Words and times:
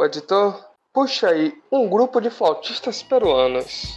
O 0.00 0.04
editor, 0.06 0.58
puxa 0.94 1.28
aí 1.28 1.52
um 1.70 1.86
grupo 1.86 2.22
de 2.22 2.30
flautistas 2.30 3.02
peruanos. 3.02 3.94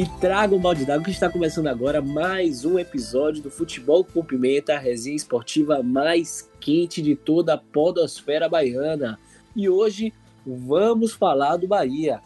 Me 0.00 0.08
traga 0.18 0.54
um 0.54 0.58
balde 0.58 0.86
d'água 0.86 1.04
que 1.04 1.10
está 1.10 1.28
começando 1.28 1.66
agora 1.66 2.00
mais 2.00 2.64
um 2.64 2.78
episódio 2.78 3.42
do 3.42 3.50
Futebol 3.50 4.02
com 4.02 4.24
Pimenta, 4.24 4.74
a 4.74 4.78
resenha 4.78 5.14
esportiva 5.14 5.82
mais 5.82 6.50
quente 6.58 7.02
de 7.02 7.14
toda 7.14 7.52
a 7.52 7.58
podosfera 7.58 8.48
baiana. 8.48 9.20
E 9.54 9.68
hoje 9.68 10.10
vamos 10.46 11.12
falar 11.12 11.58
do 11.58 11.68
Bahia. 11.68 12.18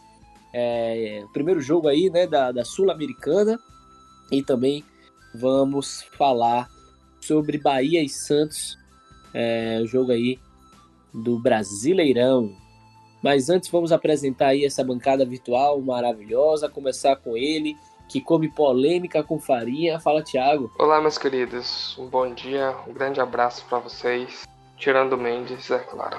É, 0.53 1.25
primeiro 1.33 1.59
jogo 1.59 1.89
aí, 1.89 2.09
né, 2.09 2.25
da, 2.25 2.49
da 2.49 2.63
Sul-Americana. 2.63 3.59
E 4.31 4.41
também 4.41 4.81
vamos 5.33 6.03
falar 6.17 6.69
sobre 7.19 7.57
Bahia 7.57 8.01
e 8.01 8.07
Santos, 8.07 8.77
é, 9.33 9.81
jogo 9.83 10.13
aí 10.13 10.39
do 11.13 11.37
Brasileirão. 11.37 12.55
Mas 13.25 13.49
antes 13.49 13.71
vamos 13.71 13.91
apresentar 13.91 14.49
aí 14.49 14.63
essa 14.63 14.83
bancada 14.83 15.25
virtual 15.25 15.81
maravilhosa, 15.81 16.69
começar 16.69 17.15
com 17.15 17.35
ele, 17.35 17.75
que 18.07 18.21
come 18.21 18.47
polêmica 18.47 19.23
com 19.23 19.39
farinha. 19.39 19.99
Fala, 19.99 20.21
Thiago. 20.21 20.71
Olá, 20.77 21.01
meus 21.01 21.17
queridos. 21.17 21.97
Um 21.97 22.05
bom 22.05 22.31
dia, 22.31 22.75
um 22.87 22.93
grande 22.93 23.19
abraço 23.19 23.65
para 23.67 23.79
vocês. 23.79 24.43
Tirando 24.77 25.13
o 25.13 25.17
Mendes, 25.17 25.71
é 25.71 25.79
claro. 25.79 26.15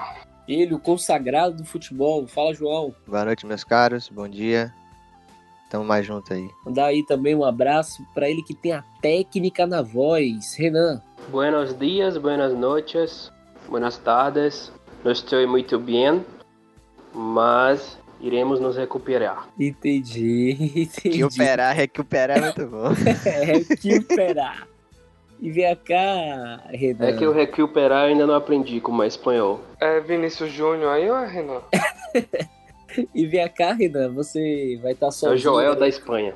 Ele, 0.49 0.73
o 0.73 0.79
consagrado 0.79 1.55
do 1.55 1.65
futebol. 1.65 2.27
Fala, 2.27 2.53
João. 2.53 2.93
Boa 3.07 3.23
noite, 3.23 3.45
meus 3.45 3.63
caros. 3.63 4.09
Bom 4.09 4.27
dia. 4.27 4.73
Tamo 5.69 5.85
mais 5.85 6.05
junto 6.05 6.33
aí. 6.33 6.49
Mandar 6.65 6.87
aí 6.87 7.05
também 7.05 7.33
um 7.33 7.45
abraço 7.45 8.05
para 8.13 8.29
ele 8.29 8.43
que 8.43 8.53
tem 8.53 8.73
a 8.73 8.83
técnica 9.01 9.65
na 9.65 9.81
voz. 9.81 10.55
Renan. 10.55 11.01
Buenos 11.29 11.73
dias, 11.79 12.17
buenas 12.17 12.53
noches, 12.53 13.31
buenas 13.69 13.97
tardes. 13.97 14.73
Não 15.05 15.13
estou 15.13 15.47
muito 15.47 15.79
bem 15.79 16.21
mas 17.17 17.97
iremos 18.21 18.59
nos 18.59 18.77
recuperar. 18.77 19.47
Entendi, 19.59 20.51
entendi. 20.75 21.17
Recuperar, 21.17 21.75
recuperar 21.75 22.37
é 22.37 22.41
muito 22.41 22.67
bom. 22.67 22.89
recuperar. 23.83 24.67
E 25.39 25.51
vem 25.51 25.75
cá, 25.75 26.63
Renan. 26.69 27.05
É 27.05 27.13
que 27.13 27.25
o 27.25 27.31
recuperar 27.31 28.05
eu 28.05 28.09
ainda 28.09 28.25
não 28.25 28.35
aprendi 28.35 28.79
como 28.79 29.03
é 29.03 29.07
espanhol. 29.07 29.61
É 29.79 29.99
Vinícius 29.99 30.51
Júnior 30.51 30.91
aí 30.91 31.09
ou 31.09 31.17
é 31.17 31.27
Renan? 31.27 31.61
e 33.13 33.25
vem 33.25 33.47
cá, 33.49 33.73
Renan, 33.73 34.11
você 34.13 34.79
vai 34.81 34.93
estar 34.93 35.11
sozinho. 35.11 35.33
É 35.33 35.35
o 35.35 35.37
Joel 35.37 35.75
da 35.75 35.87
Espanha. 35.87 36.33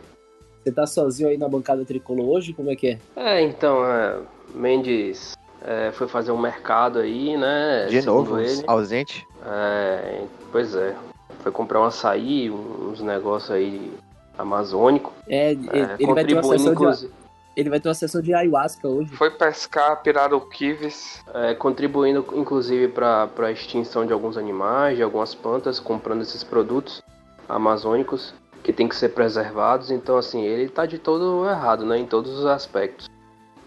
Você 0.64 0.72
tá 0.72 0.86
sozinho 0.86 1.30
aí 1.30 1.38
na 1.38 1.50
bancada 1.50 1.84
tricolor 1.84 2.28
hoje? 2.28 2.54
Como 2.54 2.70
é 2.70 2.76
que 2.76 2.90
é? 2.90 3.00
É, 3.16 3.42
então, 3.42 3.84
é, 3.84 4.20
Mendes 4.54 5.34
é, 5.64 5.92
foi 5.92 6.08
fazer 6.08 6.32
um 6.32 6.38
mercado 6.38 7.00
aí, 7.00 7.38
né? 7.38 7.88
De 7.88 8.02
novo, 8.06 8.40
ele. 8.40 8.64
ausente? 8.68 9.28
É, 9.46 10.24
pois 10.52 10.76
é. 10.76 10.96
Foi 11.40 11.52
comprar 11.52 11.82
um 11.82 11.86
açaí, 11.86 12.50
uns 12.50 13.02
negócios 13.02 13.52
aí 13.52 13.92
amazônico. 14.38 15.14
É, 15.28 15.52
ele, 15.52 15.70
é, 15.72 15.96
ele 16.00 16.14
vai 16.14 16.26
ter 16.26 16.34
uma 16.34 16.44
sessão 16.44 16.74
de, 16.74 17.10
ele 17.56 17.70
vai 17.70 17.80
ter 17.80 17.90
uma 17.90 17.96
sessão 17.96 18.22
de 18.22 18.34
ayahuasca 18.34 18.88
hoje. 18.88 19.10
Foi 19.16 19.30
pescar 19.30 20.02
piraruquives. 20.02 21.24
É, 21.34 21.54
contribuindo 21.54 22.26
inclusive 22.34 22.88
para 22.88 23.30
a 23.38 23.52
extinção 23.52 24.06
de 24.06 24.14
alguns 24.14 24.38
animais, 24.38 24.98
de 24.98 25.04
algumas 25.04 25.36
plantas, 25.36 25.80
comprando 25.80 26.22
esses 26.22 26.44
produtos 26.44 27.04
amazônicos 27.48 28.34
que 28.64 28.72
tem 28.72 28.88
que 28.88 28.96
ser 28.96 29.10
preservados. 29.10 29.92
Então, 29.92 30.18
assim, 30.18 30.44
ele 30.44 30.70
tá 30.70 30.86
de 30.86 30.98
todo 30.98 31.48
errado, 31.48 31.86
né? 31.86 31.98
Em 31.98 32.06
todos 32.06 32.32
os 32.38 32.46
aspectos. 32.46 33.10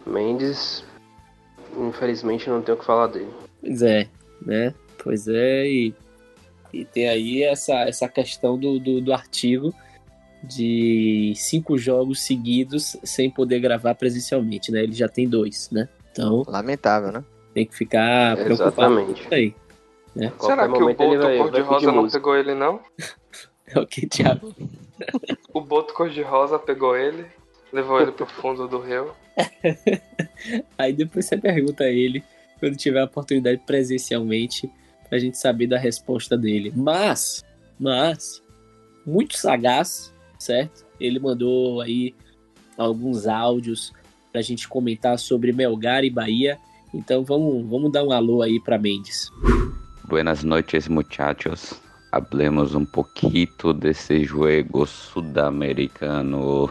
Mendes 0.06 0.84
infelizmente 1.78 2.48
não 2.48 2.62
tenho 2.62 2.76
o 2.76 2.80
que 2.80 2.86
falar 2.86 3.08
dele. 3.08 3.30
Pois 3.60 3.82
é, 3.82 4.08
né? 4.40 4.74
Pois 5.02 5.28
é, 5.28 5.66
e, 5.66 5.94
e 6.72 6.84
tem 6.84 7.08
aí 7.08 7.42
essa, 7.42 7.74
essa 7.82 8.08
questão 8.08 8.58
do, 8.58 8.78
do, 8.78 9.00
do 9.00 9.12
artigo 9.12 9.74
de 10.42 11.32
cinco 11.36 11.78
jogos 11.78 12.22
seguidos 12.22 12.96
sem 13.02 13.30
poder 13.30 13.60
gravar 13.60 13.94
presencialmente, 13.94 14.70
né? 14.70 14.82
Ele 14.82 14.92
já 14.92 15.08
tem 15.08 15.28
dois, 15.28 15.70
né? 15.70 15.88
Então. 16.12 16.44
Lamentável, 16.46 17.10
né? 17.10 17.24
Tem 17.52 17.66
que 17.66 17.74
ficar 17.74 18.36
preocupado 18.36 19.06
com 19.06 19.12
isso 19.12 19.34
aí. 19.34 19.54
Né? 20.14 20.32
Será 20.40 20.68
que 20.68 20.82
o 20.82 20.94
Boto 20.94 21.36
cor-de-rosa 21.36 21.92
não 21.92 22.08
pegou 22.08 22.36
ele, 22.36 22.54
não? 22.54 22.80
É 23.66 23.80
o 23.80 23.86
que, 23.86 24.06
Thiago? 24.06 24.54
o 25.52 25.60
Boto 25.60 25.94
cor-de-rosa 25.94 26.58
pegou 26.58 26.94
ele, 26.94 27.24
levou 27.74 28.00
ele 28.00 28.12
pro 28.12 28.24
fundo 28.24 28.68
do 28.68 28.78
rio. 28.78 29.10
Aí 30.78 30.92
depois 30.92 31.26
você 31.26 31.36
pergunta 31.36 31.82
a 31.84 31.90
ele 31.90 32.22
quando 32.60 32.76
tiver 32.76 33.00
a 33.00 33.04
oportunidade 33.04 33.60
presencialmente 33.66 34.70
pra 35.08 35.18
gente 35.18 35.36
saber 35.36 35.66
da 35.66 35.76
resposta 35.76 36.38
dele. 36.38 36.72
Mas, 36.74 37.44
mas, 37.78 38.40
muito 39.04 39.36
sagaz, 39.36 40.14
certo? 40.38 40.86
Ele 41.00 41.18
mandou 41.18 41.80
aí 41.80 42.14
alguns 42.78 43.26
áudios 43.26 43.92
pra 44.32 44.40
gente 44.40 44.68
comentar 44.68 45.18
sobre 45.18 45.52
Melgar 45.52 46.04
e 46.04 46.10
Bahia. 46.10 46.56
Então 46.94 47.24
vamos, 47.24 47.68
vamos 47.68 47.90
dar 47.90 48.04
um 48.04 48.12
alô 48.12 48.40
aí 48.40 48.60
pra 48.60 48.78
Mendes. 48.78 49.30
Buenas 50.04 50.44
noches, 50.44 50.86
muchachos. 50.86 51.74
Hablemos 52.12 52.74
um 52.76 52.84
pouquito 52.84 53.74
desse 53.74 54.24
jogo 54.24 54.86
sudamericano. 54.86 56.70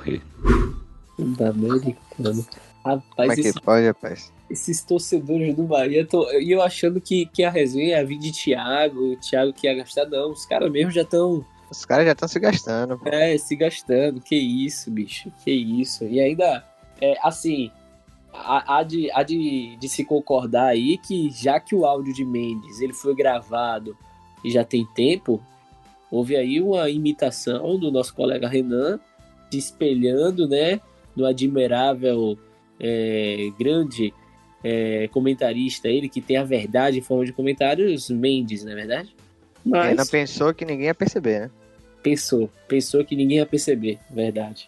Sudamericano. 1.15 2.45
Rapaz, 2.85 3.03
Como 3.15 3.31
é 3.31 3.35
que 3.35 3.41
esse, 3.41 3.61
pode, 3.61 3.85
rapaz? 3.87 4.33
esses 4.49 4.83
torcedores 4.83 5.55
do 5.55 5.63
Bahia, 5.63 6.05
tô, 6.05 6.29
e 6.33 6.51
eu 6.51 6.61
achando 6.61 6.99
que, 6.99 7.25
que 7.27 7.43
a 7.43 7.49
resenha 7.49 7.97
ia 7.97 8.05
vir 8.05 8.19
de 8.19 8.31
Thiago, 8.31 9.13
o 9.13 9.17
Thiago 9.17 9.53
que 9.53 9.67
ia 9.67 9.73
gastar, 9.73 10.05
não, 10.05 10.31
os 10.31 10.45
caras 10.45 10.71
mesmo 10.71 10.91
já 10.91 11.01
estão. 11.01 11.45
Os 11.71 11.85
caras 11.85 12.05
já 12.05 12.11
estão 12.11 12.27
se 12.27 12.39
gastando. 12.39 12.99
Pô. 12.99 13.09
É, 13.09 13.37
se 13.37 13.55
gastando, 13.55 14.21
que 14.21 14.35
isso, 14.35 14.91
bicho, 14.91 15.31
que 15.43 15.51
isso. 15.51 16.03
E 16.03 16.19
ainda, 16.19 16.63
é, 17.01 17.15
assim, 17.23 17.71
há, 18.33 18.77
há, 18.77 18.83
de, 18.83 19.09
há 19.11 19.23
de, 19.23 19.75
de 19.77 19.89
se 19.89 20.03
concordar 20.03 20.67
aí 20.67 20.97
que 20.97 21.29
já 21.31 21.59
que 21.59 21.73
o 21.73 21.85
áudio 21.85 22.13
de 22.13 22.25
Mendes 22.25 22.81
ele 22.81 22.93
foi 22.93 23.15
gravado 23.15 23.97
e 24.43 24.51
já 24.51 24.63
tem 24.63 24.85
tempo, 24.93 25.41
houve 26.11 26.35
aí 26.35 26.61
uma 26.61 26.89
imitação 26.89 27.79
do 27.79 27.91
nosso 27.91 28.13
colega 28.13 28.47
Renan 28.47 28.99
se 29.49 29.57
espelhando, 29.57 30.47
né, 30.47 30.81
no 31.15 31.25
admirável 31.25 32.37
é, 32.79 33.51
grande 33.57 34.13
é, 34.63 35.07
comentarista, 35.09 35.87
ele 35.87 36.09
que 36.09 36.21
tem 36.21 36.37
a 36.37 36.43
verdade 36.43 36.99
em 36.99 37.01
forma 37.01 37.25
de 37.25 37.33
comentários, 37.33 38.09
Mendes, 38.09 38.63
não 38.63 38.71
é 38.71 38.75
verdade? 38.75 39.15
Mas... 39.65 39.89
Ainda 39.89 40.05
pensou 40.05 40.53
que 40.53 40.65
ninguém 40.65 40.87
ia 40.87 40.95
perceber, 40.95 41.41
né? 41.41 41.51
Pensou, 42.01 42.49
pensou 42.67 43.03
que 43.05 43.15
ninguém 43.15 43.37
ia 43.37 43.45
perceber, 43.45 43.97
verdade. 44.09 44.67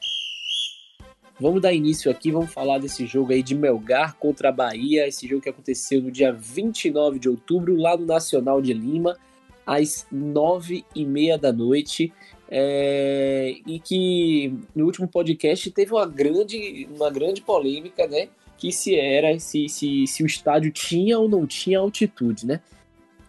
Vamos 1.38 1.62
dar 1.62 1.74
início 1.74 2.10
aqui, 2.10 2.32
vamos 2.32 2.54
falar 2.54 2.78
desse 2.78 3.06
jogo 3.06 3.34
aí 3.34 3.44
de 3.44 3.54
Melgar 3.54 4.16
contra 4.16 4.50
a 4.50 4.52
Bahia, 4.54 5.06
esse 5.06 5.28
jogo 5.28 5.42
que 5.42 5.50
aconteceu 5.50 6.02
no 6.02 6.10
dia 6.10 6.32
29 6.32 7.20
de 7.20 7.28
outubro, 7.28 7.76
lá 7.76 7.98
no 7.98 8.06
Nacional 8.06 8.62
de 8.62 8.72
Lima, 8.72 9.18
às 9.66 10.08
nove 10.10 10.86
e 10.96 11.04
meia 11.04 11.38
da 11.38 11.52
noite. 11.52 12.14
É, 12.50 13.56
e 13.66 13.80
que 13.80 14.54
no 14.76 14.86
último 14.86 15.08
podcast 15.08 15.70
teve 15.72 15.94
uma 15.94 16.06
grande, 16.06 16.88
uma 16.96 17.10
grande 17.10 17.42
polêmica, 17.42 18.08
né? 18.08 18.28
Que 18.58 18.72
se 18.72 18.98
era, 18.98 19.38
se, 19.40 19.68
se, 19.68 20.06
se 20.08 20.24
o 20.24 20.26
estádio 20.26 20.72
tinha 20.72 21.20
ou 21.20 21.28
não 21.28 21.46
tinha 21.46 21.80
altitude, 21.80 22.46
né? 22.46 22.62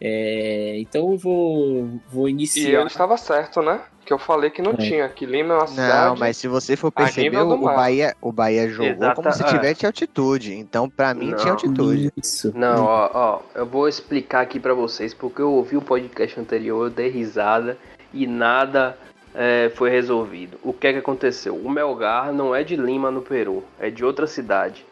É, 0.00 0.78
então 0.78 1.12
eu 1.12 1.16
vou, 1.16 1.88
vou 2.10 2.28
iniciar. 2.28 2.68
E 2.68 2.74
eu 2.74 2.86
estava 2.86 3.16
certo, 3.16 3.62
né? 3.62 3.80
Que 4.04 4.12
eu 4.12 4.18
falei 4.18 4.50
que 4.50 4.62
não 4.62 4.72
é. 4.72 4.76
tinha, 4.76 5.08
que 5.08 5.26
Lima 5.26 5.54
é 5.54 5.56
uma 5.56 5.66
cidade. 5.66 6.08
Não, 6.08 6.16
mas 6.16 6.36
se 6.36 6.46
você 6.46 6.76
for 6.76 6.92
perceber, 6.92 7.38
o 7.38 7.58
Bahia, 7.58 8.14
o 8.20 8.30
Bahia 8.30 8.68
jogou 8.68 8.92
Exata, 8.92 9.14
como 9.14 9.32
se 9.32 9.44
tivesse 9.44 9.84
é. 9.84 9.88
altitude. 9.88 10.54
Então, 10.54 10.88
para 10.88 11.12
mim, 11.14 11.30
não, 11.30 11.36
tinha 11.38 11.52
altitude. 11.52 12.12
Isso. 12.16 12.52
Não, 12.54 12.84
ó, 12.84 13.10
ó, 13.12 13.40
eu 13.54 13.66
vou 13.66 13.88
explicar 13.88 14.42
aqui 14.42 14.60
para 14.60 14.74
vocês, 14.74 15.12
porque 15.12 15.42
eu 15.42 15.50
ouvi 15.50 15.76
o 15.76 15.82
podcast 15.82 16.38
anterior, 16.38 16.86
eu 16.86 16.90
dei 16.90 17.08
risada 17.08 17.76
e 18.12 18.26
nada 18.26 18.96
é, 19.36 19.70
foi 19.74 19.90
resolvido. 19.90 20.58
O 20.62 20.72
que 20.72 20.86
é 20.86 20.92
que 20.94 20.98
aconteceu? 20.98 21.54
O 21.54 21.70
Melgar 21.70 22.32
não 22.32 22.54
é 22.54 22.64
de 22.64 22.74
Lima, 22.74 23.10
no 23.10 23.20
Peru, 23.20 23.62
é 23.78 23.90
de 23.90 24.02
outra 24.02 24.26
cidade. 24.26 24.86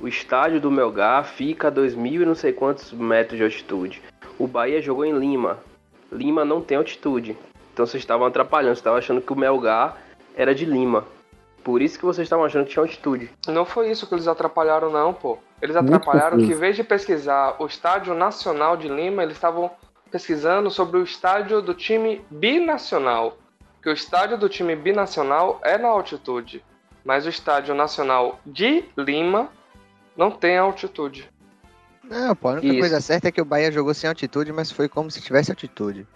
O 0.00 0.08
estádio 0.08 0.60
do 0.60 0.70
Melgar 0.70 1.24
fica 1.24 1.68
a 1.68 1.72
2.000 1.72 2.22
e 2.22 2.26
não 2.26 2.34
sei 2.34 2.52
quantos 2.52 2.92
metros 2.92 3.38
de 3.38 3.44
altitude. 3.44 4.02
O 4.36 4.48
Bahia 4.48 4.82
jogou 4.82 5.04
em 5.04 5.16
Lima. 5.16 5.60
Lima 6.10 6.44
não 6.44 6.60
tem 6.60 6.76
altitude. 6.76 7.38
Então 7.72 7.86
vocês 7.86 8.02
estavam 8.02 8.26
atrapalhando, 8.26 8.74
vocês 8.74 8.80
estavam 8.80 8.98
achando 8.98 9.22
que 9.22 9.32
o 9.32 9.36
Melgar 9.36 9.96
era 10.36 10.52
de 10.52 10.64
Lima. 10.64 11.04
Por 11.62 11.80
isso 11.80 11.98
que 11.98 12.04
vocês 12.04 12.26
estavam 12.26 12.44
achando 12.44 12.66
que 12.66 12.72
tinha 12.72 12.82
altitude. 12.82 13.30
Não 13.46 13.64
foi 13.64 13.90
isso 13.90 14.06
que 14.08 14.14
eles 14.14 14.26
atrapalharam, 14.26 14.90
não, 14.90 15.14
pô. 15.14 15.38
Eles 15.62 15.76
atrapalharam 15.76 16.36
que, 16.36 16.52
em 16.52 16.54
vez 16.54 16.76
de 16.76 16.84
pesquisar 16.84 17.56
o 17.58 17.66
Estádio 17.66 18.12
Nacional 18.12 18.76
de 18.76 18.88
Lima, 18.88 19.22
eles 19.22 19.36
estavam 19.36 19.70
pesquisando 20.10 20.70
sobre 20.70 20.98
o 20.98 21.02
estádio 21.02 21.62
do 21.62 21.72
time 21.72 22.20
binacional. 22.28 23.38
Que 23.84 23.90
o 23.90 23.92
estádio 23.92 24.38
do 24.38 24.48
time 24.48 24.74
binacional 24.74 25.60
é 25.62 25.76
na 25.76 25.88
altitude, 25.88 26.64
mas 27.04 27.26
o 27.26 27.28
estádio 27.28 27.74
nacional 27.74 28.40
de 28.46 28.82
Lima 28.96 29.50
não 30.16 30.30
tem 30.30 30.56
altitude. 30.56 31.30
Não, 32.02 32.34
pô, 32.34 32.48
a 32.48 32.52
única 32.52 32.66
Isso. 32.66 32.78
coisa 32.78 33.00
certa 33.02 33.28
é 33.28 33.30
que 33.30 33.42
o 33.42 33.44
Bahia 33.44 33.70
jogou 33.70 33.92
sem 33.92 34.08
altitude, 34.08 34.50
mas 34.54 34.70
foi 34.70 34.88
como 34.88 35.10
se 35.10 35.20
tivesse 35.20 35.50
altitude. 35.50 36.06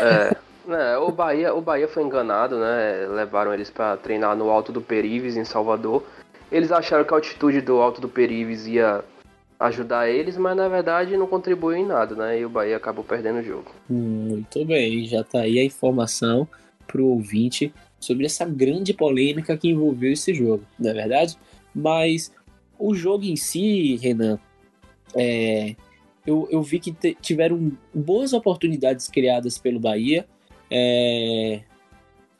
É. 0.00 0.34
É, 0.70 0.98
o 0.98 1.10
Bahia, 1.10 1.54
o 1.54 1.62
Bahia 1.62 1.88
foi 1.88 2.02
enganado, 2.02 2.58
né? 2.58 3.06
Levaram 3.08 3.54
eles 3.54 3.70
para 3.70 3.96
treinar 3.96 4.36
no 4.36 4.50
alto 4.50 4.70
do 4.70 4.82
Perives 4.82 5.34
em 5.34 5.42
Salvador. 5.42 6.04
Eles 6.52 6.70
acharam 6.70 7.04
que 7.04 7.14
a 7.14 7.16
altitude 7.16 7.62
do 7.62 7.80
alto 7.80 8.02
do 8.02 8.08
Perives 8.08 8.66
ia 8.66 9.02
ajudar 9.58 10.10
eles, 10.10 10.36
mas 10.36 10.54
na 10.54 10.68
verdade 10.68 11.16
não 11.16 11.26
contribuiu 11.26 11.78
em 11.78 11.86
nada, 11.86 12.14
né? 12.14 12.38
E 12.38 12.44
o 12.44 12.50
Bahia 12.50 12.76
acabou 12.76 13.02
perdendo 13.02 13.38
o 13.38 13.42
jogo. 13.42 13.72
Muito 13.88 14.62
bem, 14.66 15.06
já 15.06 15.24
tá 15.24 15.40
aí 15.40 15.58
a 15.58 15.64
informação 15.64 16.46
pro 16.88 17.06
ouvinte 17.06 17.72
sobre 18.00 18.26
essa 18.26 18.44
grande 18.44 18.92
polêmica 18.92 19.56
que 19.56 19.68
envolveu 19.68 20.12
esse 20.12 20.34
jogo, 20.34 20.64
não 20.78 20.90
é 20.90 20.94
verdade? 20.94 21.36
Mas 21.74 22.32
o 22.78 22.94
jogo 22.94 23.24
em 23.24 23.36
si, 23.36 23.96
Renan, 23.96 24.38
é, 25.14 25.76
eu, 26.26 26.48
eu 26.50 26.62
vi 26.62 26.78
que 26.78 26.92
tiveram 27.20 27.72
boas 27.94 28.32
oportunidades 28.32 29.08
criadas 29.08 29.58
pelo 29.58 29.80
Bahia. 29.80 30.26
É, 30.70 31.62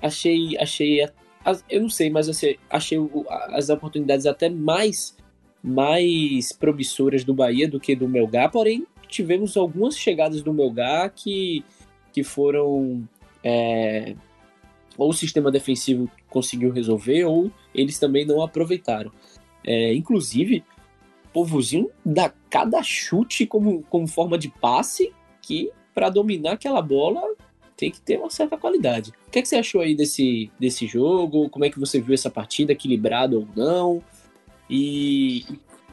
achei, 0.00 0.56
achei, 0.58 1.06
eu 1.68 1.80
não 1.80 1.88
sei, 1.88 2.10
mas 2.10 2.28
achei, 2.28 2.58
achei 2.68 2.98
as 3.50 3.68
oportunidades 3.68 4.26
até 4.26 4.48
mais, 4.48 5.16
mais 5.62 6.52
promissoras 6.52 7.24
do 7.24 7.34
Bahia 7.34 7.68
do 7.68 7.80
que 7.80 7.96
do 7.96 8.08
Melgar. 8.08 8.50
Porém, 8.50 8.86
tivemos 9.08 9.56
algumas 9.56 9.96
chegadas 9.96 10.42
do 10.42 10.52
Melgar 10.52 11.12
que, 11.14 11.64
que 12.12 12.22
foram 12.22 13.08
é, 13.42 14.14
ou 14.98 15.10
o 15.10 15.14
sistema 15.14 15.50
defensivo 15.50 16.10
conseguiu 16.28 16.72
resolver 16.72 17.24
ou 17.24 17.50
eles 17.72 17.98
também 17.98 18.26
não 18.26 18.42
aproveitaram. 18.42 19.12
É, 19.64 19.94
inclusive, 19.94 20.64
povozinho 21.32 21.88
dá 22.04 22.32
cada 22.50 22.82
chute 22.82 23.46
como, 23.46 23.82
como 23.84 24.08
forma 24.08 24.36
de 24.36 24.48
passe 24.48 25.12
que 25.40 25.70
para 25.94 26.10
dominar 26.10 26.52
aquela 26.52 26.82
bola 26.82 27.22
tem 27.76 27.92
que 27.92 28.00
ter 28.00 28.18
uma 28.18 28.28
certa 28.28 28.58
qualidade. 28.58 29.12
O 29.28 29.30
que, 29.30 29.38
é 29.38 29.42
que 29.42 29.48
você 29.48 29.56
achou 29.56 29.80
aí 29.80 29.94
desse, 29.94 30.50
desse 30.58 30.84
jogo? 30.86 31.48
Como 31.48 31.64
é 31.64 31.70
que 31.70 31.78
você 31.78 32.00
viu 32.00 32.12
essa 32.12 32.28
partida, 32.28 32.72
equilibrado 32.72 33.38
ou 33.38 33.48
não? 33.54 34.02
E, 34.68 35.44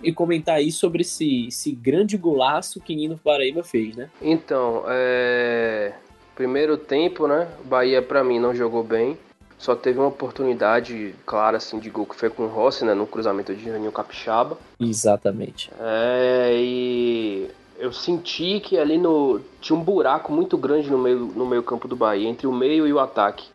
e 0.02 0.12
comentar 0.12 0.56
aí 0.56 0.72
sobre 0.72 1.02
esse, 1.02 1.48
esse 1.48 1.72
grande 1.72 2.18
golaço 2.18 2.82
que 2.82 2.96
Nino 2.96 3.20
Paraíba 3.20 3.64
fez, 3.64 3.96
né? 3.96 4.10
Então, 4.20 4.84
é... 4.88 5.94
primeiro 6.36 6.78
tempo, 6.78 7.28
né? 7.28 7.48
Bahia 7.64 8.02
para 8.02 8.24
mim 8.24 8.40
não 8.40 8.54
jogou 8.54 8.84
bem. 8.84 9.18
Só 9.58 9.74
teve 9.74 9.98
uma 9.98 10.10
oportunidade 10.10 11.16
clara 11.26 11.58
assim 11.58 11.80
de 11.80 11.90
gol 11.90 12.06
que 12.06 12.16
foi 12.16 12.30
com 12.30 12.44
o 12.44 12.48
Rossi, 12.48 12.84
né, 12.84 12.94
no 12.94 13.08
cruzamento 13.08 13.56
de 13.56 13.64
Janinho 13.64 13.92
Capixaba. 13.92 14.58
Exatamente. 14.80 15.72
É, 15.80 16.54
e 16.54 17.50
eu 17.78 17.92
senti 17.94 18.60
que 18.60 18.78
ali 18.78 18.98
no 18.98 19.40
tinha 19.62 19.78
um 19.78 19.84
buraco 19.84 20.32
muito 20.32 20.58
grande 20.58 20.92
no 20.92 20.98
meio 20.98 21.20
no 21.20 21.46
meio 21.46 21.64
campo 21.64 21.88
do 21.88 21.96
Bahia, 21.96 22.28
entre 22.28 22.46
o 22.46 22.52
meio 22.52 22.86
e 22.86 22.92
o 22.92 23.00
ataque. 23.00 23.48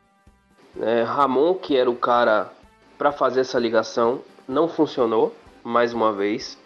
É, 0.80 1.02
Ramon, 1.02 1.54
que 1.54 1.76
era 1.76 1.90
o 1.90 1.96
cara 1.96 2.50
para 2.96 3.12
fazer 3.12 3.40
essa 3.40 3.58
ligação, 3.58 4.20
não 4.48 4.68
funcionou 4.68 5.34
mais 5.62 5.92
uma 5.92 6.12
vez, 6.12 6.58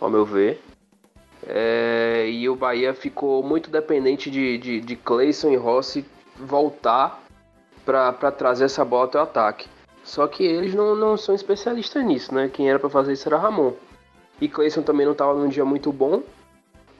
ao 0.00 0.08
meu 0.08 0.24
ver. 0.24 0.62
É, 1.46 2.28
e 2.28 2.48
o 2.48 2.56
Bahia 2.56 2.92
ficou 2.92 3.42
muito 3.42 3.70
dependente 3.70 4.30
de, 4.30 4.58
de, 4.58 4.80
de 4.80 4.96
Cleison 4.96 5.50
e 5.50 5.56
Rossi 5.56 6.04
voltar 6.36 7.22
para 7.84 8.32
trazer 8.32 8.64
essa 8.64 8.84
bola 8.84 9.04
até 9.04 9.18
o 9.18 9.22
ataque. 9.22 9.68
Só 10.02 10.26
que 10.26 10.44
eles 10.44 10.74
não, 10.74 10.96
não 10.96 11.16
são 11.16 11.34
especialistas 11.34 12.04
nisso, 12.04 12.34
né? 12.34 12.48
Quem 12.52 12.68
era 12.68 12.78
para 12.78 12.90
fazer 12.90 13.12
isso 13.12 13.28
era 13.28 13.38
Ramon. 13.38 13.72
E 14.40 14.48
Cleison 14.48 14.82
também 14.82 15.06
não 15.06 15.12
estava 15.12 15.34
num 15.34 15.48
dia 15.48 15.64
muito 15.64 15.92
bom, 15.92 16.22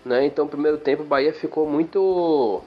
né? 0.05 0.25
Então, 0.25 0.47
primeiro 0.47 0.79
tempo, 0.79 1.03
o 1.03 1.07
Bahia 1.07 1.33
ficou 1.33 1.69
muito 1.69 2.63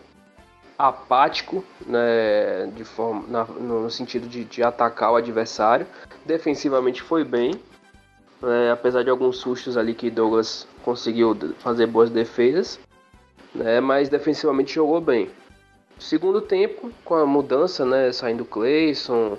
apático, 0.77 1.63
né? 1.85 2.67
De 2.75 2.83
forma, 2.83 3.25
na, 3.27 3.43
no 3.45 3.89
sentido 3.89 4.27
de, 4.27 4.45
de, 4.45 4.63
atacar 4.63 5.11
o 5.11 5.15
adversário. 5.17 5.87
Defensivamente 6.25 7.01
foi 7.01 7.23
bem, 7.23 7.53
né? 8.41 8.71
apesar 8.71 9.03
de 9.03 9.09
alguns 9.09 9.37
sustos 9.37 9.75
ali 9.75 9.93
que 9.93 10.09
Douglas 10.09 10.67
conseguiu 10.89 11.37
fazer 11.59 11.85
boas 11.85 12.09
defesas, 12.09 12.79
né? 13.53 13.79
Mas 13.79 14.09
defensivamente 14.09 14.73
jogou 14.73 14.99
bem. 14.99 15.29
Segundo 15.99 16.41
tempo, 16.41 16.89
com 17.05 17.13
a 17.13 17.25
mudança, 17.27 17.85
né? 17.85 18.11
Saindo 18.11 18.41
o 18.41 18.45
Cleison, 18.45 19.37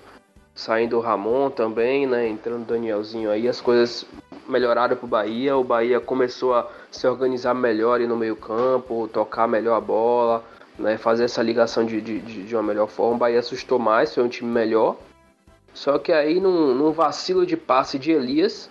saindo 0.54 0.96
o 0.96 1.00
Ramon 1.00 1.50
também, 1.50 2.06
né? 2.06 2.28
Entrando 2.28 2.62
o 2.62 2.66
Danielzinho 2.66 3.30
aí, 3.30 3.48
as 3.48 3.60
coisas 3.60 4.06
melhoraram 4.48 4.96
pro 4.96 5.08
Bahia. 5.08 5.56
O 5.56 5.64
Bahia 5.64 5.98
começou 5.98 6.54
a 6.54 6.70
se 6.88 7.04
organizar 7.08 7.52
melhor 7.52 7.98
no 8.00 8.16
meio 8.16 8.36
campo, 8.36 9.08
tocar 9.12 9.48
melhor 9.48 9.74
a 9.76 9.80
bola, 9.80 10.44
né? 10.78 10.96
Fazer 10.98 11.24
essa 11.24 11.42
ligação 11.42 11.84
de, 11.84 12.00
de, 12.00 12.20
de 12.20 12.54
uma 12.54 12.62
melhor 12.62 12.86
forma. 12.86 13.16
O 13.16 13.18
Bahia 13.18 13.40
assustou 13.40 13.78
mais, 13.78 14.14
foi 14.14 14.22
um 14.22 14.28
time 14.28 14.50
melhor. 14.50 14.96
Só 15.74 15.98
que 15.98 16.12
aí, 16.12 16.38
num, 16.38 16.74
num 16.74 16.92
vacilo 16.92 17.44
de 17.44 17.56
passe 17.56 17.98
de 17.98 18.12
Elias, 18.12 18.70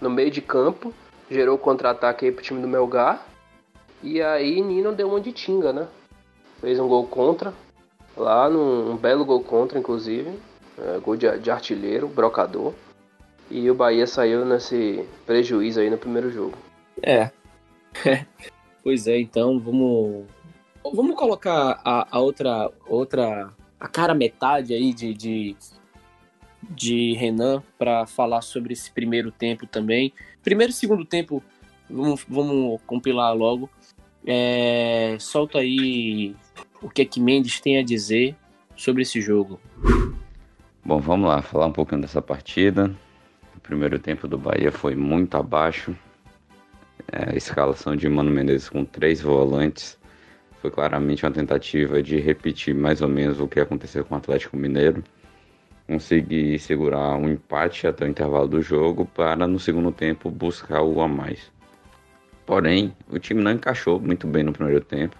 no 0.00 0.10
meio 0.10 0.30
de 0.30 0.40
campo, 0.40 0.92
gerou 1.32 1.58
contra-ataque 1.58 2.26
aí 2.26 2.32
pro 2.32 2.42
time 2.42 2.60
do 2.60 2.68
Melgar. 2.68 3.26
E 4.02 4.20
aí 4.20 4.60
Nino 4.60 4.92
deu 4.92 5.08
uma 5.08 5.20
de 5.20 5.32
tinga, 5.32 5.72
né? 5.72 5.88
fez 6.62 6.78
um 6.78 6.86
gol 6.86 7.04
contra, 7.08 7.52
lá 8.16 8.48
num 8.48 8.92
um 8.92 8.96
belo 8.96 9.24
gol 9.24 9.42
contra, 9.42 9.78
inclusive, 9.80 10.38
é, 10.78 10.98
gol 11.00 11.16
de, 11.16 11.38
de, 11.38 11.50
artilheiro, 11.50 12.06
brocador. 12.06 12.72
E 13.50 13.68
o 13.68 13.74
Bahia 13.74 14.06
saiu 14.06 14.46
nesse 14.46 15.06
prejuízo 15.26 15.80
aí 15.80 15.90
no 15.90 15.98
primeiro 15.98 16.30
jogo. 16.30 16.56
É. 17.02 17.30
pois 18.82 19.06
é, 19.08 19.20
então 19.20 19.58
vamos. 19.58 20.24
Vamos 20.94 21.16
colocar 21.16 21.80
a, 21.84 22.06
a 22.10 22.20
outra. 22.20 22.70
outra. 22.86 23.50
a 23.78 23.88
cara 23.88 24.14
metade 24.14 24.72
aí 24.72 24.94
de, 24.94 25.12
de, 25.12 25.56
de 26.70 27.12
Renan 27.14 27.62
para 27.76 28.06
falar 28.06 28.40
sobre 28.40 28.72
esse 28.72 28.90
primeiro 28.90 29.30
tempo 29.32 29.66
também. 29.66 30.14
Primeiro 30.42 30.70
e 30.70 30.74
segundo 30.74 31.04
tempo, 31.04 31.42
vamos, 31.88 32.24
vamos 32.28 32.80
compilar 32.86 33.34
logo. 33.34 33.70
É, 34.26 35.16
solta 35.18 35.58
aí 35.58 36.34
o 36.80 36.88
que 36.88 37.02
é 37.02 37.04
que 37.04 37.20
Mendes 37.20 37.60
tem 37.60 37.78
a 37.78 37.82
dizer 37.82 38.36
sobre 38.76 39.02
esse 39.02 39.20
jogo. 39.20 39.60
Bom, 40.84 41.00
vamos 41.00 41.28
lá, 41.28 41.42
falar 41.42 41.66
um 41.66 41.72
pouquinho 41.72 42.00
dessa 42.00 42.20
partida. 42.20 42.92
O 43.56 43.60
primeiro 43.60 43.98
tempo 43.98 44.26
do 44.26 44.36
Bahia 44.36 44.72
foi 44.72 44.96
muito 44.96 45.36
abaixo. 45.36 45.96
É, 47.10 47.30
a 47.30 47.36
escalação 47.36 47.94
de 47.94 48.08
Mano 48.08 48.30
Menezes 48.30 48.68
com 48.68 48.84
três 48.84 49.20
volantes 49.20 49.98
foi 50.60 50.70
claramente 50.70 51.24
uma 51.24 51.32
tentativa 51.32 52.02
de 52.02 52.18
repetir 52.18 52.74
mais 52.74 53.00
ou 53.00 53.08
menos 53.08 53.40
o 53.40 53.48
que 53.48 53.60
aconteceu 53.60 54.04
com 54.04 54.14
o 54.14 54.18
Atlético 54.18 54.56
Mineiro. 54.56 55.02
Conseguir 55.92 56.58
segurar 56.58 57.16
um 57.16 57.28
empate 57.28 57.86
até 57.86 58.06
o 58.06 58.08
intervalo 58.08 58.48
do 58.48 58.62
jogo 58.62 59.04
para 59.04 59.46
no 59.46 59.60
segundo 59.60 59.92
tempo 59.92 60.30
buscar 60.30 60.80
o 60.80 61.02
a 61.02 61.06
mais. 61.06 61.52
Porém, 62.46 62.96
o 63.10 63.18
time 63.18 63.42
não 63.42 63.52
encaixou 63.52 64.00
muito 64.00 64.26
bem 64.26 64.42
no 64.42 64.54
primeiro 64.54 64.82
tempo. 64.82 65.14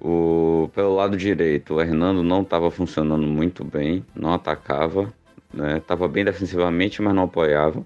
O, 0.00 0.70
pelo 0.72 0.94
lado 0.94 1.16
direito, 1.16 1.74
o 1.74 1.80
Hernando 1.80 2.22
não 2.22 2.42
estava 2.42 2.70
funcionando 2.70 3.26
muito 3.26 3.64
bem, 3.64 4.06
não 4.14 4.32
atacava, 4.32 5.12
estava 5.76 6.06
né? 6.06 6.14
bem 6.14 6.24
defensivamente, 6.24 7.02
mas 7.02 7.12
não 7.12 7.24
apoiava. 7.24 7.84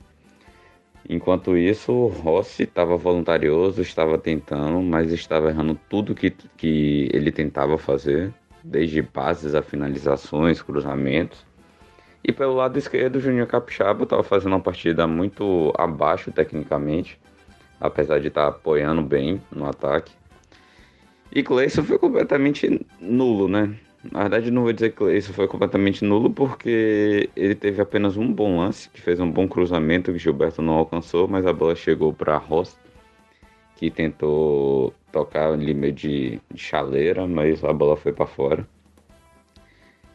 Enquanto 1.08 1.56
isso, 1.56 1.92
o 1.92 2.08
Rossi 2.08 2.64
estava 2.64 2.94
voluntarioso, 2.98 3.80
estava 3.80 4.18
tentando, 4.18 4.82
mas 4.82 5.10
estava 5.10 5.48
errando 5.48 5.80
tudo 5.88 6.14
que, 6.14 6.30
que 6.58 7.08
ele 7.10 7.32
tentava 7.32 7.78
fazer, 7.78 8.34
desde 8.64 9.02
passes 9.02 9.54
a 9.54 9.62
finalizações, 9.62 10.62
cruzamentos. 10.62 11.44
E 12.24 12.32
pelo 12.32 12.54
lado 12.54 12.78
esquerdo, 12.78 13.16
o 13.16 13.20
Juninho 13.20 13.46
Capixaba 13.46 14.04
estava 14.04 14.22
fazendo 14.22 14.52
uma 14.52 14.60
partida 14.60 15.06
muito 15.06 15.72
abaixo 15.76 16.30
tecnicamente 16.30 17.18
apesar 17.82 18.20
de 18.20 18.28
estar 18.28 18.42
tá 18.42 18.48
apoiando 18.48 19.02
bem 19.02 19.42
no 19.50 19.66
ataque. 19.66 20.12
E 21.34 21.42
Cleison 21.42 21.82
foi 21.82 21.98
completamente 21.98 22.86
nulo, 23.00 23.48
né? 23.48 23.74
Na 24.10 24.20
verdade, 24.20 24.50
não 24.50 24.62
vou 24.62 24.72
dizer 24.72 24.90
que 24.90 24.96
Cleison 24.96 25.32
foi 25.32 25.48
completamente 25.48 26.04
nulo, 26.04 26.30
porque 26.30 27.28
ele 27.34 27.54
teve 27.56 27.82
apenas 27.82 28.16
um 28.16 28.32
bom 28.32 28.58
lance, 28.58 28.88
que 28.88 29.00
fez 29.00 29.18
um 29.18 29.30
bom 29.30 29.48
cruzamento 29.48 30.12
que 30.12 30.18
Gilberto 30.18 30.62
não 30.62 30.74
alcançou, 30.74 31.26
mas 31.26 31.44
a 31.44 31.52
bola 31.52 31.74
chegou 31.74 32.12
para 32.12 32.36
Ross, 32.36 32.78
que 33.82 33.90
tentou 33.90 34.94
tocar 35.10 35.50
ali 35.52 35.74
meio 35.74 35.92
de, 35.92 36.40
de 36.54 36.60
chaleira, 36.60 37.26
mas 37.26 37.64
a 37.64 37.72
bola 37.72 37.96
foi 37.96 38.12
para 38.12 38.26
fora. 38.26 38.64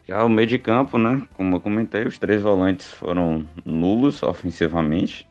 Já 0.06 0.24
o 0.24 0.28
meio 0.30 0.48
de 0.48 0.58
campo, 0.58 0.96
né? 0.96 1.20
Como 1.34 1.56
eu 1.56 1.60
comentei, 1.60 2.04
os 2.04 2.18
três 2.18 2.40
volantes 2.40 2.90
foram 2.90 3.46
nulos 3.66 4.22
ofensivamente. 4.22 5.28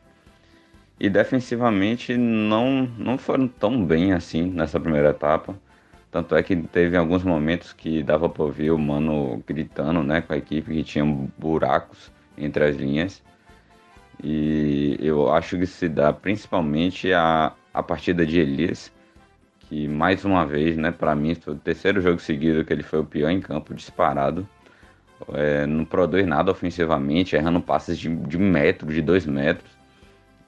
E 1.00 1.10
defensivamente 1.10 2.16
não, 2.16 2.88
não 2.96 3.18
foram 3.18 3.48
tão 3.48 3.84
bem 3.84 4.12
assim 4.12 4.48
nessa 4.48 4.78
primeira 4.78 5.10
etapa. 5.10 5.58
Tanto 6.08 6.36
é 6.36 6.42
que 6.44 6.54
teve 6.54 6.96
alguns 6.96 7.24
momentos 7.24 7.72
que 7.72 8.04
dava 8.04 8.28
para 8.28 8.44
ouvir 8.44 8.70
o 8.70 8.78
Mano 8.78 9.42
gritando 9.44 10.00
né, 10.04 10.20
com 10.20 10.32
a 10.32 10.36
equipe 10.36 10.72
que 10.74 10.84
tinha 10.84 11.04
buracos 11.36 12.12
entre 12.36 12.66
as 12.66 12.76
linhas. 12.76 13.20
E 14.22 14.96
eu 15.00 15.32
acho 15.32 15.58
que 15.58 15.66
se 15.66 15.88
dá 15.88 16.12
principalmente 16.12 17.12
a, 17.12 17.52
a 17.72 17.82
partida 17.82 18.24
de 18.24 18.40
Elias, 18.40 18.92
que 19.60 19.86
mais 19.86 20.24
uma 20.24 20.46
vez, 20.46 20.76
né, 20.76 20.90
para 20.90 21.14
mim, 21.14 21.34
foi 21.34 21.54
o 21.54 21.58
terceiro 21.58 22.00
jogo 22.00 22.18
seguido 22.18 22.64
que 22.64 22.72
ele 22.72 22.82
foi 22.82 23.00
o 23.00 23.04
pior 23.04 23.30
em 23.30 23.40
campo, 23.40 23.74
disparado. 23.74 24.48
É, 25.32 25.66
não 25.66 25.84
produz 25.84 26.26
nada 26.26 26.50
ofensivamente, 26.50 27.36
errando 27.36 27.60
passes 27.60 27.98
de, 27.98 28.08
de 28.08 28.38
metro, 28.38 28.92
de 28.92 29.02
dois 29.02 29.26
metros. 29.26 29.70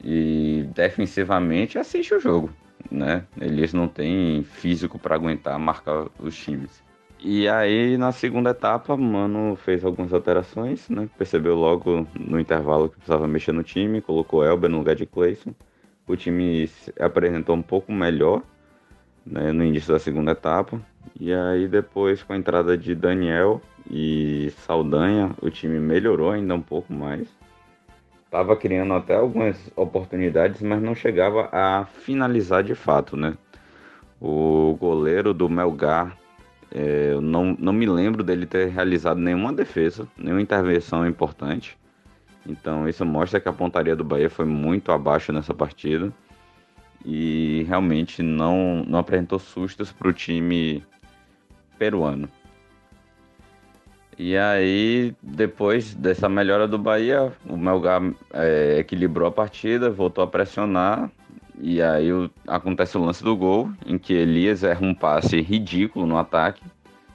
E 0.02 0.66
defensivamente 0.74 1.78
assiste 1.78 2.14
o 2.14 2.20
jogo, 2.20 2.50
né? 2.90 3.24
Eles 3.38 3.74
não 3.74 3.86
têm 3.86 4.42
físico 4.42 4.98
para 4.98 5.14
aguentar 5.14 5.58
marcar 5.58 6.06
os 6.18 6.34
times. 6.36 6.82
E 7.22 7.46
aí 7.46 7.98
na 7.98 8.12
segunda 8.12 8.50
etapa, 8.50 8.96
mano 8.96 9.54
fez 9.56 9.84
algumas 9.84 10.12
alterações, 10.14 10.88
né? 10.88 11.06
Percebeu 11.18 11.54
logo 11.54 12.06
no 12.18 12.40
intervalo 12.40 12.88
que 12.88 12.96
precisava 12.96 13.28
mexer 13.28 13.52
no 13.52 13.62
time, 13.62 14.00
colocou 14.00 14.42
Elber 14.42 14.70
no 14.70 14.78
lugar 14.78 14.96
de 14.96 15.04
Clayson. 15.04 15.52
O 16.10 16.16
time 16.16 16.66
se 16.66 16.92
apresentou 16.98 17.54
um 17.54 17.62
pouco 17.62 17.92
melhor 17.92 18.42
né, 19.24 19.52
no 19.52 19.62
início 19.62 19.92
da 19.92 19.98
segunda 20.00 20.32
etapa. 20.32 20.80
E 21.20 21.32
aí 21.32 21.68
depois 21.68 22.20
com 22.20 22.32
a 22.32 22.36
entrada 22.36 22.76
de 22.76 22.96
Daniel 22.96 23.62
e 23.88 24.52
Saldanha, 24.66 25.30
o 25.40 25.48
time 25.48 25.78
melhorou 25.78 26.32
ainda 26.32 26.52
um 26.52 26.60
pouco 26.60 26.92
mais. 26.92 27.28
Tava 28.28 28.56
criando 28.56 28.92
até 28.92 29.14
algumas 29.14 29.56
oportunidades, 29.76 30.60
mas 30.62 30.82
não 30.82 30.96
chegava 30.96 31.48
a 31.52 31.84
finalizar 31.84 32.64
de 32.64 32.74
fato, 32.74 33.16
né? 33.16 33.34
O 34.20 34.76
goleiro 34.80 35.32
do 35.32 35.48
Melgar, 35.48 36.18
é, 36.74 37.10
eu 37.12 37.20
não, 37.20 37.56
não 37.56 37.72
me 37.72 37.86
lembro 37.86 38.24
dele 38.24 38.46
ter 38.46 38.66
realizado 38.68 39.18
nenhuma 39.18 39.52
defesa, 39.52 40.08
nenhuma 40.18 40.42
intervenção 40.42 41.06
importante. 41.06 41.78
Então 42.50 42.88
isso 42.88 43.04
mostra 43.04 43.40
que 43.40 43.48
a 43.48 43.52
pontaria 43.52 43.94
do 43.94 44.04
Bahia 44.04 44.28
foi 44.28 44.44
muito 44.44 44.90
abaixo 44.90 45.32
nessa 45.32 45.54
partida 45.54 46.12
e 47.04 47.64
realmente 47.68 48.22
não, 48.22 48.84
não 48.86 48.98
apresentou 48.98 49.38
sustos 49.38 49.92
para 49.92 50.08
o 50.08 50.12
time 50.12 50.84
peruano. 51.78 52.28
E 54.18 54.36
aí, 54.36 55.14
depois 55.22 55.94
dessa 55.94 56.28
melhora 56.28 56.68
do 56.68 56.76
Bahia, 56.76 57.32
o 57.48 57.56
Melgar 57.56 58.02
é, 58.34 58.78
equilibrou 58.78 59.26
a 59.26 59.32
partida, 59.32 59.88
voltou 59.88 60.22
a 60.22 60.26
pressionar. 60.26 61.10
E 61.58 61.80
aí 61.80 62.12
o, 62.12 62.30
acontece 62.46 62.98
o 62.98 63.02
lance 63.02 63.24
do 63.24 63.34
gol, 63.34 63.70
em 63.86 63.96
que 63.96 64.12
Elias 64.12 64.62
erra 64.62 64.84
um 64.84 64.94
passe 64.94 65.40
ridículo 65.40 66.06
no 66.06 66.18
ataque 66.18 66.62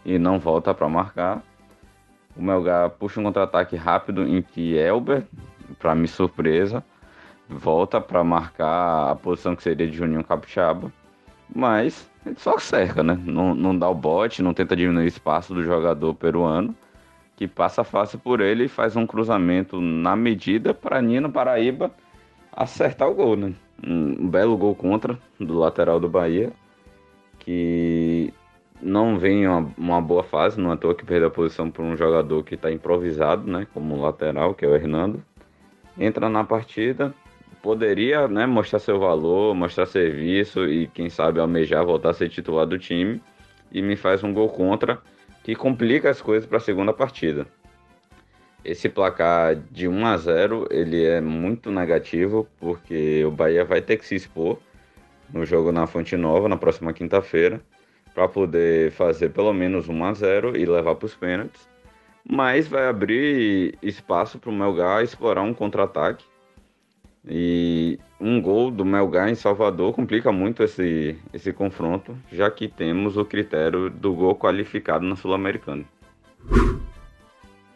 e 0.03 0.17
não 0.17 0.39
volta 0.39 0.73
para 0.73 0.89
marcar. 0.89 1.43
O 2.35 2.43
Melgar 2.43 2.89
puxa 2.91 3.19
um 3.19 3.23
contra-ataque 3.23 3.75
rápido 3.75 4.27
em 4.27 4.41
que 4.41 4.75
Elber, 4.75 5.23
para 5.79 5.95
minha 5.95 6.07
surpresa, 6.07 6.83
volta 7.47 8.01
para 8.01 8.23
marcar 8.23 9.11
a 9.11 9.15
posição 9.15 9.55
que 9.55 9.63
seria 9.63 9.87
de 9.87 9.95
Juninho 9.95 10.23
Capixaba, 10.23 10.91
mas 11.53 12.09
ele 12.25 12.35
só 12.37 12.57
cerca, 12.57 13.03
né? 13.03 13.17
Não, 13.23 13.53
não 13.53 13.77
dá 13.77 13.87
o 13.87 13.95
bote, 13.95 14.41
não 14.41 14.53
tenta 14.53 14.75
diminuir 14.75 15.05
o 15.05 15.07
espaço 15.07 15.53
do 15.53 15.63
jogador 15.63 16.13
peruano, 16.15 16.75
que 17.35 17.47
passa 17.47 17.83
fácil 17.83 18.19
por 18.19 18.41
ele 18.41 18.65
e 18.65 18.69
faz 18.69 18.95
um 18.95 19.05
cruzamento 19.05 19.79
na 19.79 20.15
medida 20.15 20.73
para 20.73 21.01
Nino 21.01 21.31
Paraíba 21.31 21.91
acertar 22.51 23.09
o 23.09 23.13
gol, 23.13 23.35
né? 23.35 23.53
Um 23.85 24.27
belo 24.27 24.57
gol 24.57 24.73
contra 24.73 25.19
do 25.39 25.57
lateral 25.59 25.99
do 25.99 26.09
Bahia, 26.09 26.51
que 27.39 28.33
não 28.85 29.17
vem 29.17 29.47
uma, 29.47 29.73
uma 29.75 30.01
boa 30.01 30.23
fase, 30.23 30.61
não 30.61 30.69
é 30.69 30.75
à 30.75 30.77
toa 30.77 30.93
que 30.93 31.03
perdeu 31.03 31.27
a 31.27 31.31
posição 31.31 31.71
por 31.71 31.83
um 31.83 31.97
jogador 31.97 32.43
que 32.43 32.53
está 32.53 32.71
improvisado, 32.71 33.49
né? 33.49 33.65
Como 33.73 33.99
lateral, 33.99 34.53
que 34.53 34.63
é 34.63 34.67
o 34.67 34.75
Hernando. 34.75 35.23
Entra 35.97 36.29
na 36.29 36.43
partida, 36.43 37.11
poderia 37.63 38.27
né, 38.27 38.45
mostrar 38.45 38.77
seu 38.77 38.99
valor, 38.99 39.55
mostrar 39.55 39.87
serviço 39.87 40.67
e 40.67 40.85
quem 40.87 41.09
sabe 41.09 41.39
almejar 41.39 41.83
voltar 41.83 42.11
a 42.11 42.13
ser 42.13 42.29
titular 42.29 42.67
do 42.67 42.77
time 42.77 43.19
e 43.71 43.81
me 43.81 43.95
faz 43.95 44.23
um 44.23 44.31
gol 44.31 44.49
contra 44.49 44.99
que 45.43 45.55
complica 45.55 46.11
as 46.11 46.21
coisas 46.21 46.47
para 46.47 46.57
a 46.57 46.61
segunda 46.61 46.93
partida. 46.93 47.47
Esse 48.63 48.87
placar 48.87 49.55
de 49.55 49.87
1 49.87 50.05
a 50.05 50.17
0 50.17 50.67
ele 50.69 51.03
é 51.03 51.21
muito 51.21 51.71
negativo 51.71 52.47
porque 52.59 53.25
o 53.25 53.31
Bahia 53.31 53.65
vai 53.65 53.81
ter 53.81 53.97
que 53.97 54.05
se 54.05 54.15
expor 54.15 54.59
no 55.33 55.43
jogo 55.43 55.71
na 55.71 55.87
Fonte 55.87 56.15
Nova 56.15 56.47
na 56.47 56.57
próxima 56.57 56.93
quinta-feira 56.93 57.61
para 58.15 58.27
poder 58.29 58.91
fazer 58.91 59.29
pelo 59.29 59.53
menos 59.53 59.89
1 59.89 60.03
a 60.05 60.13
0 60.13 60.57
e 60.57 60.65
levar 60.65 60.95
para 60.95 61.05
os 61.05 61.13
pênaltis, 61.13 61.67
mas 62.27 62.67
vai 62.67 62.87
abrir 62.87 63.77
espaço 63.83 64.39
para 64.39 64.49
o 64.49 64.53
Melgar 64.53 65.03
explorar 65.03 65.43
um 65.43 65.53
contra-ataque 65.53 66.25
e 67.27 67.99
um 68.19 68.41
gol 68.41 68.71
do 68.71 68.85
Melgar 68.85 69.29
em 69.29 69.35
Salvador 69.35 69.93
complica 69.93 70.31
muito 70.31 70.63
esse, 70.63 71.17
esse 71.33 71.51
confronto, 71.51 72.17
já 72.31 72.49
que 72.49 72.67
temos 72.67 73.17
o 73.17 73.25
critério 73.25 73.89
do 73.89 74.13
gol 74.13 74.35
qualificado 74.35 75.05
na 75.05 75.15
Sul-Americana. 75.15 75.83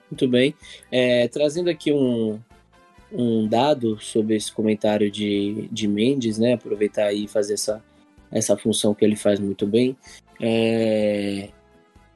Muito 0.09 0.27
bem. 0.27 0.55
É, 0.91 1.27
trazendo 1.27 1.69
aqui 1.69 1.91
um, 1.91 2.39
um 3.11 3.47
dado 3.47 3.99
sobre 3.99 4.35
esse 4.35 4.51
comentário 4.51 5.09
de, 5.09 5.67
de 5.71 5.87
Mendes, 5.87 6.37
né? 6.37 6.53
Aproveitar 6.53 7.11
e 7.13 7.27
fazer 7.27 7.53
essa, 7.53 7.83
essa 8.31 8.57
função 8.57 8.93
que 8.93 9.03
ele 9.03 9.15
faz 9.15 9.39
muito 9.39 9.67
bem. 9.67 9.95
É, 10.39 11.49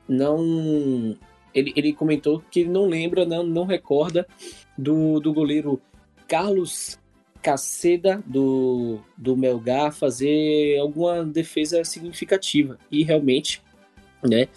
não. 0.08 1.18
Ele, 1.53 1.72
ele 1.75 1.94
comentou 1.94 2.42
que 2.50 2.62
ele 2.62 2.70
não 2.70 2.88
lembra, 2.88 3.25
não, 3.25 3.44
não 3.44 3.65
recorda 3.65 4.27
do, 4.77 5.20
do 5.20 5.32
goleiro 5.34 5.80
Carlos 6.27 6.98
Caceda 7.44 8.24
do, 8.25 9.00
do 9.18 9.36
Melgar 9.36 9.94
fazer 9.94 10.80
alguma 10.80 11.24
defesa 11.24 11.84
significativa. 11.84 12.80
E 12.89 13.03
realmente, 13.03 13.62
né, 14.24 14.48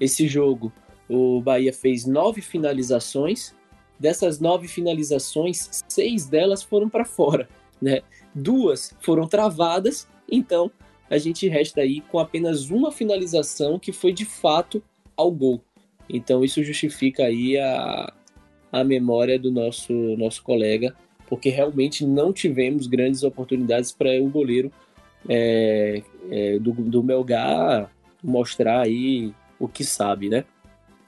esse 0.00 0.26
jogo, 0.26 0.72
o 1.08 1.42
Bahia 1.42 1.72
fez 1.72 2.06
nove 2.06 2.40
finalizações. 2.40 3.54
Dessas 3.98 4.38
nove 4.38 4.68
finalizações, 4.68 5.84
seis 5.88 6.26
delas 6.26 6.62
foram 6.62 6.88
para 6.88 7.04
fora, 7.04 7.48
né? 7.80 8.02
Duas 8.34 8.94
foram 9.00 9.26
travadas, 9.26 10.06
então 10.30 10.70
a 11.08 11.18
gente 11.18 11.48
resta 11.48 11.80
aí 11.80 12.00
com 12.00 12.18
apenas 12.18 12.70
uma 12.70 12.90
finalização 12.90 13.78
que 13.78 13.92
foi 13.92 14.12
de 14.12 14.24
fato 14.24 14.82
ao 15.16 15.30
gol. 15.30 15.60
Então 16.08 16.44
isso 16.44 16.62
justifica 16.62 17.24
aí 17.24 17.58
a, 17.58 18.12
a 18.72 18.84
memória 18.84 19.38
do 19.38 19.50
nosso 19.50 19.92
nosso 20.16 20.42
colega 20.42 20.94
porque 21.28 21.50
realmente 21.50 22.06
não 22.06 22.32
tivemos 22.32 22.86
grandes 22.86 23.22
oportunidades 23.22 23.92
para 23.92 24.10
o 24.20 24.28
goleiro 24.28 24.72
é, 25.28 26.02
é, 26.30 26.58
do, 26.58 26.72
do 26.72 27.02
Melgar 27.02 27.90
mostrar 28.22 28.82
aí 28.82 29.34
o 29.58 29.66
que 29.68 29.84
sabe, 29.84 30.28
né? 30.28 30.44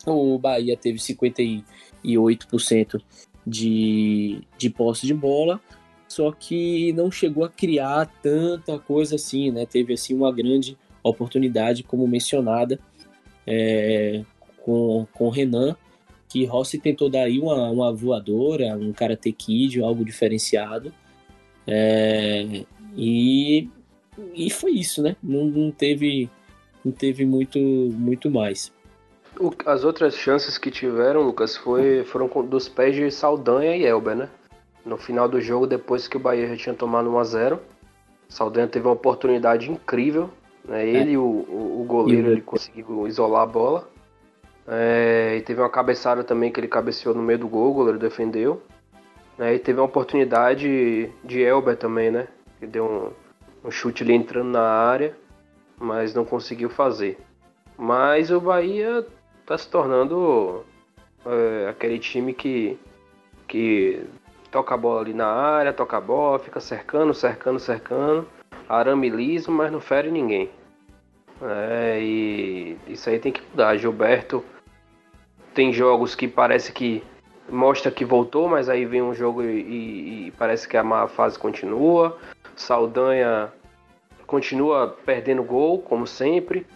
O 0.07 0.39
Bahia 0.39 0.77
teve 0.77 0.99
58% 0.99 3.03
de, 3.47 4.41
de 4.57 4.71
posse 4.71 5.07
de 5.07 5.15
bola, 5.15 5.61
só 6.09 6.33
que 6.33 6.93
não 6.95 7.11
chegou 7.11 7.45
a 7.45 7.51
criar 7.51 8.11
tanta 8.23 8.79
coisa 8.79 9.17
assim, 9.17 9.51
né? 9.51 9.67
Teve 9.67 9.93
assim 9.93 10.15
uma 10.15 10.33
grande 10.33 10.77
oportunidade, 11.03 11.83
como 11.83 12.09
mencionada, 12.09 12.81
é, 13.47 14.25
com, 14.65 15.07
com 15.13 15.29
Renan, 15.29 15.77
que 16.29 16.45
Rossi 16.45 16.79
tentou 16.79 17.09
dar 17.09 17.25
aí 17.25 17.39
uma, 17.39 17.71
uma 17.71 17.93
voadora, 17.93 18.77
um 18.77 18.93
Karate 18.93 19.33
Kid, 19.33 19.81
algo 19.83 20.05
diferenciado. 20.05 20.93
É, 21.67 22.65
e, 22.97 23.69
e 24.35 24.51
foi 24.51 24.73
isso, 24.73 25.03
né? 25.03 25.15
Não, 25.23 25.45
não, 25.45 25.71
teve, 25.71 26.31
não 26.85 26.91
teve 26.91 27.25
muito, 27.27 27.59
muito 27.59 28.31
mais. 28.31 28.73
As 29.67 29.85
outras 29.85 30.17
chances 30.17 30.59
que 30.59 30.71
tiveram, 30.71 31.23
Lucas, 31.23 31.57
foi, 31.57 32.03
foram 32.05 32.29
dos 32.47 32.69
pés 32.69 32.97
de 32.97 33.11
Saldanha 33.11 33.77
e 33.77 33.85
Elber, 33.85 34.17
né? 34.17 34.29
No 34.89 34.97
final 34.97 35.29
do 35.29 35.39
jogo, 35.39 35.67
depois 35.67 36.09
que 36.09 36.17
o 36.17 36.21
Bahia 36.21 36.49
já 36.49 36.57
tinha 36.57 36.75
tomado 36.75 37.11
1x0, 37.11 37.59
Saldanha 38.27 38.67
teve 38.67 38.87
uma 38.87 38.95
oportunidade 38.95 39.71
incrível. 39.71 40.31
Né? 40.65 40.89
Ele 40.89 41.11
e 41.11 41.15
é. 41.15 41.19
o, 41.19 41.23
o, 41.23 41.83
o 41.83 41.85
goleiro 41.85 42.31
ele 42.31 42.41
conseguiu 42.41 43.07
isolar 43.07 43.43
a 43.43 43.47
bola. 43.47 43.89
É, 44.67 45.37
e 45.37 45.43
teve 45.43 45.61
uma 45.61 45.69
cabeçada 45.69 46.25
também 46.25 46.51
que 46.51 46.59
ele 46.59 46.69
cabeceou 46.69 47.15
no 47.15 47.23
meio 47.23 47.39
do 47.39 47.49
gol, 47.49 47.71
o 47.71 47.75
goleiro 47.75 47.99
defendeu. 47.99 48.63
É, 49.39 49.55
e 49.55 49.59
teve 49.59 49.79
uma 49.79 49.85
oportunidade 49.85 51.11
de 51.23 51.43
Elber 51.43 51.77
também, 51.77 52.11
né? 52.11 52.27
Que 52.59 52.67
deu 52.67 53.13
um, 53.63 53.69
um 53.69 53.71
chute 53.71 54.03
ali 54.03 54.15
entrando 54.15 54.49
na 54.49 54.63
área, 54.63 55.15
mas 55.79 56.15
não 56.15 56.25
conseguiu 56.25 56.71
fazer. 56.71 57.19
Mas 57.77 58.31
o 58.31 58.41
Bahia 58.41 59.07
está 59.43 59.59
se 59.59 59.69
tornando 59.69 60.65
é, 61.27 61.69
aquele 61.69 61.99
time 61.99 62.33
que, 62.33 62.79
que 63.47 64.03
toca 64.51 64.75
a 64.75 64.79
bola 64.79 65.01
ali 65.01 65.15
na 65.15 65.27
área, 65.27 65.73
toca 65.73 65.97
a 65.97 66.01
bola, 66.01 66.39
fica 66.39 66.61
cercando, 66.61 67.13
cercando, 67.15 67.59
cercando, 67.59 68.27
arame 68.69 69.09
liso, 69.09 69.51
mas 69.51 69.71
não 69.71 69.81
fere 69.81 70.11
ninguém. 70.11 70.51
É, 71.41 71.99
e 72.01 72.77
isso 72.89 73.09
aí 73.09 73.19
tem 73.19 73.33
que 73.33 73.43
mudar. 73.51 73.77
Gilberto 73.77 74.45
tem 75.55 75.73
jogos 75.73 76.15
que 76.15 76.27
parece 76.27 76.73
que 76.73 77.03
mostra 77.49 77.91
que 77.91 78.05
voltou, 78.05 78.49
mas 78.49 78.69
aí 78.69 78.85
vem 78.85 79.03
um 79.03 79.15
jogo 79.15 79.43
e, 79.43 80.29
e 80.29 80.31
parece 80.33 80.69
que 80.69 80.77
a 80.77 80.83
má 80.83 81.07
fase 81.07 81.39
continua. 81.39 82.19
Saldanha 82.57 83.53
continua 84.27 84.97
perdendo 85.05 85.43
gol, 85.43 85.81
como 85.81 86.07
sempre. 86.07 86.67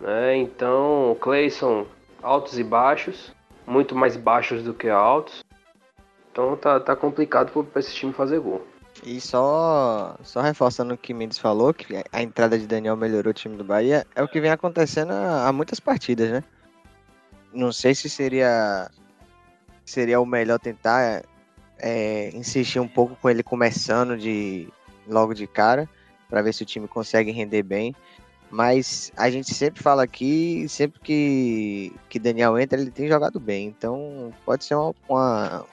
Né? 0.00 0.36
Então, 0.36 1.16
Clayson, 1.20 1.86
altos 2.22 2.58
e 2.58 2.64
baixos, 2.64 3.32
muito 3.66 3.94
mais 3.94 4.16
baixos 4.16 4.62
do 4.62 4.74
que 4.74 4.88
altos. 4.88 5.41
Então 6.32 6.56
tá, 6.56 6.80
tá 6.80 6.96
complicado 6.96 7.52
para 7.64 7.80
esse 7.80 7.94
time 7.94 8.12
fazer 8.12 8.40
gol. 8.40 8.66
E 9.04 9.20
só, 9.20 10.16
só 10.22 10.40
reforçando 10.40 10.94
o 10.94 10.98
que 10.98 11.14
Mendes 11.14 11.38
falou, 11.38 11.72
que 11.72 12.02
a 12.10 12.22
entrada 12.22 12.58
de 12.58 12.66
Daniel 12.66 12.96
melhorou 12.96 13.30
o 13.30 13.34
time 13.34 13.56
do 13.56 13.64
Bahia, 13.64 14.06
é 14.14 14.22
o 14.22 14.28
que 14.28 14.40
vem 14.40 14.50
acontecendo 14.50 15.12
há 15.12 15.52
muitas 15.52 15.80
partidas, 15.80 16.30
né? 16.30 16.44
Não 17.52 17.72
sei 17.72 17.94
se 17.94 18.08
seria 18.08 18.90
seria 19.84 20.20
o 20.20 20.26
melhor 20.26 20.58
tentar 20.58 21.22
é, 21.78 22.30
insistir 22.34 22.78
um 22.80 22.88
pouco 22.88 23.16
com 23.16 23.28
ele 23.28 23.42
começando 23.42 24.16
de 24.16 24.68
logo 25.06 25.34
de 25.34 25.46
cara, 25.46 25.88
para 26.30 26.42
ver 26.42 26.54
se 26.54 26.62
o 26.62 26.66
time 26.66 26.86
consegue 26.86 27.30
render 27.30 27.62
bem. 27.62 27.94
Mas 28.50 29.10
a 29.16 29.30
gente 29.30 29.52
sempre 29.54 29.82
fala 29.82 30.02
aqui, 30.02 30.66
sempre 30.68 31.00
que, 31.00 31.92
que 32.08 32.18
Daniel 32.18 32.58
entra, 32.58 32.80
ele 32.80 32.90
tem 32.90 33.08
jogado 33.08 33.40
bem. 33.40 33.66
Então 33.66 34.32
pode 34.44 34.64
ser 34.64 34.74
uma, 34.74 34.94
uma, 35.08 35.66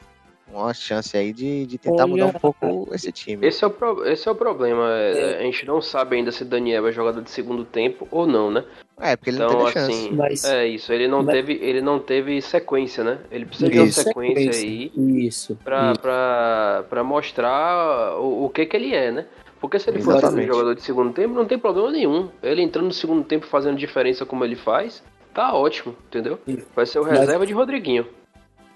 uma 0.53 0.73
chance 0.73 1.15
aí 1.15 1.31
de, 1.31 1.65
de 1.65 1.77
tentar 1.77 2.03
Olha, 2.03 2.07
mudar 2.07 2.25
um 2.27 2.39
pouco 2.39 2.89
esse 2.93 3.11
time. 3.11 3.45
Esse 3.47 3.63
é 3.63 3.67
o, 3.67 3.69
pro, 3.69 4.05
esse 4.07 4.27
é 4.27 4.31
o 4.31 4.35
problema. 4.35 4.89
É. 4.91 5.39
A 5.39 5.43
gente 5.43 5.65
não 5.65 5.81
sabe 5.81 6.15
ainda 6.17 6.31
se 6.31 6.43
Daniel 6.43 6.87
é 6.87 6.91
jogador 6.91 7.21
de 7.21 7.29
segundo 7.29 7.63
tempo 7.63 8.07
ou 8.11 8.25
não, 8.25 8.49
né? 8.49 8.63
É, 8.99 9.15
porque 9.15 9.29
ele 9.29 9.37
então, 9.37 9.49
não 9.49 9.65
teve 9.65 9.79
assim, 9.79 9.93
chance. 9.93 10.13
Mas... 10.13 10.45
É 10.45 10.67
isso, 10.67 10.91
ele 10.91 11.07
não, 11.07 11.23
mas... 11.23 11.35
teve, 11.35 11.53
ele 11.61 11.81
não 11.81 11.99
teve 11.99 12.41
sequência, 12.41 13.03
né? 13.03 13.19
Ele 13.31 13.45
precisa 13.45 13.69
de 13.69 13.79
uma 13.79 13.91
sequência, 13.91 14.53
sequência, 14.53 14.67
aí 14.67 14.91
isso, 15.25 15.55
pra, 15.63 15.91
isso. 15.91 16.01
Pra, 16.01 16.85
pra 16.89 17.03
mostrar 17.03 18.17
o, 18.19 18.45
o 18.45 18.49
que 18.49 18.65
que 18.65 18.75
ele 18.75 18.93
é, 18.93 19.11
né? 19.11 19.25
Porque 19.61 19.77
se 19.77 19.89
ele 19.89 20.01
for 20.01 20.15
um 20.15 20.41
jogador 20.41 20.73
de 20.73 20.81
segundo 20.81 21.13
tempo, 21.13 21.33
não 21.33 21.45
tem 21.45 21.59
problema 21.59 21.91
nenhum. 21.91 22.29
Ele 22.41 22.61
entrando 22.61 22.87
no 22.87 22.93
segundo 22.93 23.23
tempo 23.23 23.45
fazendo 23.45 23.77
diferença 23.77 24.25
como 24.25 24.43
ele 24.45 24.55
faz, 24.55 25.03
tá 25.33 25.53
ótimo, 25.53 25.95
entendeu? 26.07 26.39
Vai 26.75 26.85
ser 26.85 26.99
o 26.99 27.03
reserva 27.03 27.39
mas... 27.39 27.47
de 27.47 27.53
Rodriguinho. 27.53 28.05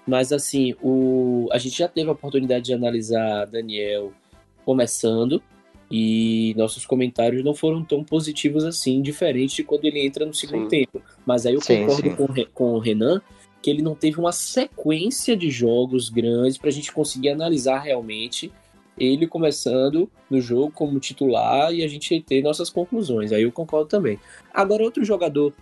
Mas 0.06 0.32
assim, 0.32 0.74
o... 0.82 1.48
a 1.52 1.58
gente 1.58 1.78
já 1.78 1.88
teve 1.88 2.08
a 2.08 2.12
oportunidade 2.12 2.66
de 2.66 2.74
analisar 2.74 3.46
Daniel 3.46 4.12
começando 4.64 5.42
e 5.90 6.54
nossos 6.56 6.84
comentários 6.86 7.44
não 7.44 7.54
foram 7.54 7.84
tão 7.84 8.02
positivos 8.02 8.64
assim, 8.64 9.00
diferente 9.00 9.56
de 9.56 9.64
quando 9.64 9.84
ele 9.84 10.04
entra 10.04 10.26
no 10.26 10.34
segundo 10.34 10.64
sim. 10.64 10.84
tempo. 10.84 11.02
Mas 11.24 11.46
aí 11.46 11.54
eu 11.54 11.60
sim, 11.60 11.86
concordo 11.86 12.08
sim. 12.08 12.16
Com, 12.16 12.44
com 12.52 12.72
o 12.72 12.78
Renan 12.78 13.20
que 13.62 13.70
ele 13.70 13.80
não 13.80 13.94
teve 13.94 14.20
uma 14.20 14.30
sequência 14.30 15.34
de 15.34 15.50
jogos 15.50 16.10
grandes 16.10 16.58
para 16.58 16.68
a 16.68 16.72
gente 16.72 16.92
conseguir 16.92 17.30
analisar 17.30 17.78
realmente 17.78 18.52
ele 18.98 19.26
começando 19.26 20.10
no 20.28 20.38
jogo 20.38 20.70
como 20.70 21.00
titular 21.00 21.72
e 21.72 21.82
a 21.82 21.88
gente 21.88 22.20
ter 22.20 22.42
nossas 22.42 22.68
conclusões. 22.68 23.32
Aí 23.32 23.42
eu 23.42 23.50
concordo 23.50 23.88
também. 23.88 24.20
Agora, 24.52 24.82
outro 24.82 25.02
jogador 25.02 25.52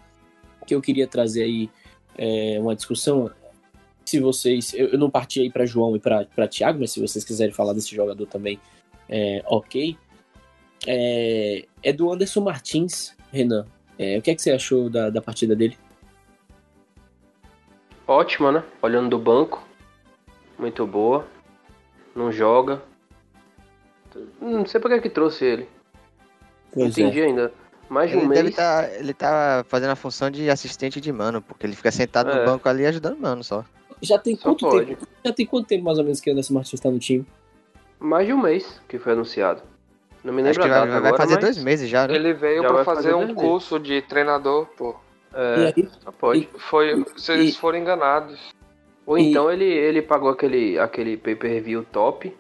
que 0.67 0.75
eu 0.75 0.83
queria 0.83 1.07
trazer 1.07 1.45
aí 1.45 1.71
é, 2.19 2.59
uma 2.61 2.75
discussão 2.75 3.31
se 4.05 4.21
vocês. 4.21 4.73
Eu, 4.75 4.89
eu 4.89 4.99
não 4.99 5.11
parti 5.11 5.41
aí 5.41 5.51
para 5.51 5.67
João 5.67 5.97
e 5.97 5.99
para 5.99 6.49
Thiago, 6.49 6.81
mas 6.81 6.93
se 6.93 7.01
vocês 7.01 7.25
quiserem 7.25 7.55
falar 7.55 7.73
desse 7.73 7.95
jogador 7.95 8.27
também, 8.27 8.59
é, 9.09 9.43
ok. 9.47 9.97
É, 10.87 11.65
é 11.83 11.93
do 11.93 12.13
Anderson 12.13 12.41
Martins, 12.41 13.17
Renan. 13.33 13.67
É, 13.99 14.19
o 14.19 14.23
que, 14.23 14.31
é 14.31 14.35
que 14.35 14.43
você 14.43 14.51
achou 14.51 14.91
da, 14.91 15.11
da 15.11 15.23
partida 15.23 15.55
dele? 15.55 15.79
Ótima, 18.07 18.51
né? 18.51 18.65
Olhando 18.81 19.11
do 19.11 19.19
banco. 19.19 19.67
Muito 20.59 20.87
boa. 20.87 21.27
Não 22.15 22.31
joga. 22.31 22.83
Não 24.41 24.67
sei 24.67 24.81
por 24.81 24.91
que, 24.91 25.01
que 25.01 25.11
trouxe 25.11 25.45
ele. 25.45 25.69
Pois 26.73 26.97
não 26.97 27.07
entendi 27.07 27.21
é. 27.21 27.25
ainda. 27.25 27.53
Mais 27.89 28.11
de 28.11 28.17
um 28.17 28.21
ele 28.21 28.29
mês. 28.29 28.41
Deve 28.43 28.57
tá, 28.57 28.89
ele 28.95 29.15
tá 29.15 29.65
fazendo 29.69 29.91
a 29.91 29.97
função 29.97 30.31
de 30.31 30.49
assistente 30.49 31.01
de 31.01 31.13
mano, 31.13 31.43
porque 31.43 31.67
ele 31.67 31.77
fica 31.77 31.91
sentado 31.91 32.31
é. 32.31 32.39
no 32.39 32.45
banco 32.45 32.69
ali 32.69 32.87
ajudando 32.87 33.17
o 33.17 33.21
mano 33.21 33.45
só. 33.45 33.65
Já 34.03 34.19
tem 34.19 34.37
Só 34.37 34.51
quanto 34.51 34.69
pode. 34.69 34.87
tempo? 34.87 35.07
Já 35.25 35.33
tem 35.33 35.47
quanto 35.47 35.67
tempo 35.67 35.85
mais 35.85 35.99
ou 35.99 36.05
menos 36.05 36.21
que 36.21 36.29
o 36.29 36.33
Anderson 36.33 36.55
Martins 36.55 36.75
está 36.75 36.91
no 36.91 36.99
time? 36.99 37.25
Mais 38.01 38.27
de 38.27 38.33
um 38.33 38.43
mês 38.43 38.81
que 38.89 38.99
foi 38.99 39.13
anunciado. 39.13 39.63
Não 40.25 40.33
me 40.33 40.43
lembro 40.43 40.51
Acho 40.51 40.61
que 40.61 40.69
vai, 40.69 40.89
vai 40.89 40.97
agora, 40.99 41.17
fazer 41.17 41.35
mas... 41.35 41.45
dois 41.45 41.59
meses 41.59 41.89
já, 41.89 42.07
né? 42.07 42.15
Ele 42.15 42.33
veio 42.33 42.63
para 42.63 42.85
fazer, 42.85 43.11
fazer 43.11 43.15
um 43.15 43.35
curso 43.35 43.75
meses. 43.75 43.89
de 43.89 44.03
treinador, 44.03 44.67
pô. 44.77 44.97
É, 45.35 45.73
só 46.05 46.13
pode. 46.13 46.49
Foi, 46.59 47.05
se 47.17 47.33
eles 47.33 47.57
foram 47.57 47.79
enganados. 47.79 48.53
Ou 49.07 49.19
e... 49.19 49.31
então 49.31 49.51
ele, 49.51 49.65
ele 49.65 50.03
pagou 50.03 50.31
aquele, 50.31 50.79
aquele 50.79 51.17
pay-per-view 51.17 51.85
top, 51.85 52.35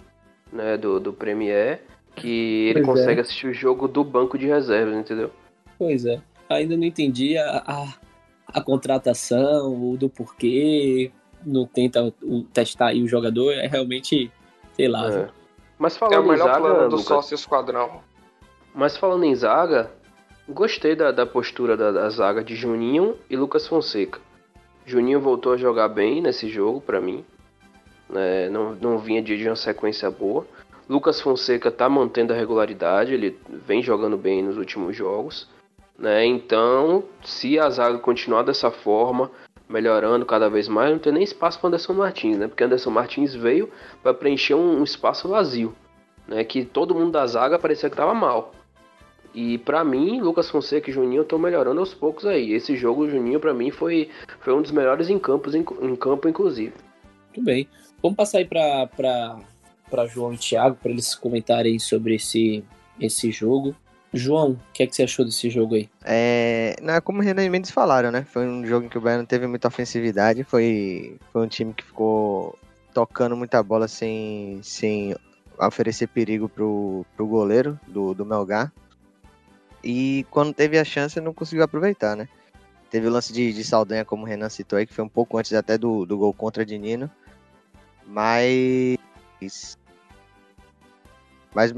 né, 0.53 0.77
do, 0.77 1.01
do 1.01 1.13
Premier, 1.13 1.83
que 2.15 2.69
ele 2.69 2.83
pois 2.85 2.99
consegue 2.99 3.21
é. 3.21 3.23
assistir 3.23 3.47
o 3.47 3.55
jogo 3.55 3.89
do 3.89 4.05
banco 4.05 4.37
de 4.37 4.47
reservas, 4.47 4.95
entendeu? 4.95 5.31
Pois 5.79 6.05
é. 6.05 6.21
Ainda 6.49 6.77
não 6.77 6.85
entendi 6.85 7.37
a, 7.37 7.63
a, 7.67 7.95
a 8.47 8.61
contratação, 8.61 9.91
o 9.91 9.97
do 9.97 10.09
porquê, 10.09 11.11
não 11.45 11.67
tenta 11.67 12.13
testar 12.53 12.89
aí 12.89 13.03
o 13.03 13.09
jogador, 13.09 13.53
é 13.53 13.67
realmente, 13.67 14.31
sei 14.75 14.89
lá. 14.89 15.11
É. 15.11 15.29
Mas 15.79 15.97
falando 15.97 16.15
é 16.15 16.19
o 16.21 16.29
melhor 16.29 16.49
em 16.49 16.53
zaga, 16.53 16.61
plano 16.61 16.89
do 16.89 16.99
sócio 16.99 17.35
esquadrão. 17.35 18.01
Mas 18.75 18.97
falando 18.97 19.25
em 19.25 19.35
zaga, 19.35 19.91
gostei 20.49 20.95
da, 20.95 21.11
da 21.11 21.27
postura 21.27 21.77
da, 21.77 21.91
da, 21.91 22.09
zaga 22.09 22.43
de 22.43 22.55
Juninho 22.55 23.17
e 23.29 23.37
Lucas 23.37 23.67
Fonseca. 23.67 24.21
Juninho 24.87 25.21
voltou 25.21 25.53
a 25.53 25.57
jogar 25.57 25.89
bem 25.89 26.21
nesse 26.21 26.49
jogo 26.49 26.81
para 26.81 27.01
mim. 27.01 27.25
É, 28.15 28.49
não, 28.49 28.75
não 28.75 28.99
vinha 28.99 29.23
de 29.23 29.47
uma 29.47 29.57
sequência 29.57 30.11
boa. 30.11 30.47
Lucas 30.89 31.21
Fonseca 31.21 31.71
tá 31.71 31.89
mantendo 31.89 32.33
a 32.33 32.37
regularidade, 32.37 33.15
ele 33.15 33.39
vem 33.49 33.83
jogando 33.83 34.17
bem 34.17 34.43
nos 34.43 34.57
últimos 34.57 34.97
jogos. 34.97 35.49
Né? 35.99 36.27
Então, 36.27 37.05
se 37.25 37.59
a 37.59 37.71
zaga 37.71 37.99
continuar 37.99 38.43
dessa 38.43 38.71
forma, 38.71 39.31
melhorando 39.73 40.27
cada 40.27 40.51
vez 40.51 40.69
mais, 40.69 40.91
não 40.91 40.99
tem 40.99 41.13
nem 41.13 41.23
espaço 41.23 41.59
para 41.59 41.69
Anderson 41.69 41.95
Martins, 41.95 42.37
né? 42.37 42.47
Porque 42.47 42.63
Anderson 42.63 42.91
Martins 42.91 43.35
veio 43.35 43.71
para 44.03 44.13
preencher 44.13 44.55
um, 44.55 44.81
um, 44.81 44.85
espaço 44.85 45.27
vazio, 45.29 45.75
né? 46.29 46.45
Que 46.45 46.65
todo 46.65 46.95
mundo 46.95 47.13
da 47.13 47.27
zaga 47.27 47.59
parecia 47.59 47.89
que 47.89 47.95
estava 47.95 48.13
mal. 48.13 48.53
E 49.35 49.57
para 49.59 49.83
mim, 49.83 50.21
Lucas 50.21 50.51
Fonseca 50.51 50.91
e 50.91 50.93
Juninho 50.93 51.23
estão 51.23 51.39
melhorando 51.39 51.81
aos 51.81 51.95
poucos 51.95 52.27
aí. 52.27 52.53
Esse 52.53 52.77
jogo, 52.77 53.09
Juninho, 53.09 53.41
para 53.41 53.55
mim, 53.55 53.71
foi, 53.71 54.11
foi 54.41 54.53
um 54.53 54.61
dos 54.61 54.71
melhores 54.71 55.09
em, 55.09 55.19
campos, 55.19 55.55
em, 55.55 55.65
em 55.81 55.97
campo, 55.97 56.29
inclusive. 56.29 56.75
Muito 57.29 57.43
bem. 57.43 57.67
Vamos 58.03 58.17
passar 58.17 58.39
aí 58.39 58.45
para 58.45 60.07
João 60.07 60.35
e 60.35 60.37
Thiago, 60.37 60.77
para 60.83 60.91
eles 60.93 61.15
comentarem 61.15 61.79
sobre 61.79 62.17
esse, 62.17 62.63
esse 63.01 63.31
jogo. 63.31 63.75
João, 64.15 64.53
o 64.53 64.73
que, 64.75 64.83
é 64.83 64.87
que 64.87 64.95
você 64.95 65.05
achou 65.05 65.25
desse 65.25 65.49
jogo 65.49 65.75
aí? 65.75 65.89
É, 66.05 66.77
não, 66.83 66.95
é 66.95 67.01
como 67.01 67.21
o 67.21 67.23
Renan 67.23 67.45
e 67.45 67.49
Mendes 67.49 67.71
falaram, 67.71 68.11
né? 68.11 68.25
Foi 68.25 68.47
um 68.47 68.65
jogo 68.67 68.87
em 68.87 68.89
que 68.89 68.99
o 68.99 69.01
Bayern 69.01 69.23
não 69.23 69.27
teve 69.27 69.47
muita 69.47 69.69
ofensividade. 69.69 70.45
Foi, 70.45 71.17
foi 71.33 71.43
um 71.43 71.49
time 71.49 71.73
que 71.73 71.83
ficou 71.83 72.59
tocando 72.93 73.35
muita 73.35 73.63
bola 73.63 73.89
sem, 73.89 74.61
sem 74.63 75.17
oferecer 75.59 76.09
perigo 76.09 76.47
pro, 76.47 77.07
pro 77.17 77.27
goleiro 77.27 77.81
do, 77.89 78.13
do 78.13 78.27
Melgar. 78.27 78.71
E 79.83 80.27
quando 80.31 80.53
teve 80.53 80.79
a 80.79 80.85
chance, 80.85 81.21
não 81.21 81.33
conseguiu 81.33 81.65
aproveitar, 81.65 82.15
né? 82.15 82.29
Teve 82.91 83.07
o 83.07 83.11
lance 83.11 83.33
de, 83.33 83.53
de 83.55 83.65
Saldanha, 83.65 84.05
como 84.05 84.25
o 84.25 84.27
Renan 84.27 84.51
citou 84.51 84.79
aí, 84.79 84.87
que 84.87 84.93
foi 84.93 85.03
um 85.05 85.09
pouco 85.09 85.39
antes 85.39 85.55
até 85.55 85.79
do, 85.79 86.05
do 86.05 86.19
gol 86.19 86.35
contra 86.35 86.67
de 86.67 86.79
Nino. 86.79 87.11
Mas. 88.07 88.99
Mas 91.55 91.73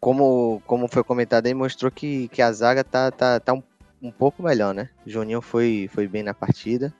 como, 0.00 0.62
como 0.66 0.88
foi 0.88 1.02
comentado 1.02 1.46
aí, 1.46 1.54
mostrou 1.54 1.90
que, 1.90 2.28
que 2.28 2.40
a 2.40 2.52
zaga 2.52 2.84
tá, 2.84 3.10
tá, 3.10 3.40
tá 3.40 3.52
um, 3.52 3.62
um 4.00 4.10
pouco 4.10 4.42
melhor, 4.42 4.74
né? 4.74 4.90
Juninho 5.06 5.40
foi, 5.40 5.90
foi 5.92 6.06
bem 6.06 6.22
na 6.22 6.34
partida. 6.34 6.92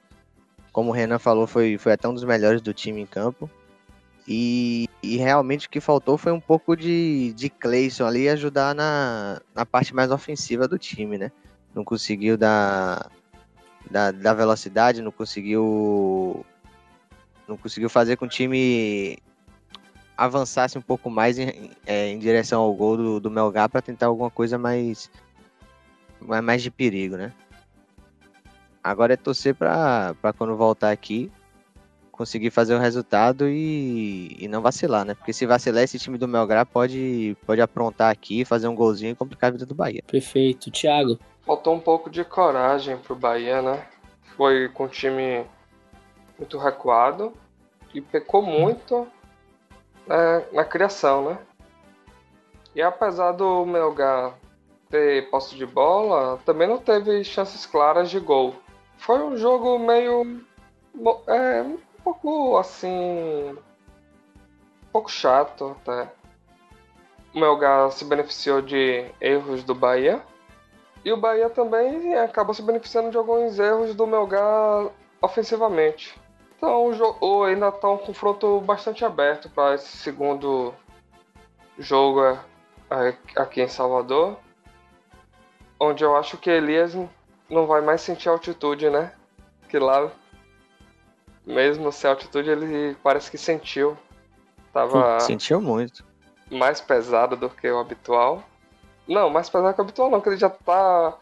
Como 0.73 0.91
o 0.91 0.93
Renan 0.93 1.19
falou, 1.19 1.47
foi, 1.47 1.79
foi 1.79 1.93
até 1.93 2.09
um 2.09 2.15
dos 2.15 2.25
melhores 2.25 2.61
do 2.61 2.75
time 2.75 3.01
em 3.01 3.07
campo. 3.07 3.51
E, 4.27 4.89
e 5.03 5.17
realmente 5.17 5.67
o 5.67 5.71
que 5.71 5.81
faltou 5.81 6.19
foi 6.19 6.33
um 6.33 6.41
pouco 6.41 6.77
de, 6.77 7.33
de 7.33 7.49
Clayson 7.49 8.05
ali 8.05 8.29
ajudar 8.29 8.75
na, 8.75 9.41
na 9.55 9.65
parte 9.65 9.95
mais 9.95 10.11
ofensiva 10.11 10.69
do 10.69 10.79
time, 10.79 11.17
né? 11.17 11.33
Não 11.75 11.85
conseguiu 11.85 12.37
dar, 12.37 13.11
dar, 13.91 14.13
dar 14.13 14.35
velocidade, 14.35 15.03
não 15.03 15.13
conseguiu. 15.13 16.45
Não 17.47 17.57
conseguiu 17.57 17.89
fazer 17.89 18.17
com 18.17 18.27
o 18.27 18.29
time 18.29 19.19
avançasse 20.19 20.77
um 20.77 20.83
pouco 20.83 21.09
mais 21.09 21.39
em, 21.39 21.71
é, 21.87 22.09
em 22.09 22.19
direção 22.19 22.61
ao 22.61 22.75
gol 22.75 22.97
do, 22.97 23.21
do 23.21 23.31
Melgar 23.31 23.71
para 23.71 23.81
tentar 23.81 24.07
alguma 24.07 24.31
coisa 24.31 24.59
mais, 24.59 25.11
mais 26.21 26.63
de 26.63 26.71
perigo, 26.71 27.17
né? 27.17 27.33
Agora 28.83 29.15
é 29.15 29.17
torcer 29.17 29.55
para 29.55 30.15
quando 30.37 30.57
voltar 30.57 30.91
aqui 30.91 31.31
conseguir 32.11 32.51
fazer 32.51 32.75
o 32.75 32.81
resultado 32.81 33.49
e, 33.49 34.37
e 34.41 34.49
não 34.49 34.61
vacilar, 34.61 35.05
né? 35.05 35.15
Porque 35.15 35.33
se 35.33 35.47
vacilar, 35.47 35.85
esse 35.85 36.01
time 36.01 36.19
do 36.19 36.27
Melgar 36.27 36.67
pode, 36.67 37.37
pode 37.47 37.61
aprontar 37.61 38.11
aqui, 38.11 38.45
fazer 38.45 38.67
um 38.67 38.75
golzinho 38.75 39.13
e 39.13 39.15
complicar 39.15 39.49
a 39.49 39.53
vida 39.53 39.65
do 39.65 39.73
Bahia. 39.73 40.03
Perfeito. 40.05 40.69
Thiago? 40.69 41.17
faltou 41.49 41.75
um 41.75 41.81
pouco 41.81 42.11
de 42.11 42.23
coragem 42.25 42.99
pro 42.99 43.17
Bahia, 43.17 43.63
né? 43.63 43.87
Foi 44.37 44.69
com 44.69 44.85
um 44.85 44.89
time 44.89 45.47
muito 46.39 46.59
recuado 46.59 47.33
e 47.95 48.03
pecou 48.03 48.43
muito 48.43 49.09
é, 50.09 50.47
na 50.53 50.65
criação, 50.65 51.31
né? 51.31 51.39
E 52.75 52.83
apesar 52.83 53.33
do 53.33 53.65
Melgar 53.67 54.35
ter 54.89 55.29
posse 55.31 55.57
de 55.57 55.67
bola, 55.67 56.39
também 56.45 56.69
não 56.69 56.79
teve 56.79 57.25
chances 57.25 57.67
claras 57.67 58.11
de 58.11 58.21
gol. 58.21 58.55
Foi 58.97 59.21
um 59.21 59.37
jogo 59.37 59.79
meio. 59.79 60.45
É, 61.27 61.63
um 61.63 61.79
pouco 62.03 62.57
assim. 62.57 62.89
Um 62.89 63.57
pouco 64.93 65.11
chato 65.11 65.77
até. 65.81 66.11
O 67.35 67.41
Melgar 67.41 67.91
se 67.93 68.05
beneficiou 68.05 68.63
de 68.63 69.07
erros 69.21 69.63
do 69.63 69.75
Bahia. 69.75 70.23
E 71.05 71.13
o 71.13 71.17
Bahia 71.17 71.49
também 71.49 72.15
acabou 72.15 72.55
se 72.55 72.63
beneficiando 72.63 73.11
de 73.11 73.17
alguns 73.17 73.59
erros 73.59 73.95
do 73.95 74.07
Melgar 74.07 74.89
ofensivamente. 75.21 76.19
Então 76.59 76.91
o 77.21 77.45
ainda 77.45 77.69
está 77.69 77.89
um 77.89 77.97
confronto 77.99 78.61
bastante 78.61 79.05
aberto 79.05 79.49
para 79.49 79.77
esse 79.77 79.97
segundo 79.97 80.75
jogo 81.79 82.21
é, 82.91 83.17
aqui 83.37 83.63
em 83.63 83.69
Salvador 83.69 84.37
onde 85.81 86.05
eu 86.05 86.17
acho 86.17 86.37
que 86.37 86.51
Elias 86.51 86.95
não 87.49 87.67
vai 87.67 87.81
mais 87.81 88.01
sentir 88.01 88.29
altitude, 88.29 88.91
né? 88.91 89.13
Que 89.69 89.79
lá, 89.79 90.11
mesmo 91.47 91.93
sem 91.93 92.11
altitude, 92.11 92.51
ele 92.51 92.97
parece 93.03 93.31
que 93.31 93.39
sentiu. 93.39 93.97
Tava. 94.73 95.21
Sentiu 95.21 95.61
muito. 95.61 96.05
Mais 96.51 96.81
pesado 96.81 97.37
do 97.37 97.49
que 97.49 97.71
o 97.71 97.79
habitual. 97.79 98.43
Não, 99.07 99.31
mais 99.31 99.49
pesado 99.49 99.75
que 99.75 99.81
o 99.81 99.85
habitual 99.85 100.11
não, 100.11 100.21
que 100.21 100.29
ele 100.29 100.37
já 100.37 100.51
tá 100.51 101.17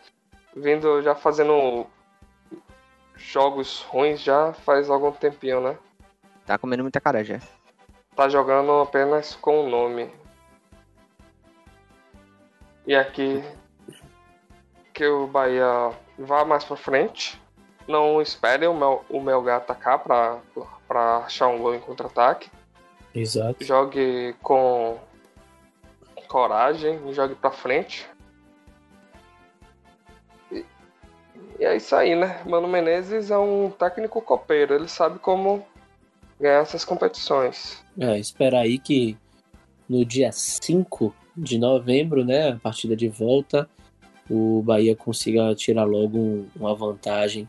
vindo, 0.55 1.03
já 1.03 1.15
fazendo 1.15 1.87
jogos 3.17 3.83
ruins 3.83 4.21
já 4.21 4.53
faz 4.53 4.89
algum 4.89 5.13
tempinho, 5.13 5.61
né? 5.61 5.77
Tá 6.45 6.57
comendo 6.59 6.83
muita 6.83 7.01
cara 7.01 7.25
já. 7.25 7.41
Tá 8.15 8.29
jogando 8.29 8.73
apenas 8.81 9.35
com 9.35 9.65
o 9.65 9.69
nome. 9.69 10.11
E 12.87 12.95
aqui 12.95 13.43
que 14.95 15.07
o 15.07 15.27
Bahia 15.27 15.93
vá 16.19 16.45
mais 16.45 16.65
pra 16.65 16.77
frente. 16.77 17.41
Não 17.87 18.21
esperem 18.23 18.69
o, 18.69 18.75
Mel, 18.75 19.05
o 19.09 19.21
Melgar 19.21 19.59
atacar 19.59 19.99
pra, 19.99 20.39
pra 20.89 21.19
achar 21.19 21.49
um 21.49 21.59
gol 21.59 21.75
em 21.75 21.81
contra-ataque. 21.81 22.51
Exato. 23.15 23.63
Jogue 23.65 24.35
com 24.43 24.99
coragem, 26.29 27.13
jogue 27.13 27.35
pra 27.35 27.51
frente. 27.51 28.09
E 31.59 31.65
é 31.65 31.77
isso 31.77 31.95
aí, 31.95 32.15
né? 32.15 32.41
Mano 32.47 32.69
Menezes 32.69 33.31
é 33.31 33.39
um 33.39 33.71
técnico 33.71 34.21
copeiro, 34.21 34.75
ele 34.75 34.89
sabe 34.89 35.19
como 35.19 35.65
ganhar 36.41 36.61
essas 36.61 36.85
competições. 36.85 37.83
É, 37.99 38.19
esperar 38.19 38.61
aí 38.61 38.79
que 38.79 39.17
no 39.89 40.05
dia 40.05 40.31
5 40.33 41.15
de 41.37 41.59
novembro, 41.59 42.25
né, 42.25 42.51
a 42.51 42.57
partida 42.57 42.97
de 42.97 43.09
volta, 43.09 43.69
o 44.29 44.63
Bahia 44.63 44.97
consiga 44.97 45.55
tirar 45.55 45.85
logo 45.85 46.47
uma 46.57 46.75
vantagem 46.75 47.49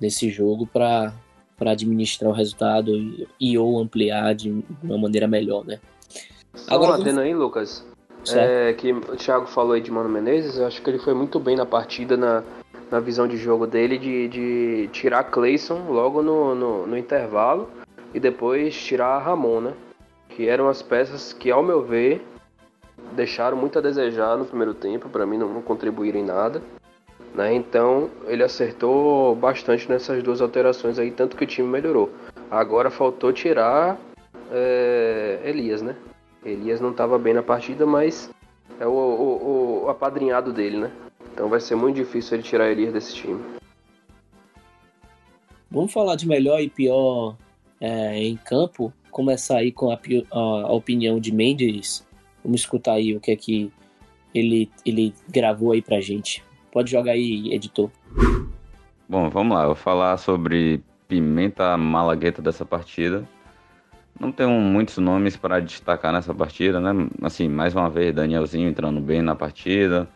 nesse 0.00 0.30
jogo 0.30 0.66
para 0.66 1.12
administrar 1.60 2.30
o 2.30 2.34
resultado 2.34 2.90
e, 2.94 3.28
e, 3.40 3.58
ou 3.58 3.78
ampliar 3.78 4.34
de 4.34 4.64
uma 4.82 4.98
maneira 4.98 5.28
melhor, 5.28 5.64
né? 5.64 5.80
Só 6.54 6.74
Agora, 6.74 7.02
um 7.02 7.18
aí, 7.18 7.34
Lucas. 7.34 7.84
É, 8.32 8.72
que 8.72 8.90
o 8.90 9.16
Thiago 9.16 9.46
falou 9.46 9.72
aí 9.72 9.82
de 9.82 9.90
Mano 9.90 10.08
Menezes, 10.08 10.56
eu 10.56 10.66
acho 10.66 10.80
que 10.80 10.88
ele 10.88 10.98
foi 10.98 11.12
muito 11.12 11.38
bem 11.38 11.56
na 11.56 11.66
partida, 11.66 12.16
na, 12.16 12.42
na 12.90 13.00
visão 13.00 13.26
de 13.26 13.36
jogo 13.36 13.66
dele, 13.66 13.98
de, 13.98 14.28
de 14.28 14.88
tirar 14.92 15.24
Clayson 15.24 15.86
logo 15.88 16.22
no, 16.22 16.54
no, 16.54 16.86
no 16.86 16.98
intervalo 16.98 17.68
e 18.12 18.20
depois 18.20 18.74
tirar 18.76 19.18
Ramon, 19.18 19.60
né? 19.60 19.74
Que 20.28 20.48
eram 20.48 20.68
as 20.68 20.82
peças 20.82 21.32
que, 21.32 21.50
ao 21.50 21.62
meu 21.62 21.82
ver, 21.82 22.24
deixaram 23.12 23.56
muito 23.56 23.78
a 23.78 23.82
desejar 23.82 24.36
no 24.36 24.44
primeiro 24.44 24.74
tempo, 24.74 25.08
para 25.08 25.26
mim 25.26 25.38
não, 25.38 25.48
não 25.48 25.62
contribuíram 25.62 26.20
em 26.20 26.24
nada. 26.24 26.62
Né? 27.34 27.52
Então 27.52 28.10
ele 28.26 28.44
acertou 28.44 29.34
bastante 29.34 29.88
nessas 29.88 30.22
duas 30.22 30.40
alterações 30.40 30.98
aí, 30.98 31.10
tanto 31.10 31.36
que 31.36 31.44
o 31.44 31.46
time 31.46 31.68
melhorou. 31.68 32.10
Agora 32.48 32.90
faltou 32.90 33.32
tirar 33.32 33.98
é, 34.52 35.40
Elias, 35.44 35.82
né? 35.82 35.96
Elias 36.44 36.80
não 36.80 36.90
estava 36.90 37.18
bem 37.18 37.34
na 37.34 37.42
partida, 37.42 37.84
mas 37.84 38.30
é 38.78 38.86
o, 38.86 38.90
o, 38.90 39.84
o, 39.84 39.88
apadrinhado 39.88 40.52
dele, 40.52 40.76
né? 40.76 40.92
Então 41.34 41.48
vai 41.48 41.60
ser 41.60 41.74
muito 41.74 41.96
difícil 41.96 42.36
ele 42.36 42.44
tirar 42.44 42.70
Elias 42.70 42.92
desse 42.92 43.12
time. 43.12 43.42
Vamos 45.68 45.92
falar 45.92 46.14
de 46.14 46.28
melhor 46.28 46.60
e 46.60 46.70
pior 46.70 47.36
é, 47.80 48.22
em 48.22 48.36
campo. 48.36 48.92
Começar 49.10 49.58
aí 49.58 49.72
com 49.72 49.90
a, 49.90 49.94
a, 49.94 50.38
a 50.38 50.72
opinião 50.72 51.18
de 51.18 51.34
Mendes 51.34 52.06
Vamos 52.44 52.60
escutar 52.60 52.92
aí 52.92 53.16
o 53.16 53.20
que 53.20 53.32
é 53.32 53.36
que 53.36 53.72
ele, 54.32 54.70
ele 54.86 55.12
gravou 55.28 55.72
aí 55.72 55.82
pra 55.82 56.00
gente. 56.00 56.44
Pode 56.70 56.92
jogar 56.92 57.12
aí, 57.12 57.52
editor. 57.52 57.90
Bom, 59.08 59.28
vamos 59.28 59.56
lá. 59.56 59.62
Eu 59.62 59.68
vou 59.68 59.74
falar 59.74 60.16
sobre 60.18 60.84
Pimenta 61.08 61.76
Malagueta 61.76 62.40
dessa 62.40 62.64
partida. 62.64 63.26
Não 64.20 64.30
tenho 64.30 64.50
muitos 64.50 64.98
nomes 64.98 65.36
para 65.36 65.58
destacar 65.58 66.12
nessa 66.12 66.32
partida, 66.32 66.78
né? 66.78 67.08
Assim, 67.22 67.48
mais 67.48 67.74
uma 67.74 67.90
vez, 67.90 68.14
Danielzinho 68.14 68.68
entrando 68.68 69.00
bem 69.00 69.20
na 69.20 69.34
partida. 69.34 70.08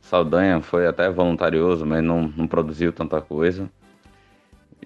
Saldanha 0.00 0.60
foi 0.60 0.86
até 0.86 1.10
voluntarioso, 1.10 1.86
mas 1.86 2.02
não, 2.02 2.32
não 2.36 2.46
produziu 2.46 2.92
tanta 2.92 3.20
coisa. 3.20 3.70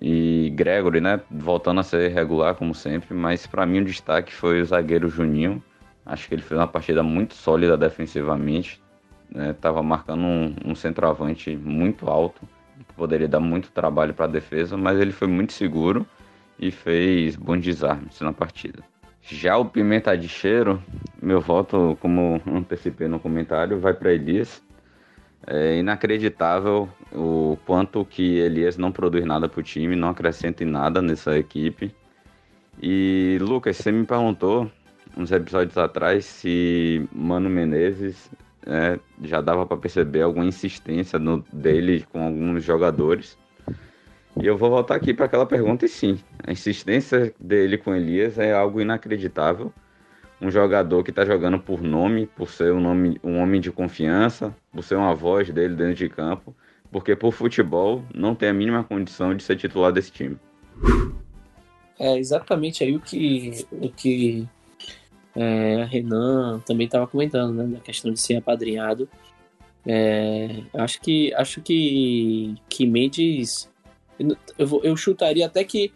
E 0.01 0.53
Gregory, 0.55 1.01
né? 1.01 1.21
Voltando 1.31 1.81
a 1.81 1.83
ser 1.83 2.11
regular, 2.11 2.55
como 2.55 2.75
sempre. 2.75 3.15
Mas 3.15 3.47
para 3.47 3.65
mim 3.65 3.81
o 3.81 3.85
destaque 3.85 4.35
foi 4.35 4.61
o 4.61 4.65
zagueiro 4.65 5.09
Juninho 5.09 5.63
Acho 6.07 6.29
que 6.29 6.35
ele 6.35 6.43
fez 6.43 6.59
uma 6.59 6.67
partida 6.67 7.03
muito 7.03 7.35
sólida 7.35 7.77
defensivamente. 7.77 8.83
Né? 9.31 9.55
marcando 9.83 10.23
um, 10.23 10.55
um 10.65 10.75
centroavante 10.75 11.57
muito 11.57 12.09
alto, 12.09 12.47
que 12.87 12.95
poderia 12.95 13.27
dar 13.27 13.41
muito 13.41 13.71
trabalho 13.71 14.13
para 14.13 14.27
a 14.27 14.29
defesa, 14.29 14.77
mas 14.77 15.01
ele 15.01 15.13
foi 15.13 15.27
muito 15.27 15.53
seguro 15.53 16.07
e 16.59 16.71
fez 16.71 17.35
bons 17.35 17.63
desarmes 17.63 18.21
na 18.21 18.33
partida. 18.33 18.83
Já 19.23 19.57
o 19.57 19.65
Pimenta 19.65 20.17
de 20.17 20.29
Cheiro, 20.29 20.81
meu 21.21 21.41
voto, 21.41 21.97
como 22.01 22.41
antecipei 22.47 23.09
no 23.09 23.19
comentário, 23.19 23.81
vai 23.81 23.95
para 23.95 24.13
Elias. 24.13 24.63
É 25.47 25.79
inacreditável 25.79 26.89
o 27.13 27.59
quanto 27.67 28.05
que 28.05 28.39
Elias 28.39 28.77
não 28.77 28.91
produz 28.91 29.25
nada 29.25 29.49
para 29.49 29.61
o 29.61 29.63
time, 29.63 29.95
não 29.95 30.09
acrescenta 30.09 30.65
em 30.65 30.67
nada 30.67 31.03
nessa 31.03 31.37
equipe. 31.39 31.95
E 32.83 33.39
Lucas, 33.41 33.77
você 33.77 33.93
me 33.93 34.05
perguntou 34.05 34.71
uns 35.17 35.31
episódios 35.31 35.77
atrás 35.79 36.25
se 36.25 37.07
Mano 37.13 37.49
Menezes 37.49 38.31
é, 38.67 38.99
já 39.23 39.41
dava 39.41 39.67
para 39.67 39.77
perceber 39.77 40.23
alguma 40.23 40.47
insistência 40.47 41.19
no, 41.19 41.45
dele 41.53 42.05
com 42.11 42.25
alguns 42.25 42.65
jogadores. 42.65 43.39
E 44.41 44.47
eu 44.47 44.57
vou 44.57 44.71
voltar 44.71 44.97
aqui 44.97 45.15
para 45.15 45.27
aquela 45.27 45.47
pergunta 45.47 45.85
e 45.85 45.89
sim, 45.89 46.19
a 46.45 46.51
insistência 46.51 47.33
dele 47.39 47.79
com 47.79 47.95
Elias 47.95 48.39
é 48.39 48.53
algo 48.53 48.81
inacreditável. 48.81 49.73
Um 50.45 50.51
jogador 50.51 51.03
que 51.03 51.09
está 51.09 51.25
jogando 51.25 51.59
por 51.59 51.81
nome, 51.81 52.27
por 52.27 52.51
ser 52.51 52.71
um, 52.71 52.79
nome, 52.79 53.19
um 53.25 53.39
homem 53.39 53.63
de 53.63 53.73
confiança, 53.73 54.55
por 54.71 54.85
ser 54.85 54.97
uma 54.97 55.15
voz 55.15 55.49
dele 55.49 55.75
dentro 55.75 55.95
de 55.95 56.09
campo, 56.11 56.55
porque 56.93 57.17
por 57.17 57.33
futebol 57.33 58.05
não 58.15 58.35
tem 58.35 58.51
a 58.51 58.53
mínima 58.53 58.85
condição 58.85 59.35
de 59.35 59.43
ser 59.43 59.57
titular 59.57 59.91
desse 59.91 60.13
time. 60.13 60.37
É 61.99 62.19
exatamente 62.19 62.85
aí 62.85 62.95
o 62.95 63.01
que, 63.01 63.67
o 63.73 63.89
que 63.89 64.47
é, 65.35 65.81
a 65.81 65.87
Renan 65.87 66.61
também 66.67 66.85
estava 66.85 67.07
comentando, 67.07 67.55
né, 67.55 67.65
da 67.65 67.81
questão 67.81 68.13
de 68.13 68.21
ser 68.21 68.37
apadrinhado. 68.37 69.09
É, 69.87 70.63
acho 70.75 71.01
que 71.01 71.33
acho 71.35 71.63
que 71.63 72.55
que 72.69 72.87
Mendes 72.87 73.71
eu, 74.59 74.81
eu 74.83 74.97
chutaria 74.97 75.47
até 75.47 75.65
que 75.65 75.93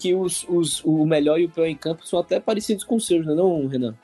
que 0.00 0.14
os, 0.14 0.46
os, 0.48 0.82
o 0.82 1.04
melhor 1.04 1.38
e 1.38 1.44
o 1.44 1.50
pior 1.50 1.66
em 1.66 1.76
campo 1.76 2.06
são 2.06 2.18
até 2.18 2.40
parecidos 2.40 2.82
com 2.82 2.96
os 2.96 3.06
seus, 3.06 3.26
não, 3.26 3.32
é 3.32 3.36
não 3.36 3.66
Renan? 3.66 3.94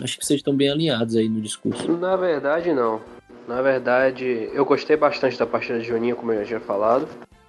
Acho 0.00 0.18
que 0.18 0.24
vocês 0.24 0.38
estão 0.38 0.54
bem 0.54 0.70
alinhados 0.70 1.16
aí 1.16 1.28
no 1.28 1.40
discurso. 1.40 1.90
Na 1.96 2.14
verdade, 2.16 2.72
não. 2.72 3.00
Na 3.48 3.60
verdade, 3.60 4.50
eu 4.52 4.64
gostei 4.64 4.96
bastante 4.96 5.38
da 5.38 5.46
partida 5.46 5.80
de 5.80 5.86
Juninho, 5.86 6.14
como 6.14 6.32
eu 6.32 6.40
já 6.40 6.46
tinha 6.46 6.60
falado. 6.60 7.08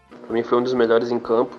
Pra 0.09 0.33
mim 0.33 0.43
foi 0.43 0.57
um 0.57 0.63
dos 0.63 0.73
melhores 0.73 1.11
em 1.11 1.19
campo. 1.19 1.55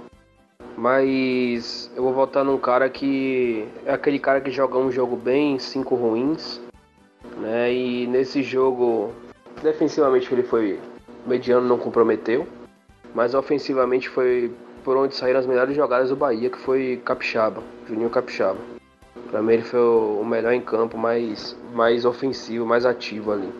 Mas 0.77 1.91
eu 1.95 2.03
vou 2.03 2.13
votar 2.13 2.45
num 2.45 2.59
cara 2.59 2.89
que 2.89 3.67
é 3.85 3.93
aquele 3.93 4.19
cara 4.19 4.41
que 4.41 4.51
joga 4.51 4.79
um 4.79 4.91
jogo 4.91 5.17
bem, 5.17 5.59
cinco 5.59 5.95
ruins, 5.95 6.61
né? 7.39 7.73
E 7.73 8.07
nesse 8.07 8.43
jogo, 8.43 9.13
defensivamente 9.63 10.33
ele 10.33 10.45
foi 10.45 10.79
mediano, 11.27 11.67
não 11.67 11.79
comprometeu, 11.79 12.47
mas 13.13 13.35
ofensivamente 13.35 14.09
foi 14.09 14.53
por 14.89 14.97
onde 14.97 15.15
saíram 15.15 15.39
as 15.39 15.45
melhores 15.45 15.77
jogadas 15.77 16.09
do 16.09 16.17
Bahia, 16.17 16.49
que 16.49 16.57
foi 16.57 16.99
Capixaba, 17.05 17.63
Juninho 17.87 18.09
Capixaba. 18.09 18.57
Para 19.31 19.43
mim 19.43 19.53
ele 19.53 19.63
foi 19.63 19.79
o 19.79 20.25
melhor 20.25 20.55
em 20.55 20.63
campo, 20.63 20.97
mais 20.97 21.55
mais 21.75 22.07
ofensivo, 22.07 22.65
mais 22.65 22.87
ativo 22.87 23.33
ali. 23.33 23.53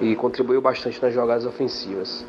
e 0.00 0.16
contribuiu 0.16 0.60
bastante 0.60 1.00
nas 1.00 1.14
jogadas 1.14 1.46
ofensivas. 1.46 2.26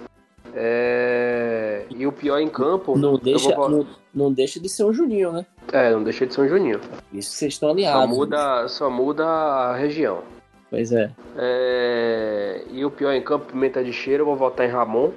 É... 0.54 1.84
E 1.90 2.06
o 2.06 2.12
pior 2.12 2.38
em 2.38 2.48
campo. 2.48 2.96
Não 2.96 3.18
deixa, 3.18 3.56
vou... 3.56 3.68
não, 3.68 3.88
não, 4.14 4.32
deixa 4.32 4.60
de 4.60 4.70
ser 4.70 4.84
um 4.84 4.94
Juninho, 4.94 5.32
né? 5.32 5.44
É, 5.74 5.90
não 5.90 6.04
deixa 6.04 6.28
de 6.28 6.36
ser 6.36 6.42
um 6.42 6.48
Juninho. 6.48 6.80
Isso 7.12 7.32
vocês 7.32 7.54
estão 7.54 7.72
alinhados. 7.72 8.08
Só 8.08 8.16
muda, 8.16 8.68
só 8.68 8.90
muda 8.92 9.26
a 9.26 9.76
região. 9.76 10.22
Pois 10.70 10.92
é. 10.92 11.10
é. 11.36 12.66
E 12.70 12.86
o 12.86 12.92
pior 12.92 13.14
em 13.14 13.24
campo, 13.24 13.48
pimenta 13.48 13.84
de 13.84 13.92
cheiro, 13.92 14.22
eu 14.22 14.28
vou 14.28 14.36
votar 14.36 14.68
em 14.68 14.70
Ramon. 14.70 15.10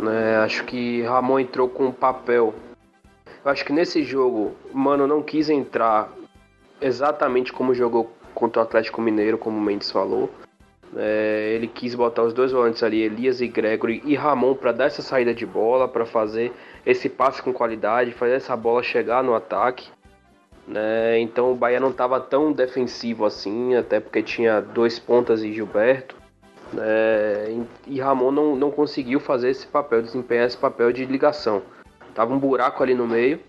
É, 0.00 0.36
acho 0.36 0.64
que 0.64 1.02
Ramon 1.02 1.40
entrou 1.40 1.68
com 1.68 1.86
um 1.86 1.92
papel. 1.92 2.54
Eu 3.44 3.50
acho 3.50 3.64
que 3.64 3.72
nesse 3.72 4.02
jogo, 4.02 4.54
mano, 4.72 5.06
não 5.06 5.22
quis 5.22 5.48
entrar 5.48 6.12
exatamente 6.80 7.52
como 7.52 7.74
jogou 7.74 8.12
contra 8.34 8.60
o 8.60 8.64
Atlético 8.64 9.00
Mineiro, 9.00 9.38
como 9.38 9.58
o 9.58 9.60
Mendes 9.60 9.90
falou. 9.90 10.30
É, 10.96 11.52
ele 11.54 11.66
quis 11.66 11.94
botar 11.94 12.22
os 12.22 12.32
dois 12.32 12.52
volantes 12.52 12.82
ali, 12.82 13.02
Elias 13.02 13.40
e 13.40 13.48
Gregory 13.48 14.00
e 14.04 14.14
Ramon, 14.14 14.54
para 14.54 14.72
dar 14.72 14.84
essa 14.86 15.02
saída 15.02 15.34
de 15.34 15.44
bola, 15.44 15.86
para 15.86 16.06
fazer 16.06 16.52
esse 16.86 17.08
passe 17.08 17.42
com 17.42 17.52
qualidade, 17.52 18.12
fazer 18.12 18.34
essa 18.34 18.56
bola 18.56 18.82
chegar 18.82 19.22
no 19.22 19.34
ataque. 19.34 19.90
Né? 20.66 21.18
Então 21.18 21.52
o 21.52 21.54
Bahia 21.54 21.80
não 21.80 21.90
estava 21.90 22.20
tão 22.20 22.52
defensivo 22.52 23.24
assim, 23.24 23.74
até 23.74 24.00
porque 24.00 24.22
tinha 24.22 24.60
dois 24.60 24.98
pontas 24.98 25.42
e 25.42 25.52
Gilberto. 25.52 26.16
Né? 26.72 27.66
E 27.86 28.00
Ramon 28.00 28.30
não, 28.30 28.56
não 28.56 28.70
conseguiu 28.70 29.20
fazer 29.20 29.50
esse 29.50 29.66
papel, 29.66 30.02
desempenhar 30.02 30.46
esse 30.46 30.56
papel 30.56 30.92
de 30.92 31.04
ligação. 31.04 31.62
Tava 32.14 32.32
um 32.32 32.38
buraco 32.38 32.82
ali 32.82 32.94
no 32.94 33.06
meio. 33.06 33.40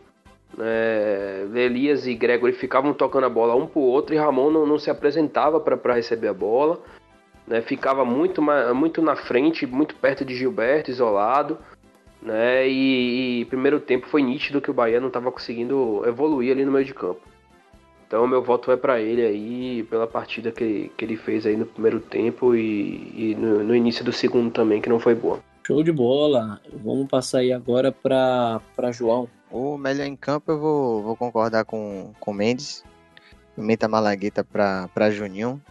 É, 0.58 1.46
Elias 1.54 2.08
e 2.08 2.16
Gregory 2.16 2.54
ficavam 2.54 2.94
tocando 2.94 3.26
a 3.26 3.30
bola 3.30 3.56
um 3.56 3.68
pro 3.68 3.82
outro 3.82 4.16
e 4.16 4.18
Ramon 4.18 4.50
não, 4.50 4.66
não 4.66 4.80
se 4.80 4.90
apresentava 4.90 5.60
para 5.60 5.94
receber 5.94 6.28
a 6.28 6.34
bola 6.34 6.82
né, 7.50 7.62
ficava 7.62 8.06
muito, 8.06 8.42
muito 8.76 9.02
na 9.02 9.16
frente, 9.16 9.66
muito 9.66 9.96
perto 9.96 10.24
de 10.24 10.36
Gilberto, 10.36 10.92
isolado. 10.92 11.58
Né, 12.22 12.68
e, 12.68 13.42
e 13.42 13.46
primeiro 13.46 13.80
tempo 13.80 14.08
foi 14.08 14.22
nítido 14.22 14.62
que 14.62 14.70
o 14.70 14.74
Bahia 14.74 15.00
não 15.00 15.08
estava 15.08 15.32
conseguindo 15.32 16.04
evoluir 16.06 16.52
ali 16.52 16.64
no 16.64 16.72
meio 16.72 16.86
de 16.86 16.94
campo. 16.94 17.22
Então 18.10 18.28
meu 18.28 18.42
voto 18.42 18.66
vai 18.66 18.76
para 18.76 19.00
ele 19.00 19.22
aí 19.22 19.84
pela 19.84 20.08
partida 20.08 20.52
que, 20.52 20.92
que 20.98 21.06
ele 21.06 21.16
fez 21.16 21.46
aí 21.46 21.56
no 21.56 21.68
primeiro 21.68 22.00
tempo 22.00 22.56
e, 22.56 23.14
e 23.16 23.36
no, 23.36 23.64
no, 23.64 23.76
início 23.76 24.04
do 24.04 24.12
segundo 24.12 24.50
também, 24.50 24.82
que 24.82 24.90
não 24.90 25.00
foi 25.00 25.14
boa. 25.14 25.40
Show 25.66 25.84
de 25.84 25.92
bola. 25.92 26.60
Vamos 26.84 27.08
passar 27.08 27.38
aí 27.38 27.54
agora 27.54 27.92
para 27.92 28.92
João. 28.92 29.30
O 29.52 29.78
melhor 29.78 30.08
em 30.08 30.16
campo 30.16 30.52
eu 30.52 30.60
vou, 30.60 31.04
vou 31.04 31.16
concordar 31.16 31.66
com 31.66 32.12
o 32.20 32.34
Mendes. 32.34 32.84
Pimenta 33.56 33.88
Malagueta 33.88 34.44
para 34.44 35.12
Juninho. 35.12 35.62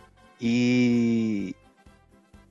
E 0.40 1.56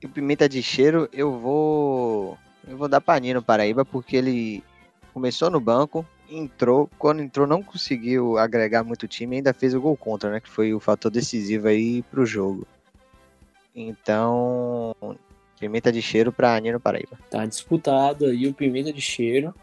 e 0.02 0.06
o 0.06 0.08
Pimenta 0.08 0.48
de 0.48 0.62
Cheiro, 0.62 1.08
eu 1.12 1.38
vou. 1.38 2.38
Eu 2.66 2.76
vou 2.76 2.88
dar 2.88 3.00
pra 3.00 3.18
Nino 3.18 3.42
Paraíba, 3.42 3.84
porque 3.84 4.16
ele 4.16 4.62
começou 5.12 5.50
no 5.50 5.58
banco, 5.58 6.06
entrou, 6.30 6.88
quando 6.98 7.22
entrou 7.22 7.46
não 7.46 7.62
conseguiu 7.62 8.38
agregar 8.38 8.82
muito 8.84 9.08
time, 9.08 9.36
ainda 9.36 9.52
fez 9.52 9.74
o 9.74 9.80
gol 9.80 9.96
contra, 9.96 10.30
né? 10.30 10.40
Que 10.40 10.48
foi 10.48 10.74
o 10.74 10.80
fator 10.80 11.10
decisivo 11.10 11.68
aí 11.68 12.02
pro 12.04 12.26
jogo. 12.26 12.66
Então, 13.74 14.94
Pimenta 15.58 15.92
de 15.92 16.02
Cheiro 16.02 16.32
pra 16.32 16.58
Nino 16.60 16.80
Paraíba. 16.80 17.18
Tá 17.30 17.44
disputado 17.46 18.26
aí 18.26 18.46
o 18.46 18.54
Pimenta 18.54 18.92
de 18.92 19.00
Cheiro. 19.00 19.54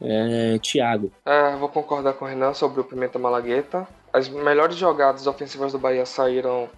É, 0.00 0.58
Thiago. 0.58 1.12
É, 1.24 1.54
vou 1.56 1.68
concordar 1.68 2.14
com 2.14 2.24
o 2.24 2.28
Renan 2.28 2.54
sobre 2.54 2.80
o 2.80 2.84
Pimenta 2.84 3.18
Malagueta. 3.18 3.86
As 4.12 4.28
melhores 4.28 4.76
jogadas 4.76 5.26
ofensivas 5.26 5.72
do 5.72 5.78
Bahia 5.78 6.06
saíram 6.06 6.68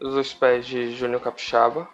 dos 0.00 0.32
pés 0.32 0.66
de 0.66 0.94
Júnior 0.94 1.20
Capixaba. 1.20 1.88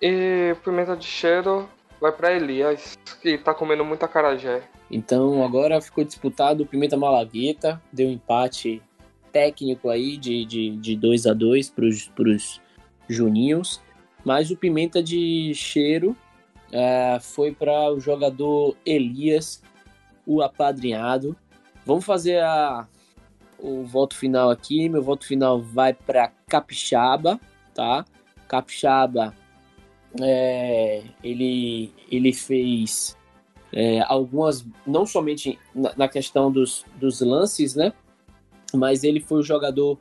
E 0.00 0.54
pimenta 0.64 0.96
de 0.96 1.04
cheiro 1.04 1.68
vai 2.00 2.12
para 2.12 2.34
Elias, 2.34 2.98
que 3.20 3.38
tá 3.38 3.52
comendo 3.54 3.84
muita 3.84 4.08
carajé. 4.08 4.62
Então 4.90 5.44
agora 5.44 5.80
ficou 5.80 6.04
disputado 6.04 6.62
o 6.62 6.66
Pimenta 6.66 6.96
Malagueta, 6.96 7.80
deu 7.92 8.08
um 8.08 8.12
empate 8.12 8.82
técnico 9.32 9.90
aí 9.90 10.16
de 10.16 10.44
2 10.44 10.48
de, 10.48 10.76
de 10.76 10.96
dois 10.96 11.26
a 11.26 11.34
2 11.34 11.70
pros, 11.70 12.08
pros 12.08 12.60
Juninhos. 13.08 13.80
Mas 14.24 14.50
o 14.50 14.56
Pimenta 14.56 15.02
de 15.02 15.52
cheiro 15.54 16.16
é, 16.72 17.18
foi 17.20 17.52
para 17.52 17.92
o 17.92 18.00
jogador 18.00 18.76
Elias, 18.84 19.62
o 20.26 20.42
apadrinhado. 20.42 21.36
Vamos 21.84 22.04
fazer 22.04 22.42
a, 22.42 22.86
o 23.58 23.84
voto 23.84 24.14
final 24.14 24.50
aqui. 24.50 24.88
Meu 24.88 25.02
voto 25.02 25.26
final 25.26 25.60
vai 25.60 25.94
para 25.94 26.32
Capixaba, 26.46 27.40
tá? 27.74 28.04
Capixaba, 28.46 29.34
é, 30.20 31.02
ele, 31.22 31.92
ele 32.10 32.32
fez 32.32 33.16
é, 33.72 34.00
algumas, 34.02 34.64
não 34.86 35.04
somente 35.04 35.58
na, 35.74 35.92
na, 35.96 36.08
questão 36.08 36.50
dos, 36.50 36.84
dos 36.96 37.20
lances, 37.20 37.74
né? 37.74 37.92
Mas 38.74 39.04
ele 39.04 39.20
foi 39.20 39.40
um 39.40 39.42
jogador, 39.42 39.98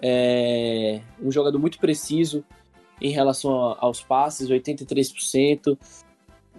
é, 0.00 1.00
um 1.22 1.30
jogador 1.30 1.58
muito 1.58 1.78
preciso 1.78 2.44
em 3.00 3.10
relação 3.10 3.76
aos 3.78 4.00
passes, 4.02 4.48
83%. 4.48 5.78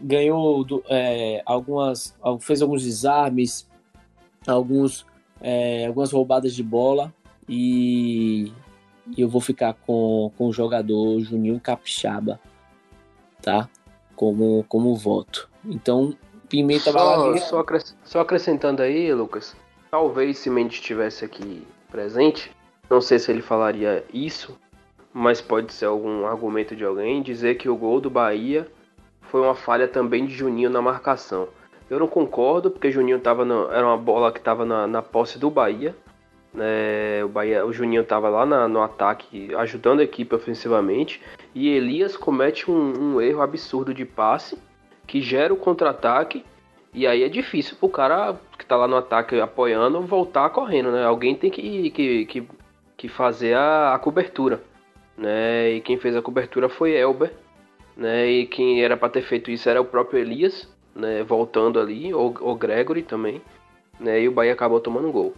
Ganhou 0.02 0.66
é, 0.90 1.42
algumas, 1.46 2.16
fez 2.40 2.62
alguns 2.62 2.84
desarmes, 2.84 3.68
alguns 4.48 5.06
é, 5.42 5.86
algumas 5.88 6.12
roubadas 6.12 6.54
de 6.54 6.64
bola 6.64 7.14
e, 7.48 8.52
e, 9.16 9.22
eu 9.22 9.30
vou 9.30 9.42
ficar 9.42 9.74
com, 9.74 10.32
com 10.38 10.48
o 10.48 10.54
jogador 10.54 11.20
Juninho 11.22 11.60
Capixaba, 11.60 12.40
tá? 13.41 13.69
Como, 14.15 14.65
como 14.67 14.95
voto. 14.95 15.49
Então, 15.65 16.15
Pimenta 16.47 16.91
só, 16.91 17.38
só, 17.38 17.65
só 18.04 18.19
acrescentando 18.21 18.82
aí, 18.82 19.13
Lucas, 19.13 19.56
talvez 19.91 20.39
se 20.39 20.49
Mendes 20.49 20.80
estivesse 20.80 21.23
aqui 21.23 21.65
presente, 21.91 22.52
não 22.89 23.02
sei 23.02 23.19
se 23.19 23.32
ele 23.32 23.41
falaria 23.41 24.04
isso, 24.13 24.58
mas 25.13 25.41
pode 25.41 25.73
ser 25.73 25.86
algum 25.86 26.25
argumento 26.25 26.75
de 26.75 26.84
alguém 26.84 27.21
dizer 27.21 27.56
que 27.56 27.69
o 27.69 27.75
gol 27.75 28.02
do 28.02 28.10
Bahia 28.10 28.67
foi 29.21 29.41
uma 29.41 29.56
falha 29.56 29.88
também 29.88 30.25
de 30.25 30.34
Juninho 30.34 30.69
na 30.69 30.82
marcação. 30.82 31.47
Eu 31.89 31.99
não 31.99 32.08
concordo, 32.08 32.69
porque 32.69 32.91
Juninho 32.91 33.19
tava 33.19 33.43
no, 33.43 33.71
era 33.71 33.86
uma 33.86 33.97
bola 33.97 34.32
que 34.32 34.39
estava 34.39 34.65
na, 34.65 34.86
na, 34.86 35.02
posse 35.02 35.39
do 35.39 35.49
Bahia. 35.49 35.95
Né? 36.54 37.23
O, 37.23 37.30
Bahia 37.30 37.65
o 37.65 37.73
Juninho 37.73 38.04
estava 38.04 38.30
lá 38.30 38.45
na, 38.45 38.67
no 38.67 38.82
ataque, 38.82 39.54
ajudando 39.56 39.99
a 39.99 40.04
equipe 40.04 40.36
ofensivamente. 40.36 41.21
E 41.54 41.70
Elias 41.70 42.16
comete 42.16 42.70
um, 42.70 43.16
um 43.16 43.22
erro 43.22 43.42
absurdo 43.42 43.94
de 43.94 44.06
passe, 44.06 44.58
que 45.08 45.22
gera 45.22 45.54
o 45.54 45.58
contra-ataque. 45.58 46.46
E 46.94 47.06
aí 47.06 47.24
é 47.24 47.30
difícil 47.30 47.76
pro 47.78 47.90
cara 47.90 48.40
que 48.58 48.66
tá 48.66 48.76
lá 48.76 48.88
no 48.88 48.96
ataque 48.96 49.40
apoiando 49.40 50.02
voltar 50.02 50.50
correndo, 50.50 50.92
né? 50.92 51.04
Alguém 51.04 51.36
tem 51.36 51.50
que, 51.50 51.90
que, 51.92 52.26
que, 52.26 52.48
que 52.98 53.08
fazer 53.08 53.56
a, 53.56 53.94
a 53.94 54.00
cobertura. 54.00 54.64
Né? 55.18 55.72
E 55.74 55.82
quem 55.82 55.98
fez 55.98 56.16
a 56.16 56.22
cobertura 56.22 56.70
foi 56.70 56.92
Elber. 56.92 57.34
Né? 57.96 58.28
E 58.28 58.48
quem 58.48 58.84
era 58.84 58.96
para 58.96 59.10
ter 59.10 59.22
feito 59.22 59.52
isso 59.52 59.70
era 59.70 59.82
o 59.82 59.86
próprio 59.86 60.20
Elias 60.20 60.68
né, 61.00 61.24
voltando 61.24 61.80
ali, 61.80 62.14
ou 62.14 62.56
Gregory 62.56 63.02
também, 63.02 63.42
né, 64.00 64.22
e 64.22 64.28
o 64.28 64.32
Bahia 64.32 64.54
acabou 64.54 64.80
tomando 64.80 65.08
um 65.08 65.12
gol. 65.12 65.34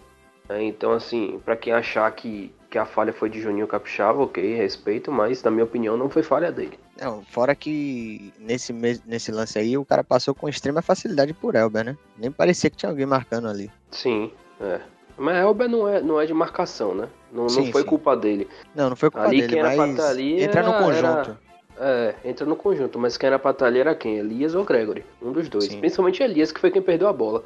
Então, 0.49 0.91
assim, 0.91 1.39
para 1.45 1.55
quem 1.55 1.71
achar 1.71 2.11
que, 2.11 2.53
que 2.71 2.77
a 2.77 2.85
falha 2.85 3.11
foi 3.11 3.29
de 3.29 3.41
Juninho 3.41 3.67
Capixaba, 3.67 4.23
ok, 4.23 4.55
respeito, 4.55 5.11
mas 5.11 5.43
na 5.43 5.51
minha 5.51 5.65
opinião 5.65 5.97
não 5.97 6.09
foi 6.09 6.23
falha 6.23 6.49
dele. 6.49 6.79
Não, 6.99 7.21
fora 7.21 7.53
que 7.53 8.33
nesse, 8.39 8.71
nesse 8.71 9.29
lance 9.29 9.59
aí 9.59 9.77
o 9.77 9.83
cara 9.83 10.05
passou 10.05 10.33
com 10.33 10.47
extrema 10.47 10.81
facilidade 10.81 11.33
por 11.33 11.53
Elber, 11.53 11.83
né? 11.83 11.97
Nem 12.17 12.31
parecia 12.31 12.69
que 12.69 12.77
tinha 12.77 12.89
alguém 12.89 13.05
marcando 13.05 13.49
ali. 13.49 13.69
Sim, 13.91 14.31
é. 14.61 14.79
Mas 15.17 15.35
Elber 15.35 15.67
não 15.67 15.85
é, 15.85 16.01
não 16.01 16.19
é 16.19 16.25
de 16.25 16.33
marcação, 16.33 16.95
né? 16.95 17.09
Não, 17.29 17.49
sim, 17.49 17.65
não 17.65 17.71
foi 17.73 17.81
sim. 17.81 17.87
culpa 17.89 18.15
dele. 18.15 18.47
Não, 18.73 18.89
não 18.89 18.95
foi 18.95 19.11
culpa 19.11 19.27
ali, 19.27 19.41
dele, 19.41 19.53
quem 19.53 19.59
era 19.59 19.75
mas 19.75 19.99
ali 19.99 20.41
entra 20.41 20.61
era, 20.61 20.71
no 20.71 20.85
conjunto. 20.85 21.29
Era 21.29 21.51
é, 21.77 22.15
entra 22.23 22.45
no 22.45 22.55
conjunto, 22.55 22.97
mas 22.97 23.17
quem 23.17 23.27
era 23.27 23.37
pra 23.37 23.51
estar 23.51 23.65
ali 23.65 23.79
era 23.79 23.93
quem? 23.93 24.17
Elias 24.17 24.55
ou 24.55 24.63
Gregory? 24.63 25.03
Um 25.21 25.33
dos 25.33 25.49
dois. 25.49 25.65
Sim. 25.65 25.79
Principalmente 25.81 26.23
Elias, 26.23 26.53
que 26.53 26.61
foi 26.61 26.71
quem 26.71 26.81
perdeu 26.81 27.09
a 27.09 27.13
bola. 27.13 27.43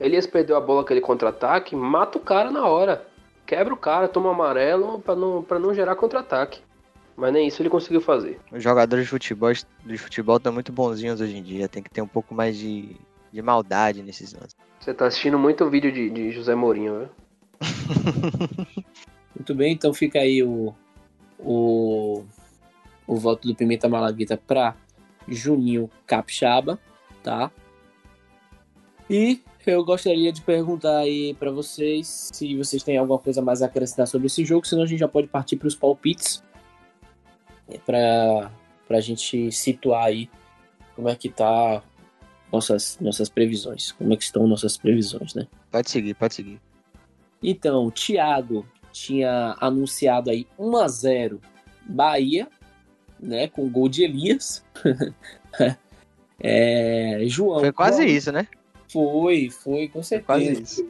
Elias 0.00 0.26
perdeu 0.26 0.56
a 0.56 0.60
bola 0.60 0.82
aquele 0.82 1.00
contra-ataque, 1.00 1.76
mata 1.76 2.18
o 2.18 2.20
cara 2.20 2.50
na 2.50 2.66
hora. 2.66 3.06
Quebra 3.46 3.74
o 3.74 3.76
cara, 3.76 4.08
toma 4.08 4.30
amarelo 4.30 5.00
pra 5.00 5.14
não, 5.14 5.42
pra 5.42 5.58
não 5.58 5.74
gerar 5.74 5.96
contra-ataque. 5.96 6.60
Mas 7.16 7.32
nem 7.32 7.46
isso 7.46 7.62
ele 7.62 7.70
conseguiu 7.70 8.00
fazer. 8.00 8.40
Os 8.50 8.62
jogadores 8.62 9.04
de 9.04 9.10
futebol 9.10 9.52
de 9.84 9.98
futebol 9.98 10.36
estão 10.36 10.52
muito 10.52 10.72
bonzinhos 10.72 11.20
hoje 11.20 11.36
em 11.36 11.42
dia. 11.42 11.68
Tem 11.68 11.82
que 11.82 11.90
ter 11.90 12.02
um 12.02 12.08
pouco 12.08 12.34
mais 12.34 12.56
de, 12.56 12.96
de 13.32 13.42
maldade 13.42 14.02
nesses 14.02 14.32
lances. 14.32 14.56
Você 14.80 14.92
tá 14.92 15.06
assistindo 15.06 15.38
muito 15.38 15.68
vídeo 15.70 15.92
de, 15.92 16.10
de 16.10 16.30
José 16.32 16.54
Mourinho, 16.54 16.98
viu? 16.98 17.08
muito 19.34 19.54
bem, 19.54 19.72
então 19.72 19.94
fica 19.94 20.18
aí 20.18 20.42
o, 20.42 20.74
o 21.38 22.24
o 23.06 23.16
voto 23.16 23.46
do 23.46 23.54
Pimenta 23.54 23.88
Malagueta 23.88 24.36
para 24.36 24.74
Juninho 25.28 25.90
Capixaba, 26.06 26.78
tá? 27.22 27.50
E 29.08 29.42
eu 29.70 29.84
gostaria 29.84 30.32
de 30.32 30.40
perguntar 30.42 30.98
aí 30.98 31.34
para 31.34 31.50
vocês 31.50 32.30
se 32.32 32.56
vocês 32.56 32.82
têm 32.82 32.96
alguma 32.96 33.18
coisa 33.18 33.40
mais 33.40 33.62
a 33.62 33.66
acrescentar 33.66 34.06
sobre 34.06 34.26
esse 34.26 34.44
jogo, 34.44 34.66
senão 34.66 34.82
a 34.82 34.86
gente 34.86 34.98
já 34.98 35.08
pode 35.08 35.28
partir 35.28 35.56
para 35.56 35.68
os 35.68 35.74
palpites. 35.74 36.42
É 37.68 37.78
para 37.78 38.50
a 38.90 39.00
gente 39.00 39.50
situar 39.50 40.04
aí 40.04 40.28
como 40.94 41.08
é 41.08 41.16
que 41.16 41.28
tá 41.28 41.82
nossas, 42.52 42.98
nossas 43.00 43.28
previsões. 43.28 43.92
Como 43.92 44.12
é 44.12 44.16
que 44.16 44.22
estão 44.22 44.46
nossas 44.46 44.76
previsões, 44.76 45.34
né? 45.34 45.46
Pode 45.70 45.90
seguir, 45.90 46.14
pode 46.14 46.34
seguir. 46.34 46.60
Então, 47.42 47.86
o 47.86 47.90
Thiago 47.90 48.66
tinha 48.92 49.56
anunciado 49.60 50.30
aí 50.30 50.46
1 50.58 50.76
a 50.76 50.88
0 50.88 51.40
Bahia, 51.86 52.48
né, 53.20 53.48
com 53.48 53.68
gol 53.68 53.88
de 53.88 54.04
Elias. 54.04 54.64
é, 56.40 57.20
João. 57.26 57.60
Foi 57.60 57.72
quase 57.72 58.06
isso, 58.06 58.32
né? 58.32 58.46
Foi, 58.94 59.50
foi, 59.50 59.88
com 59.88 60.04
certeza. 60.04 60.26
Quase 60.26 60.62
isso. 60.62 60.88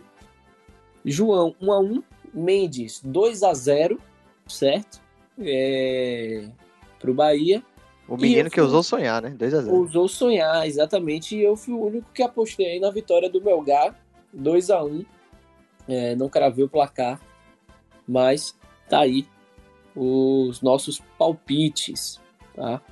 João 1.02 1.56
1 1.58 1.72
a 1.72 1.80
1 1.80 2.02
Mendes 2.34 3.00
2 3.02 3.42
a 3.42 3.54
0 3.54 3.98
certo? 4.46 5.00
É, 5.38 6.46
pro 6.98 7.14
Bahia. 7.14 7.62
O 8.06 8.18
menino 8.18 8.50
que 8.50 8.56
fui... 8.56 8.64
ousou 8.64 8.82
sonhar, 8.82 9.22
né? 9.22 9.30
2 9.30 9.54
a 9.54 9.62
0 9.62 9.74
Ousou 9.74 10.06
sonhar, 10.06 10.66
exatamente. 10.66 11.34
E 11.34 11.42
eu 11.42 11.56
fui 11.56 11.72
o 11.72 11.86
único 11.86 12.12
que 12.12 12.22
apostei 12.22 12.66
aí 12.66 12.80
na 12.80 12.90
vitória 12.90 13.30
do 13.30 13.42
Melgar, 13.42 13.98
2 14.34 14.70
a 14.70 14.84
1 14.84 15.04
é, 15.88 16.14
Não 16.14 16.28
cravei 16.28 16.62
o 16.62 16.68
placar, 16.68 17.18
mas 18.06 18.54
tá 18.86 19.00
aí 19.00 19.26
os 19.96 20.60
nossos 20.60 21.00
palpites, 21.16 22.20
tá? 22.54 22.82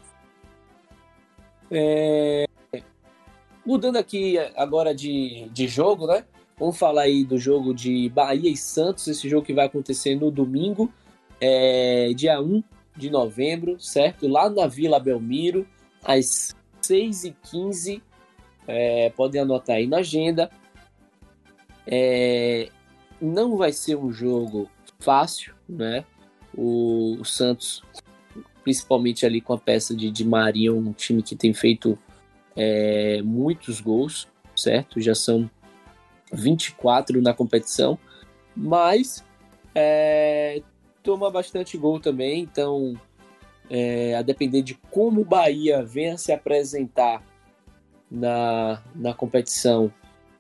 É... 1.71 2.47
Mudando 3.65 3.97
aqui 3.97 4.39
agora 4.57 4.95
de, 4.95 5.49
de 5.53 5.69
jogo, 5.69 6.07
né? 6.07 6.25
Vamos 6.59 6.79
falar 6.79 7.03
aí 7.03 7.25
do 7.25 7.39
jogo 7.39 7.75
de 7.75 8.09
Bahia 8.09 8.51
e 8.51 8.57
Santos, 8.57 9.09
esse 9.09 9.29
jogo 9.29 9.47
que 9.47 9.55
vai 9.55 9.67
acontecer 9.67 10.15
no 10.15 10.31
domingo, 10.31 10.93
é, 11.41 12.13
dia 12.15 12.41
1 12.41 12.63
de 12.97 13.11
novembro, 13.11 13.81
certo? 13.81 14.29
Lá 14.29 14.49
na 14.51 14.67
Vila 14.67 15.01
Belmiro, 15.01 15.67
às 16.05 16.55
6h15. 16.83 18.01
É, 18.67 19.11
podem 19.11 19.41
anotar 19.41 19.77
aí 19.77 19.87
na 19.87 19.99
agenda. 19.99 20.51
É, 21.87 22.69
não 23.21 23.57
vai 23.57 23.73
ser 23.73 23.97
um 23.97 24.13
jogo 24.13 24.71
fácil, 24.99 25.55
né? 25.69 26.05
O, 26.55 27.17
o, 27.21 27.25
Santos, 27.25 27.83
principalmente 28.63 29.25
ali 29.25 29.41
com 29.41 29.53
a 29.53 29.59
peça 29.59 29.97
de, 29.97 30.11
de 30.11 30.25
Marinho, 30.25 30.77
um 30.77 30.93
time 30.93 31.23
que 31.23 31.35
tem 31.35 31.53
feito 31.55 31.99
é, 32.57 33.21
muitos 33.23 33.81
gols, 33.81 34.29
certo? 34.55 35.01
Já 35.01 35.15
são 35.15 35.51
24 36.33 37.21
na 37.21 37.35
competição, 37.35 37.99
mas 38.57 39.25
é, 39.75 40.63
toma 41.03 41.31
bastante 41.31 41.77
gol 41.77 42.01
também, 42.01 42.43
então 42.43 42.95
é, 43.71 44.15
a 44.15 44.23
depender 44.23 44.63
de 44.63 44.75
como 44.91 45.21
o 45.23 45.25
Bahia 45.25 45.83
venha 45.83 46.17
se 46.17 46.33
apresentar 46.33 47.23
na, 48.11 48.83
na 48.95 49.15
competição, 49.15 49.93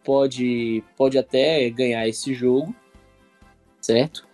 pode, 0.05 0.85
pode 0.97 1.19
até 1.19 1.69
ganhar 1.71 2.07
esse 2.07 2.35
jogo, 2.35 2.75
certo? 3.81 4.27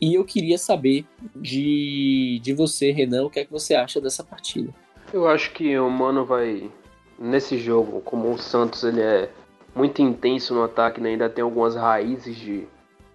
E 0.00 0.14
eu 0.14 0.24
queria 0.24 0.58
saber 0.58 1.06
de, 1.34 2.38
de 2.42 2.52
você, 2.52 2.90
Renan, 2.90 3.24
o 3.24 3.30
que 3.30 3.40
é 3.40 3.44
que 3.44 3.52
você 3.52 3.74
acha 3.74 4.00
dessa 4.00 4.22
partida? 4.22 4.74
Eu 5.12 5.26
acho 5.26 5.52
que 5.52 5.78
o 5.78 5.88
Mano 5.88 6.24
vai, 6.24 6.70
nesse 7.18 7.58
jogo, 7.58 8.00
como 8.00 8.32
o 8.32 8.38
Santos 8.38 8.84
ele 8.84 9.00
é 9.00 9.30
muito 9.74 10.00
intenso 10.00 10.54
no 10.54 10.64
ataque, 10.64 11.00
né? 11.00 11.10
ainda 11.10 11.28
tem 11.28 11.42
algumas 11.42 11.76
raízes 11.76 12.36
de, 12.36 12.66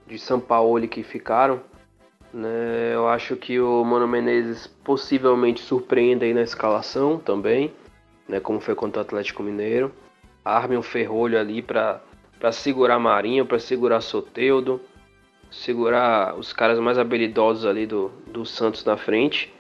de 0.07 0.19
São 0.19 0.39
Paulo 0.39 0.87
que 0.87 1.03
ficaram. 1.03 1.61
Né? 2.33 2.91
Eu 2.93 3.07
acho 3.07 3.35
que 3.35 3.59
o 3.59 3.83
Mano 3.83 4.07
Menezes 4.07 4.67
possivelmente 4.67 5.61
surpreenda 5.61 6.23
aí 6.23 6.33
na 6.33 6.41
escalação 6.41 7.17
também, 7.17 7.73
né? 8.27 8.39
como 8.39 8.59
foi 8.59 8.75
contra 8.75 9.01
o 9.01 9.05
Atlético 9.05 9.43
Mineiro. 9.43 9.91
Arme 10.43 10.77
um 10.77 10.83
ferrolho 10.83 11.39
ali 11.39 11.61
para 11.61 12.01
segurar 12.51 12.99
Marinho, 12.99 13.45
para 13.45 13.59
segurar 13.59 14.01
Soteudo, 14.01 14.81
segurar 15.51 16.35
os 16.35 16.53
caras 16.53 16.79
mais 16.79 16.97
habilidosos 16.97 17.65
ali 17.65 17.85
do, 17.85 18.09
do 18.27 18.45
Santos 18.45 18.83
na 18.85 18.97
frente 18.97 19.53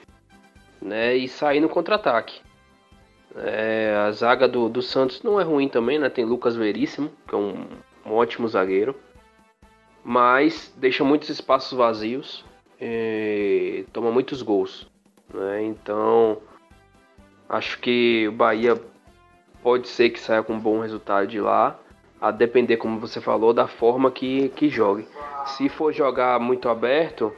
né? 0.81 1.15
e 1.15 1.27
sair 1.27 1.59
no 1.59 1.69
contra-ataque. 1.69 2.41
É, 3.35 3.95
a 4.07 4.11
zaga 4.11 4.47
do, 4.47 4.67
do 4.67 4.81
Santos 4.81 5.23
não 5.23 5.39
é 5.39 5.43
ruim 5.43 5.69
também, 5.69 5.97
né? 5.97 6.09
Tem 6.09 6.25
Lucas 6.25 6.55
Veríssimo, 6.55 7.11
que 7.27 7.33
é 7.33 7.37
um, 7.37 7.65
um 8.05 8.13
ótimo 8.13 8.47
zagueiro, 8.47 8.95
mas 10.03 10.73
deixa 10.77 11.03
muitos 11.03 11.29
espaços 11.29 11.77
vazios 11.77 12.43
e 12.79 13.85
toma 13.93 14.11
muitos 14.11 14.41
gols. 14.41 14.87
Né? 15.33 15.63
Então, 15.63 16.39
acho 17.47 17.79
que 17.79 18.27
o 18.27 18.31
Bahia 18.31 18.81
pode 19.61 19.87
ser 19.87 20.09
que 20.09 20.19
saia 20.19 20.43
com 20.43 20.53
um 20.53 20.59
bom 20.59 20.79
resultado 20.79 21.27
de 21.27 21.39
lá, 21.39 21.79
a 22.19 22.31
depender, 22.31 22.77
como 22.77 22.99
você 22.99 23.21
falou, 23.21 23.53
da 23.53 23.67
forma 23.67 24.11
que, 24.11 24.49
que 24.49 24.69
jogue. 24.69 25.07
Se 25.45 25.69
for 25.69 25.93
jogar 25.93 26.39
muito 26.39 26.69
aberto, 26.69 27.33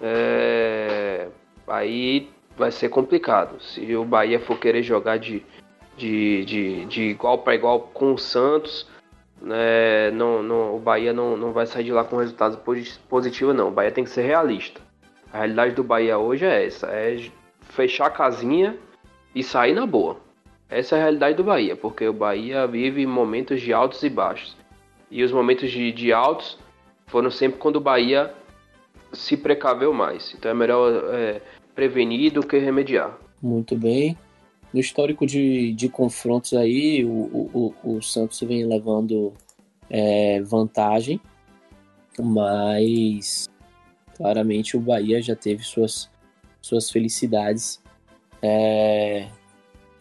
é, 0.00 1.28
aí 1.66 2.30
vai 2.56 2.70
ser 2.70 2.88
complicado. 2.88 3.60
Se 3.60 3.94
o 3.96 4.04
Bahia 4.04 4.40
for 4.40 4.58
querer 4.58 4.82
jogar 4.82 5.18
de, 5.18 5.44
de, 5.96 6.44
de, 6.44 6.84
de 6.86 7.02
igual 7.02 7.38
para 7.38 7.54
igual 7.54 7.80
com 7.80 8.14
o 8.14 8.18
Santos, 8.18 8.88
né, 9.40 10.10
não, 10.12 10.42
não, 10.42 10.76
o 10.76 10.78
Bahia 10.78 11.12
não, 11.12 11.36
não 11.36 11.52
vai 11.52 11.66
sair 11.66 11.84
de 11.84 11.92
lá 11.92 12.04
com 12.04 12.16
resultados 12.16 12.58
positivos, 13.08 13.54
não. 13.54 13.68
O 13.68 13.72
Bahia 13.72 13.90
tem 13.90 14.04
que 14.04 14.10
ser 14.10 14.22
realista. 14.22 14.80
A 15.32 15.38
realidade 15.38 15.74
do 15.74 15.84
Bahia 15.84 16.18
hoje 16.18 16.44
é 16.44 16.66
essa: 16.66 16.86
é 16.86 17.28
fechar 17.60 18.06
a 18.06 18.10
casinha 18.10 18.76
e 19.34 19.42
sair 19.42 19.74
na 19.74 19.86
boa. 19.86 20.18
Essa 20.68 20.96
é 20.96 20.98
a 20.98 21.02
realidade 21.02 21.36
do 21.36 21.44
Bahia, 21.44 21.76
porque 21.76 22.06
o 22.08 22.12
Bahia 22.12 22.66
vive 22.66 23.06
momentos 23.06 23.60
de 23.60 23.72
altos 23.72 24.02
e 24.02 24.08
baixos. 24.08 24.56
E 25.10 25.22
os 25.22 25.30
momentos 25.30 25.70
de, 25.70 25.92
de 25.92 26.12
altos 26.12 26.58
foram 27.06 27.30
sempre 27.30 27.58
quando 27.58 27.76
o 27.76 27.80
Bahia 27.80 28.32
se 29.12 29.36
precaveu 29.36 29.92
mais. 29.92 30.34
Então 30.34 30.50
é 30.50 30.54
melhor 30.54 30.90
é, 31.12 31.40
prevenir 31.74 32.32
do 32.32 32.46
que 32.46 32.58
remediar. 32.58 33.18
Muito 33.42 33.76
bem. 33.76 34.16
No 34.72 34.80
histórico 34.80 35.26
de, 35.26 35.72
de 35.72 35.88
confrontos 35.88 36.52
aí, 36.54 37.04
o, 37.04 37.08
o, 37.54 37.96
o 37.96 38.02
Santos 38.02 38.40
vem 38.40 38.66
levando 38.66 39.32
é, 39.88 40.40
vantagem, 40.42 41.20
mas 42.18 43.48
claramente 44.16 44.76
o 44.76 44.80
Bahia 44.80 45.22
já 45.22 45.36
teve 45.36 45.62
suas, 45.62 46.10
suas 46.60 46.90
felicidades 46.90 47.80
é, 48.42 49.28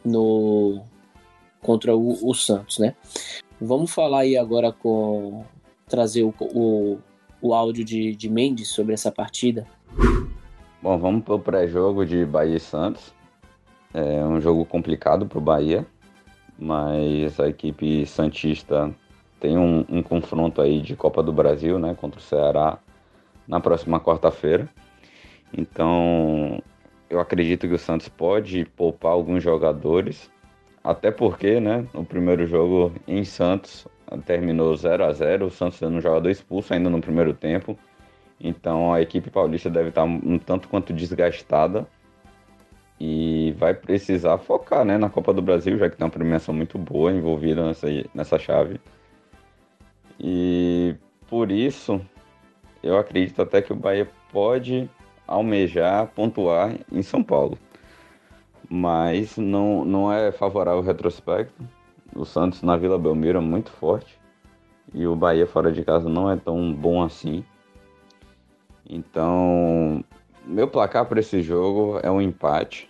no 0.04 0.84
contra 1.62 1.96
o, 1.96 2.30
o, 2.30 2.34
Santos, 2.34 2.78
né? 2.78 2.96
Vamos 3.60 3.92
falar 3.92 4.22
aí 4.22 4.36
agora 4.36 4.72
com 4.72 5.46
trazer 5.88 6.24
o, 6.24 6.34
o, 6.40 7.00
o 7.42 7.54
áudio 7.54 7.86
de, 7.86 8.16
de 8.16 8.30
Mendes 8.30 8.68
sobre 8.70 8.94
essa 8.94 9.12
partida. 9.12 9.66
Bom, 10.84 10.98
vamos 10.98 11.24
para 11.24 11.36
o 11.36 11.40
pré-jogo 11.40 12.06
de 12.06 12.26
Bahia 12.26 12.58
e 12.58 12.60
Santos. 12.60 13.14
É 13.94 14.22
um 14.26 14.42
jogo 14.42 14.66
complicado 14.66 15.26
para 15.26 15.38
o 15.38 15.42
Bahia, 15.42 15.86
mas 16.60 17.40
a 17.40 17.48
equipe 17.48 18.06
Santista 18.06 18.94
tem 19.40 19.58
um, 19.58 19.86
um, 19.88 20.04
confronto 20.04 20.62
aí 20.62 20.82
de 20.82 20.94
Copa 20.94 21.24
do 21.24 21.32
Brasil, 21.32 21.80
né, 21.80 21.96
contra 21.96 22.20
o 22.20 22.22
Ceará 22.22 22.80
na 23.48 23.62
próxima 23.62 23.98
quarta-feira. 23.98 24.68
Então, 25.58 26.62
eu 27.10 27.18
acredito 27.22 27.66
que 27.66 27.76
o 27.76 27.80
Santos 27.80 28.10
pode 28.10 28.66
poupar 28.76 29.14
alguns 29.14 29.42
jogadores, 29.42 30.30
até 30.84 31.12
porque, 31.12 31.62
né, 31.62 31.88
no 31.94 32.04
primeiro 32.04 32.46
jogo 32.46 32.92
em 33.08 33.24
Santos 33.24 33.88
terminou 34.26 34.76
0 34.76 35.06
a 35.06 35.14
0, 35.14 35.46
o 35.46 35.50
Santos 35.50 35.80
sendo 35.80 35.96
um 35.96 36.02
jogador 36.02 36.30
expulso 36.30 36.74
ainda 36.74 36.90
no 36.90 37.00
primeiro 37.00 37.34
tempo. 37.34 37.80
Então 38.40 38.94
a 38.94 39.02
equipe 39.02 39.30
paulista 39.30 39.70
deve 39.70 39.90
estar 39.90 40.04
um 40.04 40.38
tanto 40.38 40.68
quanto 40.68 40.94
desgastada 40.94 41.88
e 43.00 43.54
vai 43.58 43.74
precisar 43.74 44.38
focar 44.38 44.86
né, 44.86 44.98
na 44.98 45.10
Copa 45.10 45.34
do 45.34 45.42
Brasil, 45.42 45.78
já 45.78 45.90
que 45.90 45.98
tem 45.98 46.06
uma 46.06 46.12
premiação 46.12 46.54
muito 46.54 46.78
boa 46.78 47.12
envolvida 47.12 47.66
nessa, 47.66 47.88
nessa 48.14 48.40
chave. 48.40 48.80
E 50.20 50.96
por 51.28 51.52
isso 51.52 52.00
eu 52.82 52.98
acredito 52.98 53.42
até 53.42 53.62
que 53.62 53.74
o 53.74 53.76
Bahia 53.76 54.08
pode 54.32 54.90
almejar 55.28 56.08
pontuar 56.08 56.76
em 56.92 57.02
São 57.02 57.24
Paulo. 57.24 57.58
Mas 58.70 59.38
não, 59.38 59.84
não 59.84 60.12
é 60.12 60.32
favorável 60.32 60.80
o 60.80 60.86
retrospecto. 60.86 61.64
O 62.16 62.26
Santos 62.26 62.62
na 62.62 62.78
Vila 62.78 62.98
Belmiro 62.98 63.38
é 63.38 63.42
muito 63.42 63.72
forte. 63.72 64.20
E 64.94 65.06
o 65.08 65.16
Bahia 65.16 65.48
fora 65.48 65.72
de 65.72 65.84
casa 65.84 66.08
não 66.08 66.30
é 66.30 66.36
tão 66.36 66.74
bom 66.74 67.02
assim. 67.02 67.44
Então, 68.90 70.04
meu 70.46 70.68
placar 70.68 71.06
para 71.06 71.20
esse 71.20 71.42
jogo 71.42 72.00
é 72.04 72.12
um 72.12 72.22
empate. 72.22 72.90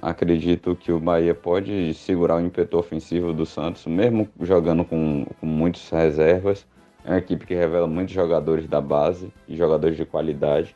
Acredito 0.00 0.74
que 0.74 0.90
o 0.90 0.98
Bahia 0.98 1.34
pode 1.34 1.94
segurar 1.94 2.36
o 2.36 2.40
ímpeto 2.40 2.76
ofensivo 2.76 3.32
do 3.32 3.46
Santos, 3.46 3.86
mesmo 3.86 4.28
jogando 4.40 4.84
com, 4.84 5.26
com 5.40 5.46
muitas 5.46 5.88
reservas. 5.90 6.66
É 7.04 7.10
uma 7.10 7.18
equipe 7.18 7.46
que 7.46 7.54
revela 7.54 7.86
muitos 7.86 8.14
jogadores 8.14 8.66
da 8.66 8.80
base 8.80 9.32
e 9.48 9.56
jogadores 9.56 9.96
de 9.96 10.04
qualidade. 10.04 10.74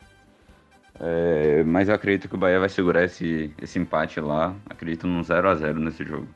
É, 0.99 1.63
mas 1.65 1.89
eu 1.89 1.95
acredito 1.95 2.29
que 2.29 2.35
o 2.35 2.39
Bahia 2.39 2.59
vai 2.59 2.69
segurar 2.69 3.05
esse, 3.05 3.53
esse 3.61 3.79
empate 3.79 4.21
lá. 4.21 4.55
Acredito 4.69 5.07
num 5.07 5.21
0x0 5.21 5.75
nesse 5.75 6.05
jogo. 6.05 6.29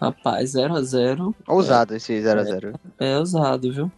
Rapaz, 0.00 0.54
0x0. 0.54 1.34
Ousado 1.46 1.94
esse 1.94 2.14
0x0. 2.14 2.74
É, 2.98 3.12
é 3.12 3.18
ousado, 3.18 3.70
viu? 3.72 3.92